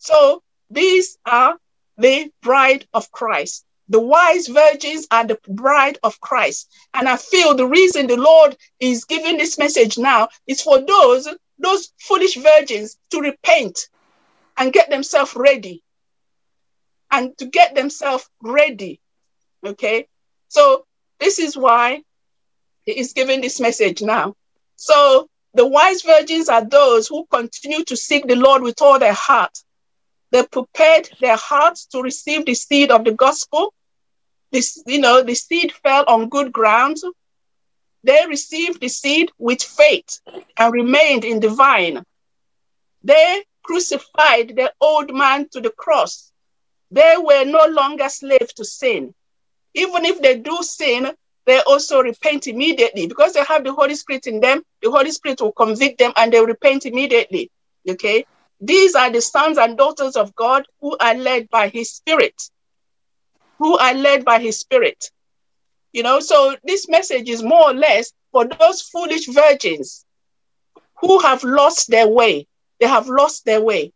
So 0.01 0.43
these 0.71 1.19
are 1.27 1.57
the 1.99 2.33
bride 2.43 2.87
of 2.95 3.13
Christ. 3.13 3.65
The 3.91 4.01
wise 4.01 4.49
virgins 4.49 5.07
are 5.11 5.27
the 5.27 5.39
bride 5.47 5.99
of 6.03 6.19
Christ. 6.21 6.71
And 6.95 7.07
I 7.09 7.17
feel 7.17 7.55
the 7.55 7.67
reason 7.67 8.07
the 8.07 8.17
Lord 8.17 8.57
is 8.81 9.05
giving 9.05 9.37
this 9.37 9.59
message 9.59 9.99
now 9.99 10.29
is 10.47 10.63
for 10.63 10.81
those, 10.81 11.29
those 11.59 11.93
foolish 11.99 12.37
virgins 12.37 12.97
to 13.11 13.21
repent 13.21 13.89
and 14.57 14.73
get 14.73 14.89
themselves 14.89 15.35
ready. 15.37 15.83
And 17.11 17.37
to 17.39 17.47
get 17.47 17.75
themselves 17.75 18.27
ready. 18.43 19.01
Okay. 19.67 20.09
So 20.49 20.87
this 21.19 21.39
is 21.39 21.57
why 21.59 22.03
he 22.85 22.99
is 22.99 23.13
giving 23.13 23.43
this 23.43 23.61
message 23.61 24.01
now. 24.01 24.35
So 24.77 25.29
the 25.53 25.67
wise 25.67 26.03
virgins 26.03 26.49
are 26.49 26.65
those 26.65 27.07
who 27.07 27.27
continue 27.27 27.85
to 27.85 27.97
seek 27.97 28.27
the 28.27 28.37
Lord 28.37 28.63
with 28.63 28.81
all 28.81 28.99
their 28.99 29.13
heart 29.13 29.59
they 30.31 30.45
prepared 30.45 31.09
their 31.20 31.37
hearts 31.37 31.87
to 31.87 32.03
receive 32.03 32.47
the 32.47 32.55
seed 32.55 32.91
of 32.91 33.05
the 33.05 33.12
gospel. 33.12 33.74
This, 34.53 34.83
you 34.87 35.01
know, 35.01 35.22
the 35.22 35.35
seed 35.35 35.72
fell 35.72 36.05
on 36.07 36.28
good 36.28 36.53
ground. 36.53 36.97
They 38.05 38.24
received 38.28 38.81
the 38.81 38.89
seed 38.89 39.31
with 39.39 39.62
faith 39.62 40.20
and 40.57 40.72
remained 40.72 41.24
in 41.24 41.41
the 41.41 41.49
vine. 41.49 42.03
They 43.03 43.45
crucified 43.62 44.55
the 44.57 44.72
old 44.81 45.12
man 45.12 45.49
to 45.51 45.61
the 45.61 45.70
cross. 45.70 46.33
They 46.91 47.16
were 47.18 47.45
no 47.45 47.66
longer 47.66 48.09
slaves 48.09 48.53
to 48.55 48.64
sin. 48.64 49.14
Even 49.74 50.05
if 50.05 50.20
they 50.20 50.39
do 50.39 50.59
sin, 50.62 51.12
they 51.47 51.61
also 51.61 52.01
repent 52.01 52.47
immediately 52.47 53.07
because 53.07 53.33
they 53.33 53.45
have 53.45 53.64
the 53.64 53.72
Holy 53.72 53.95
Spirit 53.95 54.26
in 54.26 54.41
them. 54.41 54.62
The 54.83 54.91
Holy 54.91 55.11
Spirit 55.12 55.41
will 55.41 55.53
convict 55.53 55.99
them 55.99 56.12
and 56.16 56.33
they 56.33 56.45
repent 56.45 56.87
immediately. 56.87 57.51
Okay. 57.89 58.24
These 58.61 58.95
are 58.95 59.11
the 59.11 59.23
sons 59.23 59.57
and 59.57 59.79
daughters 59.79 60.17
of 60.17 60.35
God 60.35 60.67
who 60.81 60.97
are 60.99 61.15
led 61.15 61.49
by 61.49 61.69
his 61.69 61.91
spirit, 61.93 62.35
who 63.59 63.79
are 63.79 63.95
led 63.95 64.25
by 64.25 64.39
his 64.39 64.59
spirit. 64.59 65.11
You 65.93 66.03
know, 66.03 66.21
so 66.21 66.57
this 66.63 66.89
message 66.89 67.29
is 67.31 67.43
more 67.43 67.71
or 67.71 67.75
less 67.75 68.13
for 68.33 68.47
those 68.47 68.83
foolish 68.83 69.27
virgins 69.29 70.05
who 71.01 71.21
have 71.21 71.43
lost 71.43 71.91
their 71.91 72.07
way. 72.07 72.47
They 72.81 72.87
have 72.87 73.09
lost 73.09 73.47
their 73.47 73.63
way. 73.63 73.93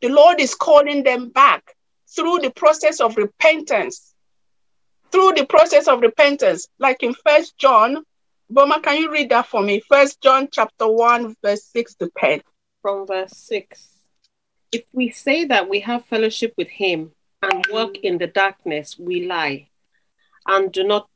The 0.00 0.08
Lord 0.08 0.40
is 0.40 0.54
calling 0.54 1.02
them 1.02 1.30
back 1.30 1.74
through 2.14 2.38
the 2.38 2.50
process 2.50 3.00
of 3.00 3.16
repentance. 3.16 4.14
Through 5.10 5.32
the 5.32 5.46
process 5.46 5.88
of 5.88 6.00
repentance, 6.00 6.68
like 6.78 7.02
in 7.02 7.14
First 7.26 7.58
John, 7.58 8.04
Boma, 8.48 8.80
can 8.80 8.98
you 8.98 9.10
read 9.10 9.30
that 9.30 9.46
for 9.46 9.62
me? 9.62 9.82
First 9.88 10.20
John 10.20 10.48
chapter 10.50 10.88
1, 10.88 11.34
verse 11.42 11.64
6 11.64 11.94
to 11.96 12.10
10 12.16 12.40
from 12.82 13.06
verse 13.06 13.36
6. 13.36 13.98
If 14.72 14.84
we 14.92 15.10
say 15.10 15.44
that 15.46 15.68
we 15.68 15.80
have 15.80 16.04
fellowship 16.04 16.54
with 16.56 16.68
him 16.68 17.12
and 17.42 17.64
walk 17.70 17.98
in 17.98 18.18
the 18.18 18.26
darkness, 18.26 18.98
we 18.98 19.26
lie 19.26 19.68
and 20.46 20.72
do 20.72 20.84
not 20.84 21.08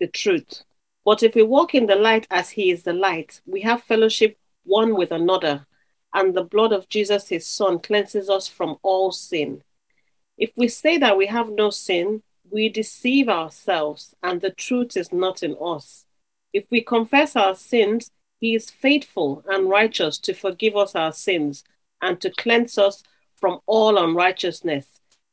the 0.00 0.06
truth. 0.06 0.62
But 1.04 1.22
if 1.22 1.34
we 1.34 1.42
walk 1.42 1.74
in 1.74 1.86
the 1.86 1.96
light 1.96 2.26
as 2.30 2.50
he 2.50 2.70
is 2.70 2.82
the 2.82 2.92
light, 2.92 3.40
we 3.46 3.60
have 3.62 3.82
fellowship 3.82 4.38
one 4.64 4.96
with 4.96 5.12
another, 5.12 5.66
and 6.12 6.34
the 6.34 6.42
blood 6.42 6.72
of 6.72 6.88
Jesus, 6.88 7.28
his 7.28 7.46
son, 7.46 7.78
cleanses 7.78 8.28
us 8.28 8.48
from 8.48 8.76
all 8.82 9.12
sin. 9.12 9.62
If 10.38 10.50
we 10.56 10.68
say 10.68 10.98
that 10.98 11.16
we 11.16 11.26
have 11.26 11.50
no 11.50 11.70
sin, 11.70 12.22
we 12.50 12.68
deceive 12.68 13.28
ourselves, 13.28 14.14
and 14.22 14.40
the 14.40 14.50
truth 14.50 14.96
is 14.96 15.12
not 15.12 15.42
in 15.42 15.56
us. 15.60 16.04
If 16.52 16.64
we 16.70 16.80
confess 16.80 17.36
our 17.36 17.54
sins, 17.54 18.10
he 18.40 18.54
is 18.54 18.70
faithful 18.70 19.42
and 19.48 19.68
righteous 19.68 20.18
to 20.18 20.34
forgive 20.34 20.76
us 20.76 20.94
our 20.94 21.12
sins 21.12 21.64
and 22.02 22.20
to 22.20 22.30
cleanse 22.30 22.78
us 22.78 23.02
from 23.36 23.60
all 23.66 23.98
unrighteousness. 23.98 24.86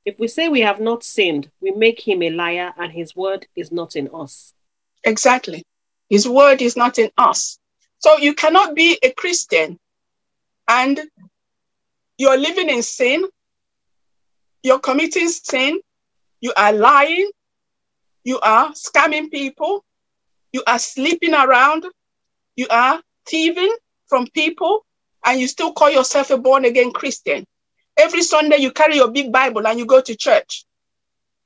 If 0.06 0.20
we 0.20 0.28
say 0.28 0.50
we 0.50 0.62
have 0.62 0.80
not 0.80 1.04
sinned, 1.04 1.50
we 1.62 1.72
make 1.72 2.00
him 2.06 2.22
a 2.22 2.30
liar 2.30 2.74
and 2.78 2.92
his 2.92 3.16
word 3.16 3.48
is 3.56 3.72
not 3.72 3.96
in 3.96 4.10
us. 4.14 4.54
Exactly. 5.04 5.64
His 6.10 6.28
word 6.28 6.62
is 6.62 6.76
not 6.76 7.00
in 7.00 7.10
us. 7.18 7.60
So 8.00 8.18
you 8.18 8.34
cannot 8.34 8.76
be 8.76 8.98
a 9.02 9.12
Christian 9.12 9.80
and 10.68 11.00
you're 12.18 12.38
living 12.38 12.70
in 12.70 12.84
sin, 12.84 13.26
you're 14.62 14.80
committing 14.80 15.30
sin, 15.30 15.80
you 16.42 16.54
are 16.56 16.74
lying, 16.74 17.30
you 18.24 18.40
are 18.40 18.72
scamming 18.72 19.32
people, 19.32 19.84
you 20.52 20.64
are 20.68 20.80
sleeping 20.80 21.34
around, 21.34 21.86
you 22.56 22.68
are 22.70 23.02
thieving 23.28 23.74
from 24.08 24.28
people 24.28 24.86
and 25.26 25.40
you 25.40 25.48
still 25.48 25.74
call 25.74 25.90
yourself 25.90 26.30
a 26.32 26.38
born 26.38 26.66
again 26.66 26.92
Christian. 26.92 27.46
Every 27.98 28.22
Sunday 28.22 28.58
you 28.58 28.72
carry 28.72 28.96
your 28.96 29.12
big 29.12 29.32
Bible 29.32 29.68
and 29.68 29.80
you 29.80 29.86
go 29.86 30.02
to 30.02 30.16
church. 30.16 30.66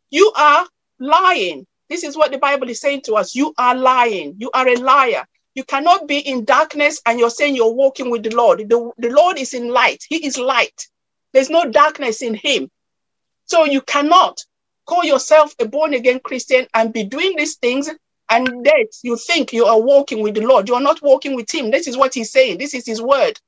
You 0.09 0.31
are 0.35 0.65
lying. 0.99 1.65
This 1.89 2.03
is 2.03 2.17
what 2.17 2.31
the 2.31 2.37
Bible 2.37 2.69
is 2.69 2.81
saying 2.81 3.01
to 3.03 3.15
us. 3.15 3.35
You 3.35 3.53
are 3.57 3.75
lying. 3.75 4.35
You 4.37 4.49
are 4.53 4.67
a 4.67 4.75
liar. 4.75 5.25
You 5.55 5.63
cannot 5.63 6.07
be 6.07 6.19
in 6.19 6.45
darkness 6.45 7.01
and 7.05 7.19
you're 7.19 7.29
saying 7.29 7.55
you're 7.55 7.73
walking 7.73 8.09
with 8.09 8.23
the 8.23 8.35
Lord. 8.35 8.59
The, 8.59 8.91
the 8.97 9.09
Lord 9.09 9.37
is 9.37 9.53
in 9.53 9.69
light. 9.69 10.03
He 10.07 10.25
is 10.25 10.37
light. 10.37 10.87
There's 11.33 11.49
no 11.49 11.69
darkness 11.69 12.21
in 12.21 12.35
him. 12.35 12.69
So 13.45 13.65
you 13.65 13.81
cannot 13.81 14.43
call 14.85 15.03
yourself 15.03 15.53
a 15.59 15.67
born 15.67 15.93
again 15.93 16.19
Christian 16.19 16.67
and 16.73 16.93
be 16.93 17.03
doing 17.03 17.35
these 17.37 17.55
things 17.55 17.89
and 18.29 18.65
that 18.65 18.87
you 19.03 19.17
think 19.17 19.53
you 19.53 19.65
are 19.65 19.79
walking 19.79 20.21
with 20.21 20.35
the 20.35 20.41
Lord. 20.41 20.67
You 20.67 20.75
are 20.75 20.81
not 20.81 21.01
walking 21.01 21.35
with 21.35 21.53
him. 21.53 21.71
This 21.71 21.87
is 21.87 21.97
what 21.97 22.13
he's 22.13 22.31
saying. 22.31 22.57
This 22.57 22.73
is 22.73 22.85
his 22.85 23.01
word. 23.01 23.39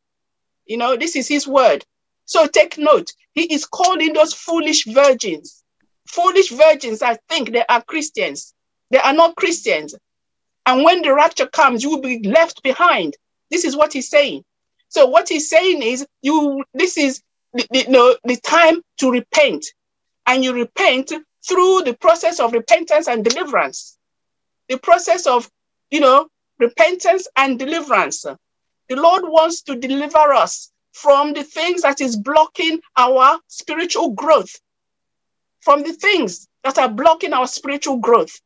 You 0.66 0.78
know, 0.78 0.96
this 0.96 1.16
is 1.16 1.28
his 1.28 1.48
word. 1.48 1.86
So 2.26 2.48
take 2.48 2.78
note. 2.78 3.12
He 3.34 3.54
is 3.54 3.66
calling 3.66 4.14
those 4.14 4.34
foolish 4.34 4.86
virgins. 4.86 5.64
Foolish 6.08 6.50
virgins 6.50 7.02
I 7.02 7.18
think 7.28 7.52
they 7.52 7.66
are 7.68 7.82
Christians. 7.84 8.54
They 8.92 9.00
are 9.00 9.14
not 9.14 9.36
Christians. 9.36 9.96
And 10.66 10.84
when 10.84 11.02
the 11.02 11.14
rapture 11.14 11.48
comes, 11.48 11.84
you 11.84 11.90
will 11.90 12.02
be 12.02 12.22
left 12.28 12.64
behind. 12.64 13.16
This 13.52 13.66
is 13.66 13.76
what 13.76 13.94
he's 13.94 14.10
saying. 14.10 14.44
So 14.90 15.08
what 15.08 15.30
he's 15.30 15.50
saying 15.50 15.82
is 15.82 16.06
you 16.22 16.64
this 16.74 16.98
is 16.98 17.22
the, 17.54 17.68
the, 17.72 17.86
no, 17.90 18.16
the 18.24 18.38
time 18.38 18.82
to 19.00 19.12
repent. 19.12 19.66
And 20.26 20.44
you 20.44 20.54
repent 20.54 21.12
through 21.48 21.82
the 21.84 21.96
process 22.00 22.40
of 22.40 22.54
repentance 22.54 23.08
and 23.08 23.26
deliverance. 23.26 23.98
The 24.70 24.78
process 24.78 25.28
of, 25.28 25.50
you 25.92 26.00
know, 26.00 26.28
repentance 26.60 27.28
and 27.36 27.60
deliverance. 27.60 28.26
The 28.90 28.96
Lord 28.96 29.24
wants 29.26 29.62
to 29.64 29.76
deliver 29.76 30.34
us 30.34 30.72
from 30.94 31.34
the 31.34 31.44
things 31.44 31.84
that 31.84 32.02
is 32.02 32.18
blocking 32.18 32.82
our 32.98 33.40
spiritual 33.48 34.12
growth, 34.12 34.60
from 35.62 35.84
the 35.84 35.94
things 35.94 36.48
that 36.64 36.78
are 36.78 36.90
blocking 36.90 37.34
our 37.34 37.48
spiritual 37.48 37.98
growth. 37.98 38.40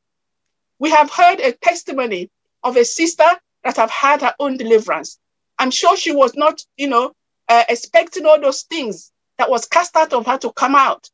We 0.80 0.92
have 0.92 1.12
heard 1.12 1.40
a 1.40 1.54
testimony 1.54 2.30
of 2.64 2.78
a 2.78 2.86
sister 2.86 3.30
that 3.64 3.78
have 3.78 3.92
had 3.92 4.22
her 4.22 4.36
own 4.40 4.58
deliverance. 4.58 5.20
I'm 5.60 5.72
sure 5.72 5.96
she 5.98 6.14
was 6.14 6.36
not, 6.36 6.62
you 6.78 6.88
know, 6.90 7.14
uh, 7.50 7.64
expecting 7.70 8.26
all 8.26 8.40
those 8.40 8.64
things 8.64 9.12
that 9.38 9.50
was 9.50 9.66
cast 9.66 9.96
out 9.96 10.14
of 10.14 10.26
her 10.28 10.38
to 10.40 10.52
come 10.54 10.76
out. 10.76 11.10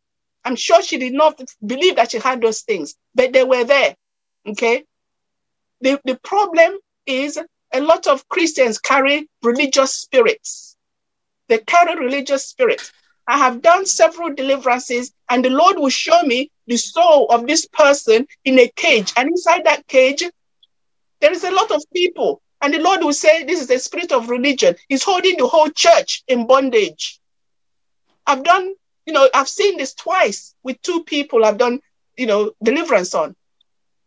I'm 0.45 0.55
sure 0.55 0.81
she 0.81 0.97
did 0.97 1.13
not 1.13 1.41
believe 1.65 1.97
that 1.97 2.11
she 2.11 2.19
had 2.19 2.41
those 2.41 2.61
things, 2.61 2.95
but 3.15 3.33
they 3.33 3.43
were 3.43 3.63
there. 3.63 3.95
Okay. 4.47 4.85
The, 5.81 5.99
the 6.05 6.19
problem 6.23 6.77
is 7.05 7.39
a 7.73 7.81
lot 7.81 8.07
of 8.07 8.27
Christians 8.29 8.79
carry 8.79 9.29
religious 9.43 9.93
spirits. 9.93 10.75
They 11.47 11.59
carry 11.59 11.95
religious 11.95 12.45
spirits. 12.45 12.91
I 13.27 13.37
have 13.37 13.61
done 13.61 13.85
several 13.85 14.33
deliverances, 14.33 15.11
and 15.29 15.45
the 15.45 15.51
Lord 15.51 15.77
will 15.77 15.89
show 15.89 16.21
me 16.23 16.51
the 16.67 16.77
soul 16.77 17.27
of 17.29 17.45
this 17.45 17.67
person 17.67 18.27
in 18.43 18.59
a 18.59 18.71
cage. 18.75 19.13
And 19.15 19.29
inside 19.29 19.65
that 19.65 19.87
cage, 19.87 20.23
there 21.21 21.31
is 21.31 21.43
a 21.43 21.51
lot 21.51 21.71
of 21.71 21.83
people. 21.93 22.41
And 22.61 22.73
the 22.73 22.79
Lord 22.79 23.01
will 23.01 23.13
say, 23.13 23.43
This 23.43 23.61
is 23.61 23.69
a 23.69 23.79
spirit 23.79 24.11
of 24.11 24.29
religion. 24.29 24.75
He's 24.87 25.03
holding 25.03 25.37
the 25.37 25.47
whole 25.47 25.69
church 25.69 26.23
in 26.27 26.47
bondage. 26.47 27.19
I've 28.25 28.43
done, 28.43 28.73
you 29.05 29.13
know, 29.13 29.29
I've 29.33 29.47
seen 29.47 29.77
this 29.77 29.93
twice 29.93 30.55
with 30.63 30.81
two 30.81 31.03
people 31.03 31.45
I've 31.45 31.57
done, 31.57 31.79
you 32.17 32.25
know, 32.25 32.51
deliverance 32.61 33.13
on. 33.13 33.35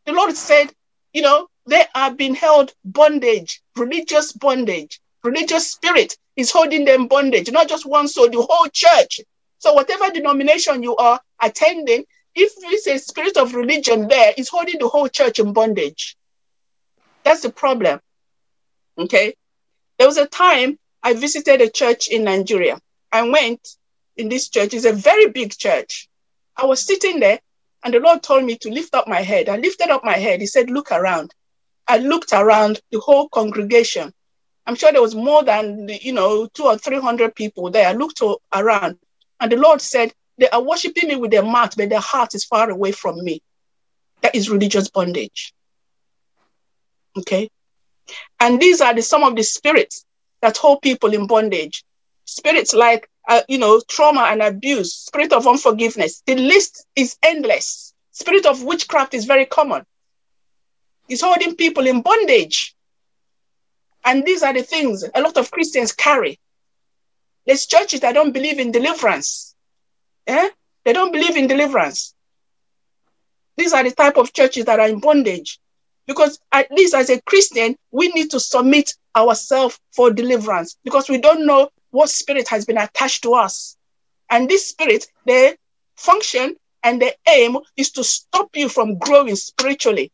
The 0.05 0.13
Lord 0.13 0.37
said, 0.37 0.73
you 1.13 1.23
know, 1.23 1.49
they 1.67 1.85
are 1.95 2.13
being 2.13 2.35
held 2.35 2.73
bondage, 2.85 3.63
religious 3.77 4.33
bondage, 4.33 5.01
religious 5.23 5.71
spirit 5.71 6.17
is 6.37 6.51
holding 6.51 6.85
them 6.85 7.07
bondage, 7.07 7.51
not 7.51 7.69
just 7.69 7.87
one 7.87 8.09
soul, 8.09 8.29
the 8.29 8.43
whole 8.43 8.69
church. 8.73 9.21
So 9.59 9.73
whatever 9.73 10.11
denomination 10.11 10.83
you 10.83 10.97
are 10.97 11.21
attending, 11.41 12.05
if 12.35 12.53
it's 12.59 12.87
a 12.87 12.99
spirit 12.99 13.37
of 13.37 13.55
religion 13.55 14.09
there, 14.09 14.33
it's 14.37 14.49
holding 14.49 14.79
the 14.81 14.89
whole 14.89 15.09
church 15.09 15.39
in 15.39 15.53
bondage. 15.53 16.17
That's 17.25 17.43
the 17.43 17.53
problem. 17.53 18.01
Okay. 18.99 19.35
There 19.99 20.09
was 20.09 20.17
a 20.17 20.27
time 20.27 20.79
I 21.03 21.15
visited 21.15 21.61
a 21.61 21.71
church 21.71 22.09
in 22.09 22.25
Nigeria. 22.25 22.81
I 23.13 23.29
went 23.29 23.77
in 24.17 24.29
this 24.29 24.49
church. 24.49 24.75
It's 24.75 24.85
a 24.85 24.93
very 24.93 25.29
big 25.29 25.57
church. 25.57 26.09
I 26.57 26.67
was 26.67 26.81
sitting 26.81 27.21
there 27.21 27.39
and 27.85 27.95
the 27.95 28.01
Lord 28.01 28.23
told 28.23 28.45
me 28.45 28.57
to 28.59 28.71
lift 28.71 28.95
up 28.95 29.07
my 29.07 29.21
head. 29.21 29.49
I 29.49 29.57
lifted 29.57 29.91
up 29.91 30.05
my 30.05 30.17
head. 30.17 30.41
He 30.41 30.47
said, 30.47 30.71
Look 30.71 30.91
around. 30.91 31.35
I 31.87 31.99
looked 31.99 32.33
around 32.33 32.81
the 32.91 33.01
whole 33.01 33.29
congregation. 33.29 34.13
I'm 34.67 34.77
sure 34.77 34.93
there 34.93 35.03
was 35.03 35.15
more 35.15 35.43
than, 35.43 35.89
you 35.89 36.13
know, 36.13 36.47
two 36.47 36.65
or 36.65 36.79
300 36.79 37.35
people 37.35 37.71
there. 37.71 37.89
I 37.89 37.93
looked 37.93 38.23
around 38.55 38.99
and 39.41 39.51
the 39.51 39.57
Lord 39.57 39.81
said, 39.81 40.13
They 40.39 40.49
are 40.49 40.63
worshiping 40.63 41.09
me 41.09 41.17
with 41.17 41.33
their 41.33 41.43
mouth, 41.43 41.77
but 41.77 41.89
their 41.89 42.01
heart 42.01 42.35
is 42.35 42.45
far 42.45 42.71
away 42.71 42.93
from 42.93 43.23
me. 43.25 43.43
That 44.23 44.35
is 44.37 44.49
religious 44.49 44.89
bondage. 44.89 45.53
Okay. 47.19 47.51
And 48.39 48.61
these 48.61 48.81
are 48.81 48.95
the, 48.95 49.03
some 49.03 49.25
of 49.25 49.35
the 49.35 49.43
spirits 49.43 50.05
that 50.41 50.57
hold 50.57 50.83
people 50.83 51.13
in 51.13 51.27
bondage. 51.27 51.85
Spirits 52.25 52.73
like, 52.73 53.09
uh, 53.29 53.43
you 53.49 53.59
know, 53.59 53.81
trauma 53.89 54.23
and 54.23 54.43
abuse, 54.43 54.95
spirit 54.95 55.33
of 55.33 55.47
unforgiveness. 55.47 56.23
The 56.27 56.37
list 56.37 56.87
is 56.95 57.17
endless. 57.23 57.95
Spirit 58.13 58.47
of 58.47 58.63
witchcraft 58.63 59.15
is 59.15 59.25
very 59.25 59.47
common. 59.47 59.85
It's 61.13 61.21
holding 61.21 61.57
people 61.57 61.87
in 61.87 62.01
bondage. 62.01 62.75
And 64.03 64.25
these 64.25 64.43
are 64.43 64.55
the 64.55 64.63
things 64.63 65.05
a 65.15 65.21
lot 65.21 65.37
of 65.37 65.51
Christians 65.51 65.93
carry. 65.93 66.39
There's 67.47 67.67
churches 67.67 68.01
that 68.01 68.15
don't 68.15 68.33
believe 68.33 68.59
in 68.59 68.73
deliverance. 68.73 69.55
Eh? 70.27 70.49
They 70.87 70.95
don't 70.95 71.13
believe 71.13 71.37
in 71.37 71.49
deliverance. 71.49 72.15
These 73.59 73.75
are 73.75 73.85
the 73.85 73.91
type 73.91 74.17
of 74.17 74.33
churches 74.33 74.65
that 74.65 74.81
are 74.81 74.89
in 74.89 75.01
bondage. 75.01 75.61
Because 76.07 76.41
at 76.51 76.73
least 76.73 76.95
as 76.95 77.11
a 77.11 77.21
Christian, 77.21 77.77
we 77.91 78.09
need 78.09 78.31
to 78.31 78.41
submit 78.41 78.95
ourselves 79.15 79.79
for 79.95 80.11
deliverance 80.11 80.79
because 80.83 81.11
we 81.11 81.19
don't 81.19 81.45
know 81.45 81.69
what 81.91 82.09
spirit 82.09 82.49
has 82.49 82.65
been 82.65 82.79
attached 82.79 83.23
to 83.25 83.35
us. 83.35 83.77
And 84.31 84.49
this 84.49 84.67
spirit, 84.67 85.09
the 85.27 85.59
function 85.95 86.57
and 86.83 87.03
the 87.03 87.15
aim 87.29 87.59
is 87.77 87.91
to 87.93 88.03
stop 88.03 88.49
you 88.57 88.71
from 88.71 88.97
growing 88.97 89.37
spiritually. 89.37 90.11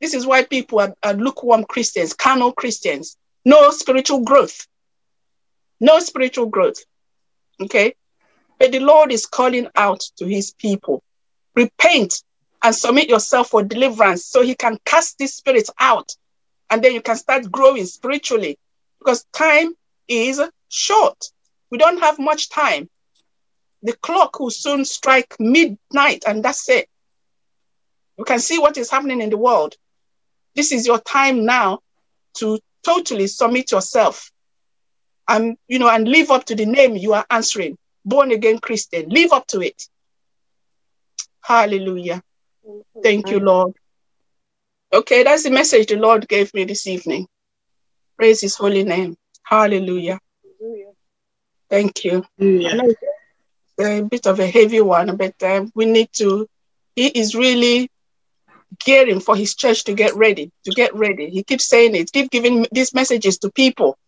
This 0.00 0.14
is 0.14 0.26
why 0.26 0.44
people 0.44 0.80
are, 0.80 0.94
are 1.02 1.14
lukewarm 1.14 1.64
Christians, 1.64 2.14
carnal 2.14 2.52
Christians. 2.52 3.16
No 3.44 3.70
spiritual 3.70 4.20
growth. 4.20 4.66
No 5.80 5.98
spiritual 6.00 6.46
growth. 6.46 6.84
Okay? 7.60 7.94
But 8.58 8.72
the 8.72 8.80
Lord 8.80 9.12
is 9.12 9.26
calling 9.26 9.68
out 9.76 10.00
to 10.16 10.26
his 10.26 10.52
people. 10.52 11.02
Repent 11.54 12.22
and 12.62 12.74
submit 12.74 13.08
yourself 13.08 13.50
for 13.50 13.62
deliverance 13.62 14.24
so 14.24 14.42
he 14.42 14.54
can 14.54 14.78
cast 14.84 15.18
these 15.18 15.34
spirit 15.34 15.68
out. 15.78 16.14
And 16.70 16.82
then 16.82 16.92
you 16.92 17.00
can 17.00 17.16
start 17.16 17.50
growing 17.50 17.86
spiritually 17.86 18.58
because 18.98 19.24
time 19.32 19.74
is 20.08 20.40
short. 20.68 21.30
We 21.70 21.78
don't 21.78 22.00
have 22.00 22.18
much 22.18 22.50
time. 22.50 22.88
The 23.82 23.94
clock 23.94 24.38
will 24.38 24.50
soon 24.50 24.84
strike 24.84 25.36
midnight, 25.38 26.24
and 26.26 26.44
that's 26.44 26.68
it. 26.68 26.88
You 28.18 28.24
can 28.24 28.38
see 28.38 28.58
what 28.58 28.76
is 28.76 28.90
happening 28.90 29.22
in 29.22 29.30
the 29.30 29.38
world. 29.38 29.76
This 30.54 30.72
is 30.72 30.86
your 30.86 30.98
time 31.00 31.44
now 31.44 31.80
to 32.38 32.58
totally 32.84 33.26
submit 33.26 33.72
yourself 33.72 34.30
and 35.28 35.56
you 35.68 35.78
know 35.78 35.88
and 35.88 36.08
live 36.08 36.30
up 36.30 36.44
to 36.46 36.54
the 36.54 36.66
name 36.66 36.96
you 36.96 37.12
are 37.12 37.26
answering 37.30 37.76
born 38.04 38.32
again 38.32 38.58
christian. 38.58 39.08
Live 39.08 39.32
up 39.32 39.46
to 39.48 39.60
it. 39.60 39.82
Hallelujah. 41.42 42.22
Thank 43.02 43.30
you 43.30 43.40
lord. 43.40 43.74
Okay 44.92 45.22
that's 45.22 45.44
the 45.44 45.50
message 45.50 45.88
the 45.88 45.96
lord 45.96 46.26
gave 46.28 46.52
me 46.54 46.64
this 46.64 46.86
evening. 46.86 47.26
Praise 48.16 48.40
his 48.40 48.56
holy 48.56 48.84
name. 48.84 49.16
Hallelujah. 49.44 50.18
Thank 51.68 52.04
you. 52.04 52.24
A 53.80 54.02
bit 54.02 54.26
of 54.26 54.40
a 54.40 54.46
heavy 54.46 54.80
one 54.80 55.16
but 55.16 55.34
uh, 55.42 55.64
we 55.74 55.86
need 55.86 56.08
to 56.14 56.46
he 56.96 57.06
is 57.06 57.34
really 57.34 57.88
gearing 58.78 59.20
for 59.20 59.36
his 59.36 59.54
church 59.54 59.84
to 59.84 59.94
get 59.94 60.14
ready, 60.14 60.50
to 60.64 60.70
get 60.72 60.94
ready. 60.94 61.28
He 61.30 61.42
keeps 61.42 61.68
saying 61.68 61.94
it, 61.94 62.12
keep 62.12 62.30
giving 62.30 62.66
these 62.72 62.94
messages 62.94 63.38
to 63.38 63.50
people. 63.50 63.98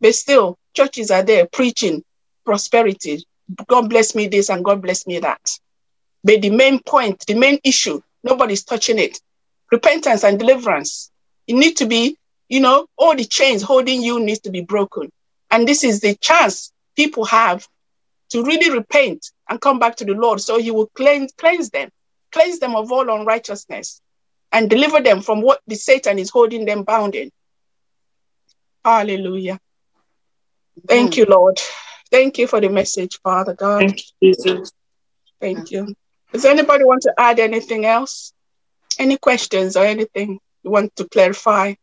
But 0.00 0.14
still, 0.14 0.56
churches 0.74 1.10
are 1.10 1.22
there 1.22 1.46
preaching 1.46 2.02
prosperity. 2.44 3.24
God 3.66 3.88
bless 3.88 4.14
me 4.14 4.28
this 4.28 4.50
and 4.50 4.64
God 4.64 4.82
bless 4.82 5.06
me 5.06 5.18
that. 5.20 5.40
But 6.24 6.42
the 6.42 6.50
main 6.50 6.80
point, 6.80 7.24
the 7.26 7.34
main 7.34 7.58
issue, 7.64 8.00
nobody's 8.22 8.64
touching 8.64 8.98
it. 8.98 9.20
Repentance 9.70 10.24
and 10.24 10.38
deliverance. 10.38 11.10
It 11.46 11.54
need 11.54 11.76
to 11.78 11.86
be, 11.86 12.16
you 12.48 12.60
know, 12.60 12.86
all 12.96 13.14
the 13.16 13.24
chains 13.24 13.62
holding 13.62 14.02
you 14.02 14.20
needs 14.20 14.40
to 14.40 14.50
be 14.50 14.60
broken. 14.62 15.10
And 15.50 15.66
this 15.66 15.84
is 15.84 16.00
the 16.00 16.14
chance 16.16 16.72
people 16.96 17.24
have 17.26 17.66
to 18.30 18.42
really 18.42 18.70
repent 18.70 19.30
and 19.48 19.60
come 19.60 19.78
back 19.78 19.96
to 19.96 20.04
the 20.04 20.12
Lord 20.12 20.40
so 20.40 20.58
he 20.58 20.70
will 20.70 20.88
cleanse, 20.94 21.32
cleanse 21.32 21.70
them 21.70 21.90
cleanse 22.32 22.58
them 22.58 22.76
of 22.76 22.90
all 22.92 23.08
unrighteousness, 23.10 24.00
and 24.52 24.70
deliver 24.70 25.00
them 25.00 25.20
from 25.22 25.42
what 25.42 25.60
the 25.66 25.74
Satan 25.74 26.18
is 26.18 26.30
holding 26.30 26.64
them 26.64 26.82
bound 26.82 27.14
in. 27.14 27.30
Hallelujah. 28.84 29.58
Thank 30.86 31.12
mm. 31.12 31.16
you, 31.18 31.24
Lord. 31.26 31.60
Thank 32.10 32.38
you 32.38 32.46
for 32.46 32.60
the 32.60 32.68
message, 32.68 33.18
Father 33.22 33.54
God. 33.54 33.80
Thank 33.80 34.02
you, 34.20 34.34
Jesus. 34.34 34.72
Thank 35.40 35.70
you. 35.70 35.94
Does 36.32 36.44
anybody 36.44 36.84
want 36.84 37.02
to 37.02 37.14
add 37.18 37.38
anything 37.38 37.84
else? 37.84 38.32
Any 38.98 39.16
questions 39.16 39.76
or 39.76 39.84
anything 39.84 40.40
you 40.62 40.70
want 40.70 40.94
to 40.96 41.04
clarify? 41.06 41.74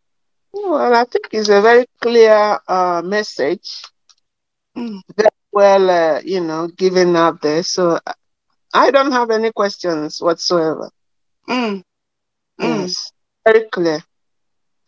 Well, 0.51 0.93
I 0.95 1.03
think 1.05 1.27
it's 1.31 1.49
a 1.49 1.61
very 1.61 1.85
clear 2.01 2.59
uh, 2.67 3.01
message, 3.03 3.83
Mm. 4.77 4.99
very 5.15 5.29
well, 5.53 5.89
uh, 5.89 6.21
you 6.25 6.41
know, 6.41 6.67
given 6.67 7.15
out 7.15 7.41
there. 7.41 7.63
So 7.63 7.97
I 8.75 8.91
don't 8.91 9.11
have 9.13 9.31
any 9.31 9.51
questions 9.51 10.21
whatsoever. 10.21 10.91
Mm. 11.47 11.81
Mm. 12.59 12.81
Yes, 12.81 13.11
very 13.45 13.69
clear, 13.69 14.03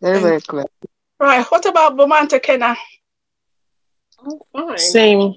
very 0.02 0.16
Thank 0.16 0.28
very 0.28 0.42
clear. 0.42 0.66
Right. 1.20 1.46
What 1.46 1.66
about 1.66 1.96
Bomanta 1.98 2.42
Kenna? 2.42 2.76
Oh, 4.26 4.42
fine. 4.52 4.78
Same. 4.78 5.36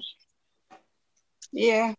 Yeah. 1.51 1.93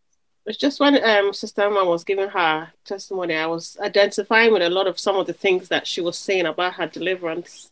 It's 0.44 0.58
just 0.58 0.80
when 0.80 1.02
um, 1.02 1.32
Sister 1.32 1.62
Emma 1.62 1.84
was 1.84 2.04
giving 2.04 2.28
her 2.28 2.72
testimony, 2.84 3.34
I 3.34 3.46
was 3.46 3.76
identifying 3.80 4.52
with 4.52 4.62
a 4.62 4.70
lot 4.70 4.86
of 4.86 4.98
some 4.98 5.16
of 5.16 5.26
the 5.26 5.32
things 5.32 5.68
that 5.68 5.86
she 5.86 6.00
was 6.00 6.18
saying 6.18 6.46
about 6.46 6.74
her 6.74 6.86
deliverance. 6.86 7.70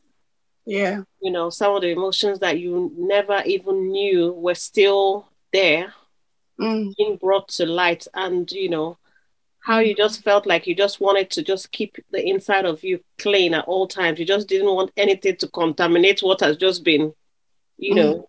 Yeah. 0.65 1.03
You 1.21 1.33
know, 1.33 1.51
some 1.51 1.75
of 1.75 1.83
the 1.83 1.89
emotions 1.89 2.39
that 2.41 2.59
you 2.59 2.93
never 2.97 3.43
even 3.45 3.91
knew 3.91 4.33
were 4.33 4.55
still 4.55 5.29
there, 5.53 5.93
Mm. 6.61 6.95
being 6.97 7.17
brought 7.17 7.49
to 7.49 7.67
light, 7.67 8.07
and 8.15 8.51
you 8.53 8.69
know, 8.69 8.99
how 9.61 9.79
you 9.79 9.95
just 9.95 10.23
felt 10.23 10.47
like 10.47 10.67
you 10.67 10.75
just 10.75 11.01
wanted 11.01 11.31
to 11.31 11.43
just 11.43 11.73
keep 11.73 11.97
the 12.11 12.27
inside 12.27 12.67
of 12.67 12.85
you 12.85 13.01
clean 13.19 13.55
at 13.55 13.65
all 13.67 13.87
times. 13.87 14.19
You 14.19 14.27
just 14.27 14.49
didn't 14.49 14.75
want 14.75 14.93
anything 14.97 15.37
to 15.37 15.49
contaminate 15.49 16.21
what 16.21 16.41
has 16.41 16.57
just 16.57 16.85
been, 16.85 17.15
you 17.79 17.95
know, 17.95 18.29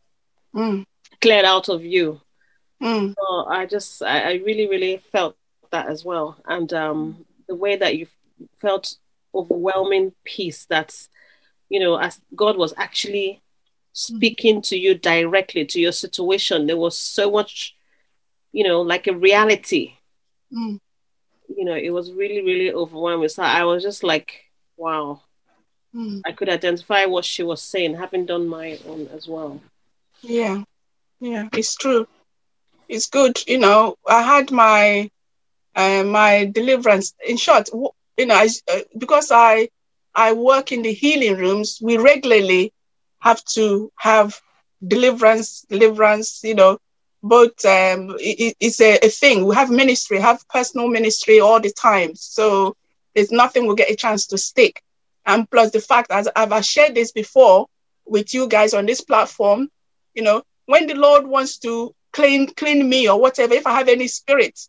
Mm. 0.54 0.86
cleared 1.22 1.46
out 1.46 1.70
of 1.70 1.84
you. 1.86 2.20
Mm. 2.82 3.14
So 3.18 3.46
I 3.48 3.66
just, 3.66 4.02
I, 4.04 4.32
I 4.32 4.34
really, 4.46 4.68
really 4.68 4.98
felt 5.12 5.36
that 5.72 5.88
as 5.88 6.04
well. 6.04 6.38
And 6.46 6.72
um, 6.74 7.26
the 7.48 7.56
way 7.56 7.78
that 7.78 7.98
you 7.98 8.08
felt 8.60 8.98
overwhelming 9.34 10.14
peace 10.26 10.66
that's, 10.66 11.08
you 11.70 11.80
know, 11.80 11.96
as 11.96 12.20
God 12.36 12.58
was 12.58 12.74
actually 12.76 13.42
speaking 13.94 14.62
to 14.64 14.78
you 14.78 14.96
directly 14.96 15.66
to 15.66 15.80
your 15.80 15.94
situation, 15.94 16.68
there 16.68 16.78
was 16.78 16.98
so 16.98 17.32
much, 17.32 17.76
you 18.52 18.64
know, 18.64 18.82
like 18.82 19.08
a 19.08 19.14
reality. 19.14 19.94
Mm. 20.54 20.80
You 21.56 21.66
know, 21.66 21.76
it 21.76 21.90
was 21.92 22.12
really, 22.12 22.42
really 22.42 22.72
overwhelming. 22.74 23.30
So 23.30 23.44
I 23.44 23.64
was 23.66 23.84
just 23.84 24.04
like, 24.04 24.34
wow, 24.78 25.22
Mm. 25.96 26.22
I 26.26 26.32
could 26.32 26.50
identify 26.50 27.06
what 27.06 27.26
she 27.26 27.44
was 27.44 27.62
saying, 27.62 27.96
having 27.96 28.26
done 28.26 28.48
my 28.48 28.80
own 28.88 29.08
as 29.14 29.28
well. 29.28 29.62
Yeah. 30.22 30.64
Yeah. 31.20 31.50
It's 31.54 31.76
true. 31.76 32.08
It's 32.88 33.08
good. 33.08 33.40
You 33.48 33.60
know, 33.60 33.96
I 34.08 34.22
had 34.22 34.52
my 34.52 35.10
uh, 35.76 36.04
my 36.04 36.46
deliverance. 36.46 37.14
In 37.28 37.38
short, 37.38 37.70
you 38.18 38.26
know, 38.26 38.36
I, 38.36 38.50
uh, 38.72 38.80
because 38.98 39.32
I 39.32 39.70
I 40.16 40.34
work 40.34 40.72
in 40.72 40.82
the 40.82 40.94
healing 40.94 41.38
rooms, 41.38 41.80
we 41.82 41.98
regularly 41.98 42.74
have 43.20 43.44
to 43.56 43.92
have 43.98 44.40
deliverance, 44.86 45.66
deliverance. 45.70 46.42
You 46.44 46.56
know, 46.56 46.78
but 47.24 47.64
um, 47.66 48.16
it, 48.20 48.56
it's 48.60 48.82
a, 48.82 48.98
a 49.04 49.10
thing. 49.10 49.46
We 49.46 49.56
have 49.56 49.70
ministry, 49.70 50.20
have 50.20 50.48
personal 50.50 50.88
ministry 50.88 51.40
all 51.40 51.60
the 51.60 51.72
time. 51.72 52.16
So 52.16 52.76
there's 53.16 53.32
nothing 53.32 53.68
will 53.68 53.76
get 53.76 53.92
a 53.92 53.96
chance 53.96 54.28
to 54.28 54.38
stick. 54.38 54.82
And 55.26 55.50
plus 55.50 55.72
the 55.72 55.82
fact, 55.82 56.12
as 56.12 56.28
I've 56.36 56.66
shared 56.66 56.96
this 56.96 57.12
before 57.12 57.68
with 58.06 58.34
you 58.34 58.48
guys 58.48 58.74
on 58.74 58.86
this 58.86 59.02
platform, 59.02 59.70
you 60.16 60.24
know, 60.24 60.44
when 60.66 60.88
the 60.88 60.96
Lord 60.96 61.28
wants 61.28 61.58
to 61.60 61.94
clean 62.12 62.48
clean 62.54 62.88
me 62.90 63.08
or 63.08 63.20
whatever, 63.20 63.54
if 63.54 63.68
I 63.68 63.74
have 63.74 63.88
any 63.88 64.08
spirit 64.08 64.60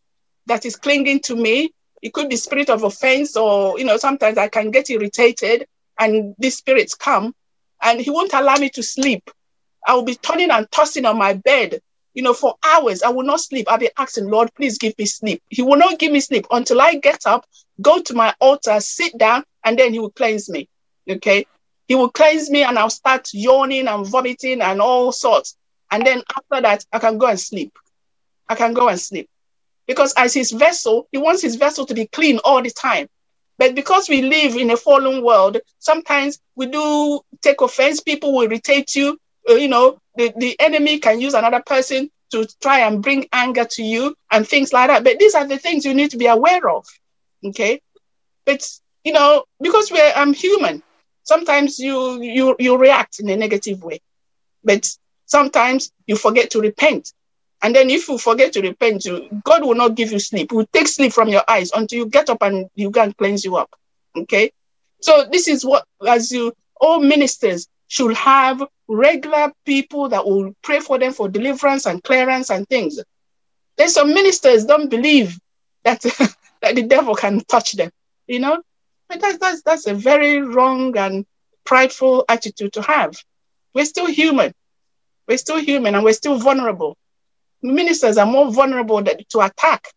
that 0.46 0.66
is 0.66 0.76
clinging 0.76 1.20
to 1.20 1.36
me, 1.36 1.72
it 2.03 2.12
could 2.12 2.28
be 2.28 2.36
spirit 2.36 2.68
of 2.68 2.82
offense, 2.82 3.36
or 3.36 3.78
you 3.78 3.84
know, 3.84 3.96
sometimes 3.96 4.36
I 4.36 4.48
can 4.48 4.70
get 4.70 4.90
irritated 4.90 5.66
and 5.98 6.34
these 6.38 6.57
spirits 6.57 6.94
come 6.94 7.34
and 7.82 8.00
he 8.00 8.11
won't 8.11 8.34
allow 8.34 8.57
me 8.57 8.68
to 8.70 8.82
sleep. 8.82 9.30
I 9.86 9.94
will 9.94 10.05
be 10.05 10.14
turning 10.16 10.50
and 10.50 10.70
tossing 10.70 11.07
on 11.07 11.18
my 11.18 11.34
bed, 11.34 11.80
you 12.15 12.23
know, 12.23 12.35
for 12.35 12.55
hours. 12.65 13.03
I 13.03 13.11
will 13.11 13.25
not 13.25 13.41
sleep. 13.41 13.67
I'll 13.71 13.79
be 13.79 13.91
asking, 13.99 14.31
Lord, 14.31 14.51
please 14.55 14.79
give 14.79 14.95
me 14.99 15.07
sleep. 15.07 15.43
He 15.49 15.63
will 15.63 15.77
not 15.79 15.99
give 15.99 16.13
me 16.13 16.21
sleep 16.21 16.47
until 16.51 16.81
I 16.81 16.95
get 16.97 17.27
up, 17.27 17.47
go 17.81 18.01
to 18.01 18.15
my 18.15 18.35
altar, 18.41 18.81
sit 18.81 19.17
down, 19.19 19.45
and 19.65 19.79
then 19.79 19.93
he 19.93 19.99
will 19.99 20.11
cleanse 20.11 20.49
me. 20.49 20.69
Okay. 21.09 21.47
He 21.89 21.95
will 21.95 22.11
cleanse 22.11 22.51
me 22.51 22.63
and 22.63 22.79
I'll 22.79 22.91
start 22.91 23.29
yawning 23.33 23.89
and 23.89 24.07
vomiting 24.07 24.63
and 24.63 24.81
all 24.81 25.13
sorts. 25.13 25.57
And 25.91 26.07
then 26.07 26.23
after 26.37 26.63
that, 26.63 26.85
I 26.93 26.99
can 26.99 27.19
go 27.19 27.27
and 27.27 27.39
sleep. 27.39 27.73
I 28.49 28.55
can 28.55 28.73
go 28.73 28.89
and 28.89 29.01
sleep. 29.01 29.29
Because 29.87 30.15
as 30.17 30.33
his 30.33 30.53
vessel, 30.53 31.09
he 31.13 31.19
wants 31.19 31.43
his 31.43 31.57
vessel 31.57 31.85
to 31.87 31.95
be 31.95 32.07
clean 32.07 32.39
all 32.45 32.63
the 32.63 32.71
time. 32.71 33.09
But 33.59 33.75
because 33.75 34.09
we 34.09 34.23
live 34.23 34.57
in 34.57 34.71
a 34.71 34.77
fallen 34.77 35.23
world, 35.23 35.59
sometimes 35.79 36.41
we 36.57 36.67
do 36.67 37.21
take 37.43 37.61
offense. 37.61 38.01
People 38.01 38.35
will 38.35 38.45
irritate 38.45 38.95
you. 38.95 39.19
Uh, 39.49 39.55
you 39.55 39.68
know, 39.68 39.99
the, 40.16 40.32
the 40.36 40.59
enemy 40.61 40.99
can 40.99 41.20
use 41.20 41.34
another 41.34 41.62
person 41.64 42.11
to 42.30 42.47
try 42.61 42.80
and 42.80 43.03
bring 43.03 43.26
anger 43.32 43.64
to 43.64 43.82
you 43.82 44.14
and 44.30 44.47
things 44.47 44.72
like 44.72 44.88
that. 44.88 45.05
But 45.05 45.18
these 45.18 45.34
are 45.34 45.47
the 45.47 45.59
things 45.59 45.84
you 45.84 45.95
need 45.95 46.11
to 46.11 46.16
be 46.16 46.26
aware 46.26 46.68
of. 46.70 46.86
Okay. 47.45 47.80
But, 48.45 48.66
you 49.05 49.12
know, 49.12 49.45
because 49.61 49.90
we're 49.90 50.12
I'm 50.14 50.32
human, 50.32 50.82
sometimes 51.24 51.78
you 51.78 52.22
you 52.22 52.57
you 52.59 52.76
react 52.76 53.20
in 53.20 53.28
a 53.28 53.36
negative 53.36 53.82
way. 53.82 54.01
But 54.64 54.88
sometimes 55.26 55.93
you 56.07 56.16
forget 56.16 56.51
to 56.51 56.61
repent. 56.61 57.12
And 57.62 57.74
then 57.74 57.90
if 57.90 58.09
you 58.09 58.18
forget 58.18 58.53
to 58.55 58.61
repent, 58.61 59.05
you, 59.05 59.28
God 59.45 59.62
will 59.64 59.76
not 59.76 59.95
give 59.95 60.11
you 60.11 60.18
sleep. 60.18 60.51
He 60.51 60.57
will 60.57 60.66
take 60.72 60.88
sleep 60.88 61.12
from 61.12 61.28
your 61.28 61.45
eyes 61.49 61.70
until 61.72 61.99
you 61.99 62.07
get 62.07 62.28
up 62.28 62.43
and 62.43 62.68
you 62.74 62.90
can 62.90 63.12
cleanse 63.12 63.45
you 63.45 63.57
up. 63.57 63.70
Okay. 64.16 64.51
So 65.01 65.26
this 65.30 65.49
is 65.49 65.64
what, 65.64 65.84
as 66.07 66.32
you, 66.32 66.53
all 66.80 67.01
ministers 67.01 67.68
should 67.86 68.14
have 68.16 68.64
regular 68.95 69.53
people 69.64 70.09
that 70.11 70.26
will 70.26 70.55
pray 70.62 70.80
for 70.80 70.99
them 70.99 71.12
for 71.12 71.28
deliverance 71.28 71.86
and 71.86 72.03
clearance 72.03 72.51
and 72.51 72.68
things. 72.68 73.01
There's 73.76 73.95
some 73.95 74.14
ministers 74.14 74.64
don't 74.64 74.90
believe 74.90 75.38
that, 75.84 76.01
that 76.62 76.74
the 76.74 76.82
devil 76.82 77.14
can 77.14 77.40
touch 77.45 77.72
them, 77.72 77.90
you 78.26 78.40
know? 78.40 78.62
But 79.09 79.20
that's, 79.20 79.38
that's, 79.38 79.62
that's 79.62 79.86
a 79.86 79.95
very 79.95 80.40
wrong 80.40 80.97
and 80.97 81.26
prideful 81.64 82.24
attitude 82.28 82.74
to 82.74 82.82
have. 82.82 83.14
We're 83.74 83.84
still 83.86 84.07
human. 84.07 84.53
We're 85.26 85.38
still 85.38 85.59
human 85.59 85.95
and 85.95 86.05
we're 86.05 86.12
still 86.12 86.38
vulnerable 86.38 86.97
ministers 87.62 88.18
are 88.18 88.26
more 88.26 88.53
vulnerable 88.53 89.03
that, 89.03 89.28
to 89.30 89.40
attack 89.40 89.88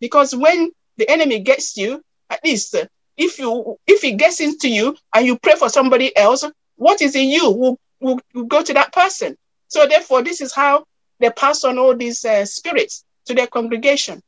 because 0.00 0.34
when 0.34 0.70
the 0.96 1.08
enemy 1.08 1.40
gets 1.40 1.76
you 1.76 2.02
at 2.30 2.40
least 2.44 2.74
uh, 2.74 2.84
if 3.16 3.38
you 3.38 3.78
if 3.86 4.02
he 4.02 4.12
gets 4.12 4.40
into 4.40 4.68
you 4.68 4.96
and 5.14 5.26
you 5.26 5.38
pray 5.38 5.54
for 5.54 5.68
somebody 5.68 6.14
else 6.16 6.44
what 6.76 7.00
is 7.00 7.14
in 7.14 7.28
you 7.28 7.50
will, 7.50 7.78
will, 8.04 8.20
will 8.34 8.44
go 8.44 8.62
to 8.62 8.74
that 8.74 8.92
person 8.92 9.36
so 9.68 9.86
therefore 9.86 10.22
this 10.22 10.40
is 10.40 10.54
how 10.54 10.84
they 11.20 11.30
pass 11.30 11.64
on 11.64 11.78
all 11.78 11.96
these 11.96 12.24
uh, 12.24 12.44
spirits 12.44 13.04
to 13.26 13.34
their 13.34 13.46
congregation 13.46 14.20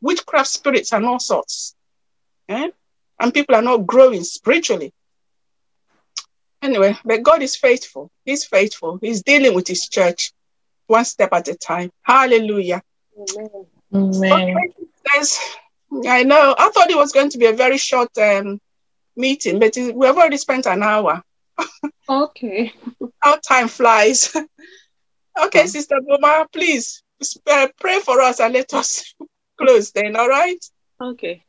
witchcraft 0.00 0.48
spirits 0.48 0.92
and 0.92 1.04
all 1.04 1.18
sorts 1.18 1.74
eh? 2.48 2.68
and 3.20 3.34
people 3.34 3.54
are 3.54 3.62
not 3.62 3.86
growing 3.86 4.22
spiritually 4.24 4.92
anyway 6.62 6.96
but 7.04 7.22
god 7.22 7.42
is 7.42 7.56
faithful 7.56 8.10
he's 8.24 8.44
faithful 8.44 8.98
he's 9.00 9.22
dealing 9.22 9.54
with 9.54 9.66
his 9.66 9.88
church 9.88 10.32
one 10.92 11.04
step 11.04 11.32
at 11.32 11.48
a 11.48 11.54
time. 11.54 11.90
Hallelujah. 12.02 12.82
Amen. 13.94 14.56
I 16.06 16.22
know. 16.22 16.54
I 16.58 16.70
thought 16.70 16.90
it 16.90 16.96
was 16.96 17.12
going 17.12 17.30
to 17.30 17.38
be 17.38 17.46
a 17.46 17.52
very 17.52 17.78
short 17.78 18.16
um, 18.18 18.60
meeting, 19.16 19.58
but 19.58 19.76
we 19.76 20.06
have 20.06 20.16
already 20.16 20.36
spent 20.36 20.66
an 20.66 20.82
hour. 20.82 21.22
Okay. 22.08 22.72
How 23.20 23.36
time 23.36 23.68
flies. 23.68 24.34
okay, 25.44 25.66
Sister 25.66 25.96
Boma, 26.06 26.46
please 26.52 27.02
uh, 27.50 27.68
pray 27.80 28.00
for 28.00 28.20
us 28.20 28.40
and 28.40 28.54
let 28.54 28.72
us 28.74 29.14
close 29.58 29.92
then, 29.92 30.16
all 30.16 30.28
right? 30.28 30.58
Okay. 31.00 31.44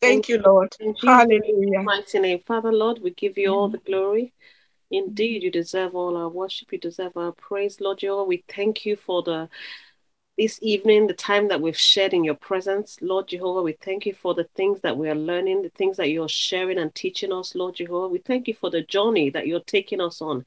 Thank 0.00 0.28
you, 0.28 0.38
Lord. 0.38 0.74
Hallelujah. 1.00 1.82
mighty 1.82 2.18
name, 2.18 2.40
Father 2.40 2.72
Lord, 2.72 3.00
we 3.00 3.10
give 3.12 3.38
you 3.38 3.50
all 3.50 3.68
the 3.68 3.78
glory. 3.78 4.32
Indeed, 4.90 5.44
you 5.44 5.50
deserve 5.50 5.94
all 5.94 6.16
our 6.16 6.28
worship. 6.28 6.72
You 6.72 6.78
deserve 6.78 7.16
our 7.16 7.32
praise, 7.32 7.80
Lord 7.80 7.98
Jehovah. 7.98 8.24
We 8.24 8.44
thank 8.48 8.84
you 8.84 8.96
for 8.96 9.22
the 9.22 9.48
this 10.38 10.58
evening, 10.62 11.06
the 11.06 11.12
time 11.14 11.48
that 11.48 11.60
we've 11.60 11.76
shared 11.76 12.14
in 12.14 12.24
your 12.24 12.34
presence, 12.34 12.96
Lord 13.02 13.28
Jehovah. 13.28 13.62
We 13.62 13.72
thank 13.72 14.06
you 14.06 14.14
for 14.14 14.34
the 14.34 14.48
things 14.56 14.80
that 14.80 14.96
we 14.96 15.08
are 15.10 15.14
learning, 15.14 15.62
the 15.62 15.68
things 15.70 15.98
that 15.98 16.08
you're 16.08 16.28
sharing 16.28 16.78
and 16.78 16.94
teaching 16.94 17.32
us, 17.32 17.54
Lord 17.54 17.76
Jehovah. 17.76 18.08
We 18.08 18.18
thank 18.18 18.48
you 18.48 18.54
for 18.54 18.70
the 18.70 18.82
journey 18.82 19.28
that 19.30 19.46
you're 19.46 19.60
taking 19.60 20.00
us 20.00 20.22
on. 20.22 20.46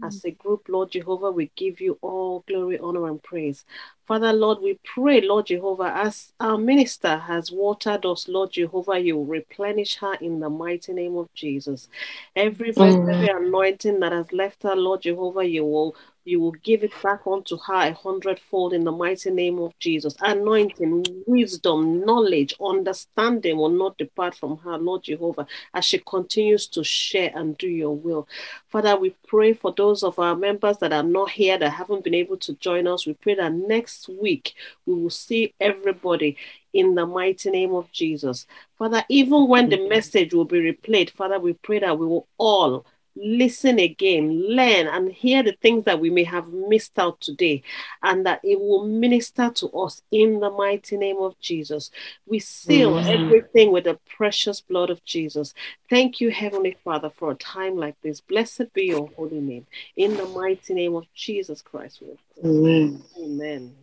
Mm. 0.00 0.06
As 0.06 0.22
a 0.24 0.32
group, 0.32 0.66
Lord 0.68 0.90
Jehovah, 0.90 1.30
we 1.30 1.50
give 1.56 1.80
you 1.80 1.98
all 2.02 2.44
glory, 2.46 2.78
honor, 2.78 3.08
and 3.08 3.22
praise. 3.22 3.64
Father, 4.04 4.32
Lord, 4.32 4.58
we 4.60 4.78
pray, 4.84 5.22
Lord 5.22 5.46
Jehovah, 5.46 5.92
as 5.94 6.32
our 6.38 6.58
minister 6.58 7.16
has 7.16 7.50
watered 7.50 8.04
us, 8.04 8.28
Lord 8.28 8.52
Jehovah, 8.52 8.98
you 8.98 9.16
will 9.16 9.26
replenish 9.26 9.96
her 9.96 10.14
in 10.14 10.40
the 10.40 10.50
mighty 10.50 10.92
name 10.92 11.16
of 11.16 11.32
Jesus. 11.34 11.88
Every 12.36 12.74
Amen. 12.76 13.08
every 13.08 13.28
anointing 13.28 14.00
that 14.00 14.12
has 14.12 14.30
left 14.32 14.64
her, 14.64 14.76
Lord 14.76 15.02
Jehovah, 15.02 15.46
you 15.46 15.64
will 15.64 15.96
you 16.24 16.40
will 16.40 16.52
give 16.52 16.84
it 16.84 16.92
back 17.02 17.20
unto 17.26 17.56
her 17.66 17.88
a 17.88 17.92
hundredfold 17.92 18.72
in 18.72 18.84
the 18.84 18.92
mighty 18.92 19.30
name 19.30 19.58
of 19.58 19.76
Jesus. 19.78 20.14
Anointing, 20.20 21.04
wisdom, 21.26 22.04
knowledge, 22.04 22.54
understanding 22.60 23.56
will 23.56 23.68
not 23.68 23.98
depart 23.98 24.34
from 24.34 24.58
her, 24.58 24.78
Lord 24.78 25.02
Jehovah, 25.02 25.46
as 25.74 25.84
she 25.84 25.98
continues 25.98 26.66
to 26.68 26.84
share 26.84 27.32
and 27.34 27.58
do 27.58 27.68
your 27.68 27.96
will. 27.96 28.28
Father, 28.68 28.96
we 28.96 29.14
pray 29.26 29.52
for 29.52 29.72
those 29.76 30.02
of 30.02 30.18
our 30.18 30.36
members 30.36 30.78
that 30.78 30.92
are 30.92 31.02
not 31.02 31.30
here, 31.30 31.58
that 31.58 31.70
haven't 31.70 32.04
been 32.04 32.14
able 32.14 32.36
to 32.38 32.54
join 32.54 32.86
us. 32.86 33.06
We 33.06 33.14
pray 33.14 33.34
that 33.34 33.52
next 33.52 34.08
week 34.08 34.54
we 34.86 34.94
will 34.94 35.10
see 35.10 35.54
everybody 35.60 36.36
in 36.72 36.94
the 36.94 37.06
mighty 37.06 37.50
name 37.50 37.74
of 37.74 37.90
Jesus. 37.92 38.46
Father, 38.78 39.04
even 39.08 39.48
when 39.48 39.68
the 39.68 39.88
message 39.88 40.32
will 40.32 40.44
be 40.44 40.72
replayed, 40.72 41.10
Father, 41.10 41.38
we 41.38 41.52
pray 41.52 41.80
that 41.80 41.98
we 41.98 42.06
will 42.06 42.26
all 42.38 42.86
listen 43.16 43.78
again, 43.78 44.48
learn, 44.48 44.86
and 44.86 45.12
hear 45.12 45.42
the 45.42 45.52
things 45.52 45.84
that 45.84 46.00
we 46.00 46.10
may 46.10 46.24
have 46.24 46.48
missed 46.48 46.98
out 46.98 47.20
today, 47.20 47.62
and 48.02 48.26
that 48.26 48.40
it 48.42 48.60
will 48.60 48.86
minister 48.86 49.50
to 49.50 49.68
us 49.70 50.02
in 50.10 50.40
the 50.40 50.50
mighty 50.50 50.96
name 50.96 51.18
of 51.18 51.38
Jesus. 51.40 51.90
We 52.26 52.38
seal 52.38 52.94
mm-hmm. 52.94 53.08
everything 53.08 53.72
with 53.72 53.84
the 53.84 53.98
precious 54.16 54.60
blood 54.60 54.90
of 54.90 55.04
Jesus. 55.04 55.54
Thank 55.90 56.20
you, 56.20 56.30
Heavenly 56.30 56.76
Father, 56.84 57.10
for 57.10 57.32
a 57.32 57.36
time 57.36 57.76
like 57.76 57.96
this. 58.02 58.20
Blessed 58.20 58.72
be 58.72 58.84
your 58.86 59.08
holy 59.16 59.40
name. 59.40 59.66
In 59.96 60.16
the 60.16 60.26
mighty 60.26 60.74
name 60.74 60.94
of 60.94 61.04
Jesus 61.14 61.62
Christ. 61.62 62.02
Amen. 62.44 63.02
Amen. 63.18 63.74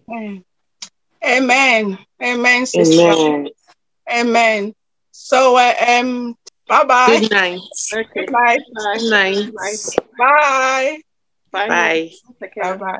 Amen. 1.24 1.98
Amen. 2.22 2.66
Sister. 2.66 3.02
Amen. 3.02 3.50
Amen. 4.12 4.76
So, 5.12 5.58
uh, 5.58 5.74
um, 5.88 6.36
bye 6.70 6.86
bye. 6.86 7.22
Good 7.22 7.32
night. 7.32 7.62
Okay. 7.94 8.28
Good 8.28 8.30
night. 8.32 8.62
Good 8.94 9.04
night. 9.04 9.50
Bye. 9.56 9.78
Bye. 10.18 11.02
Bye. 11.52 12.10
Bye. 12.62 12.78
Bye. 12.78 12.98